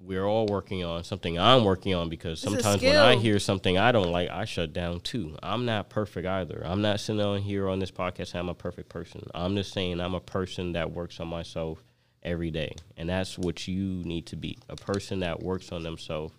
we're 0.00 0.24
all 0.24 0.46
working 0.46 0.84
on, 0.84 1.04
something 1.04 1.38
I'm 1.38 1.64
working 1.64 1.94
on 1.94 2.08
because 2.08 2.42
a 2.42 2.50
sometimes 2.50 2.82
when 2.82 2.96
I 2.96 3.16
hear 3.16 3.38
something 3.38 3.76
I 3.76 3.92
don't 3.92 4.10
like, 4.10 4.30
I 4.30 4.46
shut 4.46 4.72
down 4.72 5.00
too. 5.00 5.36
I'm 5.42 5.66
not 5.66 5.90
perfect 5.90 6.26
either. 6.26 6.62
I'm 6.64 6.80
not 6.80 7.00
sitting 7.00 7.20
on 7.20 7.40
here 7.42 7.68
on 7.68 7.78
this 7.78 7.90
podcast 7.90 8.28
saying 8.28 8.44
I'm 8.44 8.48
a 8.48 8.54
perfect 8.54 8.88
person. 8.88 9.28
I'm 9.34 9.54
just 9.56 9.72
saying 9.72 10.00
I'm 10.00 10.14
a 10.14 10.20
person 10.20 10.72
that 10.72 10.90
works 10.92 11.20
on 11.20 11.28
myself 11.28 11.82
every 12.22 12.50
day. 12.50 12.74
And 12.96 13.08
that's 13.08 13.38
what 13.38 13.68
you 13.68 14.02
need 14.04 14.26
to 14.26 14.36
be 14.36 14.58
a 14.68 14.76
person 14.76 15.20
that 15.20 15.42
works 15.42 15.70
on 15.70 15.82
themselves 15.82 16.34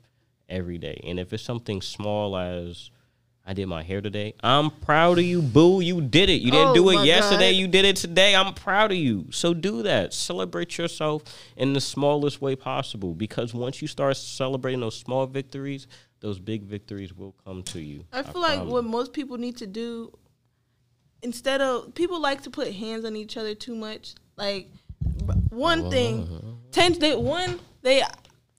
every 0.50 0.78
day. 0.78 1.00
And 1.04 1.20
if 1.20 1.32
it's 1.32 1.44
something 1.44 1.82
small 1.82 2.36
as 2.38 2.90
I 3.46 3.54
did 3.54 3.66
my 3.66 3.82
hair 3.82 4.02
today. 4.02 4.36
I'm 4.44 4.70
proud 4.70 5.18
of 5.18 5.26
you, 5.26 5.42
boo. 5.42 5.82
You 5.82 6.00
did 6.00 6.30
it. 6.30 6.42
You 6.42 6.52
didn't 6.52 6.70
Oh 6.70 6.74
do 6.76 6.90
it 6.92 7.06
yesterday. 7.06 7.52
God. 7.52 7.58
You 7.58 7.68
did 7.68 7.86
it 7.86 7.96
today. 7.96 8.36
I'm 8.36 8.54
proud 8.54 8.92
of 8.92 8.98
you. 8.98 9.26
So 9.32 9.54
do 9.54 9.82
that. 9.84 10.14
Celebrate 10.14 10.78
yourself 10.78 11.24
in 11.58 11.74
the 11.74 11.82
smallest 11.82 12.42
way 12.42 12.56
possible 12.56 13.14
because 13.14 13.54
once 13.54 13.82
you 13.82 13.88
start 13.88 14.16
celebrating 14.18 14.80
those 14.80 14.96
small 14.96 15.26
victories, 15.26 15.88
those 16.20 16.40
big 16.40 16.64
victories 16.64 17.14
will 17.14 17.36
come 17.44 17.64
to 17.64 17.82
you. 17.82 18.06
I 18.14 18.22
feel 18.22 18.42
like 18.42 18.64
what 18.64 18.84
most 18.84 19.12
people 19.12 19.38
need 19.38 19.58
to 19.58 19.68
do 19.68 20.16
instead 21.24 21.62
of 21.62 21.94
people 21.96 22.22
like 22.22 22.42
to 22.44 22.52
put 22.52 22.72
hands 22.74 23.06
on 23.06 23.16
each 23.16 23.38
other 23.38 23.56
too 23.56 23.76
much. 23.76 24.14
Like 24.38 24.70
one 25.50 25.82
uh-huh. 25.82 25.90
thing, 25.90 26.60
tend 26.72 26.96
they 26.96 27.16
one 27.16 27.60
they 27.82 28.04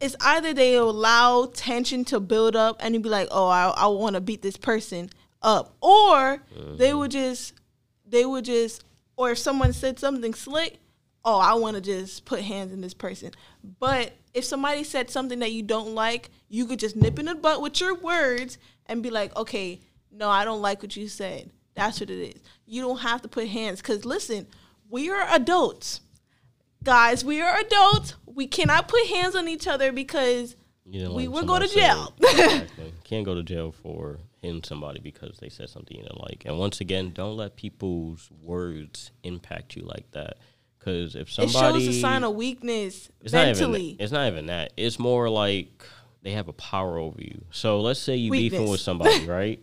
it's 0.02 0.16
either 0.20 0.52
they 0.52 0.74
allow 0.74 1.46
tension 1.54 2.04
to 2.06 2.18
build 2.18 2.56
up 2.56 2.76
and 2.80 2.92
you'd 2.92 3.04
be 3.04 3.08
like, 3.08 3.28
oh, 3.30 3.48
I 3.48 3.68
I 3.68 3.86
want 3.86 4.14
to 4.14 4.20
beat 4.20 4.42
this 4.42 4.56
person 4.56 5.08
up, 5.40 5.76
or 5.80 6.42
they 6.76 6.88
mm-hmm. 6.88 6.98
would 6.98 7.12
just 7.12 7.54
they 8.04 8.26
would 8.26 8.44
just 8.44 8.84
or 9.16 9.30
if 9.30 9.38
someone 9.38 9.72
said 9.72 10.00
something 10.00 10.34
slick, 10.34 10.78
oh, 11.24 11.38
I 11.38 11.54
want 11.54 11.76
to 11.76 11.80
just 11.80 12.24
put 12.24 12.40
hands 12.40 12.72
in 12.72 12.80
this 12.80 12.94
person. 12.94 13.30
But 13.78 14.12
if 14.34 14.44
somebody 14.44 14.82
said 14.82 15.08
something 15.08 15.38
that 15.38 15.52
you 15.52 15.62
don't 15.62 15.94
like, 15.94 16.30
you 16.48 16.66
could 16.66 16.80
just 16.80 16.96
nip 16.96 17.20
in 17.20 17.26
the 17.26 17.36
butt 17.36 17.62
with 17.62 17.80
your 17.80 17.94
words 17.94 18.58
and 18.86 19.04
be 19.04 19.10
like, 19.10 19.36
okay, 19.36 19.80
no, 20.10 20.28
I 20.28 20.44
don't 20.44 20.62
like 20.62 20.82
what 20.82 20.96
you 20.96 21.06
said. 21.06 21.50
That's 21.74 22.00
what 22.00 22.10
it 22.10 22.18
is. 22.18 22.42
You 22.66 22.82
don't 22.82 22.98
have 22.98 23.22
to 23.22 23.28
put 23.28 23.46
hands 23.46 23.80
because 23.80 24.04
listen, 24.04 24.48
we 24.90 25.10
are 25.10 25.26
adults. 25.30 26.00
Guys, 26.82 27.24
we 27.24 27.40
are 27.40 27.58
adults. 27.58 28.14
We 28.26 28.46
cannot 28.46 28.88
put 28.88 29.06
hands 29.06 29.34
on 29.36 29.48
each 29.48 29.66
other 29.66 29.92
because 29.92 30.56
we 30.84 31.28
will 31.28 31.44
go 31.44 31.58
to 31.58 31.68
jail. 31.68 32.14
exactly. 32.20 32.92
Can't 33.04 33.24
go 33.24 33.34
to 33.34 33.42
jail 33.42 33.72
for 33.72 34.18
hitting 34.40 34.64
somebody 34.64 35.00
because 35.00 35.38
they 35.38 35.48
said 35.48 35.68
something 35.70 35.96
you 35.96 36.02
didn't 36.02 36.20
like. 36.20 36.42
And 36.44 36.58
once 36.58 36.80
again, 36.80 37.12
don't 37.12 37.36
let 37.36 37.56
people's 37.56 38.28
words 38.42 39.12
impact 39.22 39.76
you 39.76 39.82
like 39.82 40.10
that. 40.12 40.38
Because 40.78 41.14
if 41.14 41.30
somebody 41.30 41.78
it 41.78 41.86
shows 41.86 41.96
a 41.96 42.00
sign 42.00 42.24
of 42.24 42.34
weakness 42.34 43.08
it's 43.20 43.32
mentally. 43.32 43.70
Not 43.70 43.78
even, 43.78 43.96
it's 44.00 44.12
not 44.12 44.26
even 44.26 44.46
that. 44.46 44.72
It's 44.76 44.98
more 44.98 45.30
like 45.30 45.84
they 46.22 46.32
have 46.32 46.48
a 46.48 46.52
power 46.52 46.98
over 46.98 47.20
you. 47.20 47.44
So 47.52 47.80
let's 47.80 48.00
say 48.00 48.16
you 48.16 48.32
beefing 48.32 48.68
with 48.68 48.80
somebody, 48.80 49.24
right? 49.26 49.60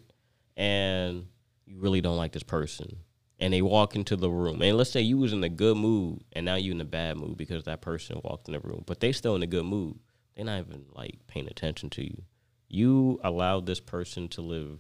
And 0.56 1.28
you 1.66 1.78
really 1.80 2.00
don't 2.00 2.18
like 2.18 2.32
this 2.32 2.43
person. 2.43 2.98
And 3.40 3.54
they 3.54 3.62
walk 3.62 3.96
into 3.96 4.16
the 4.16 4.30
room. 4.30 4.62
And 4.62 4.78
let's 4.78 4.92
say 4.92 5.02
you 5.02 5.18
was 5.18 5.32
in 5.32 5.44
a 5.44 5.50
good 5.50 5.78
mood 5.78 6.24
and 6.34 6.46
now 6.46 6.56
you 6.56 6.72
in 6.72 6.82
a 6.82 6.86
bad 6.86 7.18
mood 7.18 7.38
because 7.38 7.64
that 7.64 7.82
person 7.82 8.20
walked 8.24 8.48
in 8.48 8.54
the 8.54 8.60
room. 8.60 8.84
But 8.86 9.00
they 9.00 9.12
still 9.14 9.36
in 9.36 9.44
a 9.44 9.48
good 9.48 9.66
mood. 9.66 9.98
They're 10.36 10.46
not 10.46 10.60
even 10.60 10.86
like 10.94 11.20
paying 11.28 11.48
attention 11.48 11.90
to 11.92 12.04
you. 12.04 12.24
You 12.68 13.20
allowed 13.24 13.66
this 13.66 13.80
person 13.80 14.28
to 14.30 14.42
live 14.42 14.80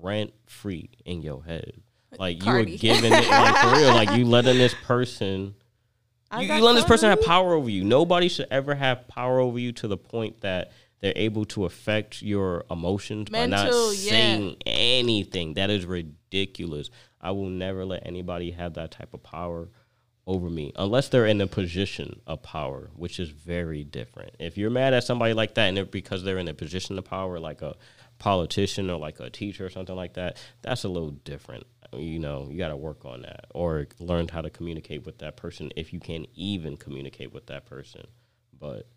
rent 0.00 0.32
free 0.46 0.90
in 1.04 1.22
your 1.22 1.42
head. 1.44 1.82
Like 2.18 2.44
you 2.44 2.52
were 2.52 2.64
giving 2.64 3.12
it 3.12 3.28
like 3.28 3.56
for 3.56 3.72
real. 3.72 3.94
Like 3.94 4.12
you 4.12 4.26
letting 4.26 4.58
this 4.58 4.74
person 4.84 5.54
I 6.32 6.42
you, 6.42 6.54
you 6.54 6.62
let 6.62 6.74
this 6.74 6.84
person 6.84 7.10
have 7.10 7.20
power 7.22 7.52
over 7.52 7.68
you. 7.68 7.84
Nobody 7.84 8.28
should 8.28 8.46
ever 8.50 8.74
have 8.74 9.06
power 9.06 9.38
over 9.38 9.58
you 9.58 9.72
to 9.72 9.88
the 9.88 9.98
point 9.98 10.40
that 10.40 10.72
they're 11.00 11.12
able 11.14 11.44
to 11.46 11.66
affect 11.66 12.22
your 12.22 12.64
emotions 12.70 13.28
by 13.28 13.46
not 13.46 13.64
Mental, 13.64 13.92
yeah. 13.92 14.10
saying 14.10 14.56
anything. 14.64 15.54
That 15.54 15.68
is 15.68 15.84
ridiculous. 15.84 16.90
I 17.22 17.30
will 17.32 17.48
never 17.48 17.84
let 17.84 18.04
anybody 18.06 18.50
have 18.52 18.74
that 18.74 18.90
type 18.90 19.14
of 19.14 19.22
power 19.22 19.68
over 20.26 20.48
me 20.48 20.72
unless 20.76 21.08
they're 21.08 21.26
in 21.26 21.40
a 21.40 21.46
position 21.46 22.20
of 22.26 22.42
power, 22.42 22.90
which 22.94 23.18
is 23.18 23.30
very 23.30 23.82
different. 23.84 24.34
If 24.38 24.56
you're 24.56 24.70
mad 24.70 24.94
at 24.94 25.04
somebody 25.04 25.34
like 25.34 25.54
that 25.54 25.66
and 25.68 25.76
they're 25.76 25.84
because 25.84 26.22
they're 26.22 26.38
in 26.38 26.48
a 26.48 26.54
position 26.54 26.96
of 26.98 27.04
power, 27.04 27.38
like 27.40 27.60
a 27.62 27.74
politician 28.18 28.88
or 28.88 28.98
like 28.98 29.18
a 29.20 29.30
teacher 29.30 29.66
or 29.66 29.70
something 29.70 29.96
like 29.96 30.14
that, 30.14 30.36
that's 30.62 30.84
a 30.84 30.88
little 30.88 31.10
different. 31.10 31.66
You 31.92 32.18
know, 32.20 32.48
you 32.50 32.56
got 32.56 32.68
to 32.68 32.76
work 32.76 33.04
on 33.04 33.22
that 33.22 33.46
or 33.50 33.86
learn 33.98 34.28
how 34.28 34.40
to 34.42 34.50
communicate 34.50 35.04
with 35.04 35.18
that 35.18 35.36
person 35.36 35.70
if 35.76 35.92
you 35.92 36.00
can 36.00 36.26
even 36.34 36.76
communicate 36.76 37.32
with 37.32 37.46
that 37.46 37.66
person. 37.66 38.06
But 38.58 38.88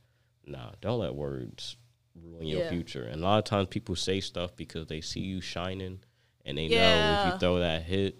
nah, 0.46 0.72
don't 0.80 1.00
let 1.00 1.16
words 1.16 1.76
ruin 2.16 2.46
your 2.46 2.62
Yeah. 2.62 2.70
future. 2.70 3.04
And 3.04 3.22
a 3.22 3.26
lot 3.26 3.40
of 3.40 3.46
times 3.46 3.68
people 3.70 3.96
say 3.96 4.20
stuff 4.22 4.56
because 4.56 4.88
they 4.88 5.02
see 5.02 5.22
you 5.22 5.42
shining 5.42 6.00
and 6.46 6.58
they 6.58 6.68
know 6.68 7.24
if 7.26 7.34
you 7.34 7.40
throw 7.40 7.60
that 7.60 7.84
hit, 7.84 8.18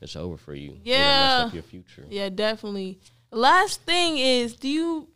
it's 0.00 0.16
over 0.16 0.36
for 0.36 0.54
you. 0.54 0.78
Yeah. 0.82 0.98
mess 0.98 1.46
up 1.48 1.54
your 1.54 1.62
future. 1.62 2.04
Yeah, 2.08 2.28
definitely. 2.28 2.98
Last 3.30 3.82
thing 3.82 4.18
is, 4.18 4.56
do 4.56 4.68
you 4.68 5.08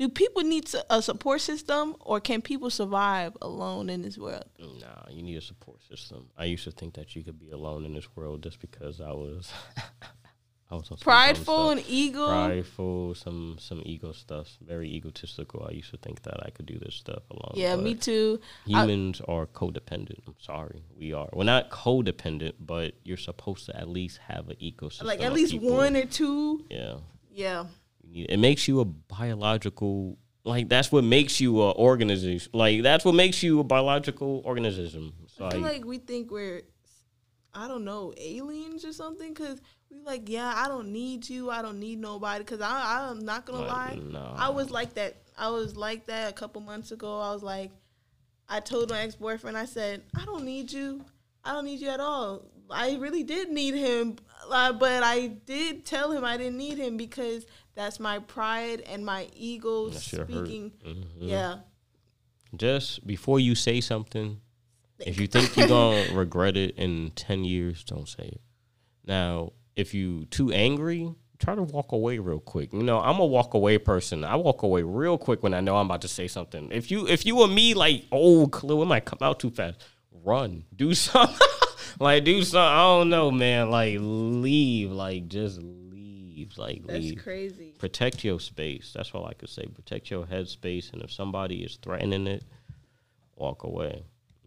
do 0.00 0.08
people 0.08 0.42
need 0.42 0.66
a 0.88 1.02
support 1.02 1.42
system, 1.42 1.94
or 2.00 2.20
can 2.20 2.40
people 2.40 2.70
survive 2.70 3.36
alone 3.42 3.90
in 3.90 4.00
this 4.00 4.16
world? 4.16 4.46
Nah, 4.58 5.10
you 5.10 5.22
need 5.22 5.36
a 5.36 5.42
support 5.42 5.82
system. 5.82 6.30
I 6.38 6.46
used 6.46 6.64
to 6.64 6.70
think 6.70 6.94
that 6.94 7.14
you 7.14 7.22
could 7.22 7.38
be 7.38 7.50
alone 7.50 7.84
in 7.84 7.92
this 7.92 8.08
world 8.16 8.42
just 8.42 8.60
because 8.60 9.02
I 9.02 9.12
was 9.12 9.52
I 10.70 10.76
was 10.76 10.88
Prideful 11.00 11.70
and 11.70 11.82
ego. 11.88 12.28
prideful, 12.28 13.14
some 13.16 13.56
some 13.58 13.82
ego 13.84 14.12
stuff, 14.12 14.56
very 14.64 14.88
egotistical. 14.88 15.66
I 15.68 15.72
used 15.72 15.90
to 15.90 15.96
think 15.96 16.22
that 16.22 16.44
I 16.46 16.50
could 16.50 16.66
do 16.66 16.78
this 16.78 16.94
stuff 16.94 17.22
alone. 17.30 17.54
Yeah, 17.54 17.74
me 17.74 17.94
too. 17.96 18.40
I- 18.68 18.70
Humans 18.82 19.20
are 19.26 19.46
codependent. 19.46 20.20
I'm 20.28 20.36
sorry, 20.38 20.84
we 20.96 21.12
are. 21.12 21.28
We're 21.32 21.42
not 21.44 21.70
codependent, 21.70 22.52
but 22.60 22.94
you're 23.04 23.16
supposed 23.16 23.66
to 23.66 23.76
at 23.76 23.88
least 23.88 24.18
have 24.28 24.48
an 24.48 24.56
ecosystem. 24.62 25.04
Like 25.04 25.22
at 25.22 25.32
least 25.32 25.52
people. 25.52 25.72
one 25.74 25.96
or 25.96 26.04
two. 26.06 26.64
Yeah, 26.70 26.98
Yeah. 27.32 27.64
it 28.12 28.38
makes 28.38 28.68
you 28.68 28.78
a 28.80 28.84
biological. 28.84 30.18
Like 30.44 30.68
that's 30.68 30.90
what 30.92 31.02
makes 31.04 31.40
you 31.40 31.60
a 31.62 31.72
organization. 31.74 32.50
Like 32.54 32.82
that's 32.82 33.04
what 33.04 33.14
makes 33.14 33.42
you 33.42 33.58
a 33.60 33.64
biological 33.64 34.40
organism. 34.44 35.12
So 35.26 35.46
I 35.46 35.50
feel 35.50 35.64
I- 35.64 35.68
like 35.72 35.84
we 35.84 35.98
think 35.98 36.30
we're, 36.30 36.62
I 37.52 37.66
don't 37.68 37.84
know, 37.84 38.12
aliens 38.16 38.84
or 38.84 38.92
something. 38.92 39.34
Cause 39.34 39.60
we 39.90 40.00
like, 40.02 40.28
yeah, 40.28 40.52
I 40.56 40.68
don't 40.68 40.92
need 40.92 41.28
you. 41.28 41.50
I 41.50 41.62
don't 41.62 41.80
need 41.80 41.98
nobody. 41.98 42.44
Cause 42.44 42.60
I, 42.60 43.08
I'm 43.10 43.24
not 43.24 43.44
gonna 43.46 43.66
Like, 43.66 43.68
lie. 43.96 43.98
no. 44.10 44.34
I 44.36 44.48
was 44.50 44.70
like 44.70 44.94
that. 44.94 45.16
I 45.36 45.48
was 45.50 45.76
like 45.76 46.06
that 46.06 46.30
a 46.30 46.32
couple 46.34 46.60
months 46.60 46.92
ago. 46.92 47.18
I 47.20 47.32
was 47.32 47.42
like, 47.42 47.70
I 48.48 48.60
told 48.60 48.90
my 48.90 49.00
ex 49.00 49.14
boyfriend, 49.16 49.56
I 49.56 49.64
said, 49.64 50.02
I 50.16 50.24
don't 50.24 50.44
need 50.44 50.72
you. 50.72 51.04
I 51.44 51.52
don't 51.52 51.64
need 51.64 51.80
you 51.80 51.88
at 51.88 52.00
all. 52.00 52.42
I 52.70 52.96
really 52.96 53.22
did 53.24 53.50
need 53.50 53.74
him, 53.74 54.16
uh, 54.48 54.72
but 54.72 55.02
I 55.02 55.26
did 55.28 55.84
tell 55.84 56.12
him 56.12 56.24
I 56.24 56.36
didn't 56.36 56.56
need 56.58 56.78
him 56.78 56.96
because 56.96 57.44
that's 57.74 57.98
my 57.98 58.18
pride 58.20 58.82
and 58.82 59.04
my 59.04 59.28
ego 59.34 59.88
That 59.88 60.00
shit 60.00 60.20
hurt. 60.20 60.28
speaking. 60.30 60.70
Mhm. 60.86 61.04
Yeah. 61.18 61.58
just 62.56 63.06
before 63.06 63.40
you 63.40 63.54
say 63.54 63.80
something, 63.80 64.40
if 64.98 65.18
you 65.18 65.26
think 65.26 65.56
you're 65.56 65.68
gonna 65.68 66.12
regret 66.12 66.56
it 66.56 66.76
in 66.76 67.10
ten 67.16 67.44
years, 67.44 67.82
don't 67.84 68.08
say 68.08 68.24
it. 68.24 68.40
Now, 69.04 69.52
if 69.76 69.94
you 69.94 70.24
too 70.26 70.52
angry, 70.52 71.14
try 71.38 71.54
to 71.54 71.62
walk 71.62 71.92
away 71.92 72.18
real 72.18 72.40
quick. 72.40 72.72
You 72.72 72.82
know, 72.82 73.00
I'm 73.00 73.18
a 73.18 73.24
walk 73.26 73.54
away 73.54 73.78
person. 73.78 74.24
I 74.24 74.36
walk 74.36 74.62
away 74.62 74.82
real 74.82 75.16
quick 75.18 75.42
when 75.42 75.54
I 75.54 75.60
know 75.60 75.76
I'm 75.76 75.86
about 75.86 76.02
to 76.02 76.08
say 76.08 76.28
something. 76.28 76.70
If 76.70 76.90
you 76.90 77.06
if 77.06 77.24
you 77.26 77.36
were 77.36 77.48
me, 77.48 77.74
like, 77.74 78.04
oh, 78.12 78.46
Khalil, 78.48 78.82
it 78.82 78.86
might 78.86 79.04
come 79.04 79.18
out 79.22 79.40
too 79.40 79.50
fast. 79.50 79.82
Run, 80.24 80.64
do 80.76 80.94
something. 81.06 81.46
like, 81.98 82.24
do 82.24 82.42
something. 82.42 82.60
I 82.60 82.82
don't 82.82 83.08
know, 83.10 83.30
man. 83.30 83.70
Like, 83.70 83.96
leave. 84.00 84.90
Like, 84.90 85.28
just 85.28 85.60
leave. 85.62 86.56
Like, 86.56 86.82
That's 86.86 87.04
leave 87.04 87.22
crazy. 87.22 87.74
protect 87.78 88.24
your 88.24 88.40
space. 88.40 88.92
That's 88.94 89.10
all 89.12 89.26
I 89.26 89.34
could 89.34 89.50
say. 89.50 89.66
Protect 89.66 90.10
your 90.10 90.26
head 90.26 90.48
space, 90.48 90.90
and 90.92 91.02
if 91.02 91.12
somebody 91.12 91.62
is 91.62 91.76
threatening 91.82 92.26
it, 92.26 92.44
walk 93.36 93.62
away. 93.64 94.04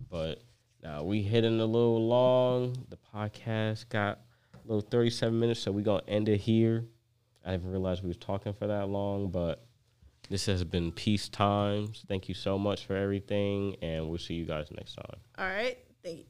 But 0.10 0.42
now 0.84 1.04
we 1.04 1.22
hitting 1.22 1.60
a 1.60 1.66
little 1.66 2.08
long. 2.08 2.76
The 2.90 2.98
podcast 3.16 3.90
got 3.90 4.20
little 4.66 4.82
thirty-seven 4.82 5.40
minutes, 5.40 5.62
so 5.62 5.72
we're 5.72 5.84
gonna 5.84 6.04
end 6.08 6.30
it 6.30 6.42
here. 6.42 6.86
I 7.46 7.52
didn't 7.52 7.70
realize 7.70 8.02
we 8.02 8.08
was 8.08 8.18
talking 8.18 8.54
for 8.54 8.68
that 8.68 8.88
long, 8.88 9.30
but 9.30 9.66
this 10.30 10.46
has 10.46 10.64
been 10.64 10.92
peace 10.92 11.28
times. 11.28 12.06
Thank 12.08 12.30
you 12.30 12.36
so 12.36 12.58
much 12.58 12.86
for 12.86 12.96
everything, 12.96 13.76
and 13.82 14.10
we'll 14.10 14.18
see 14.18 14.36
you 14.36 14.46
guys 14.46 14.68
next 14.72 14.96
time. 14.96 15.20
All 15.38 15.46
right. 15.46 15.78
Thank. 16.04 16.26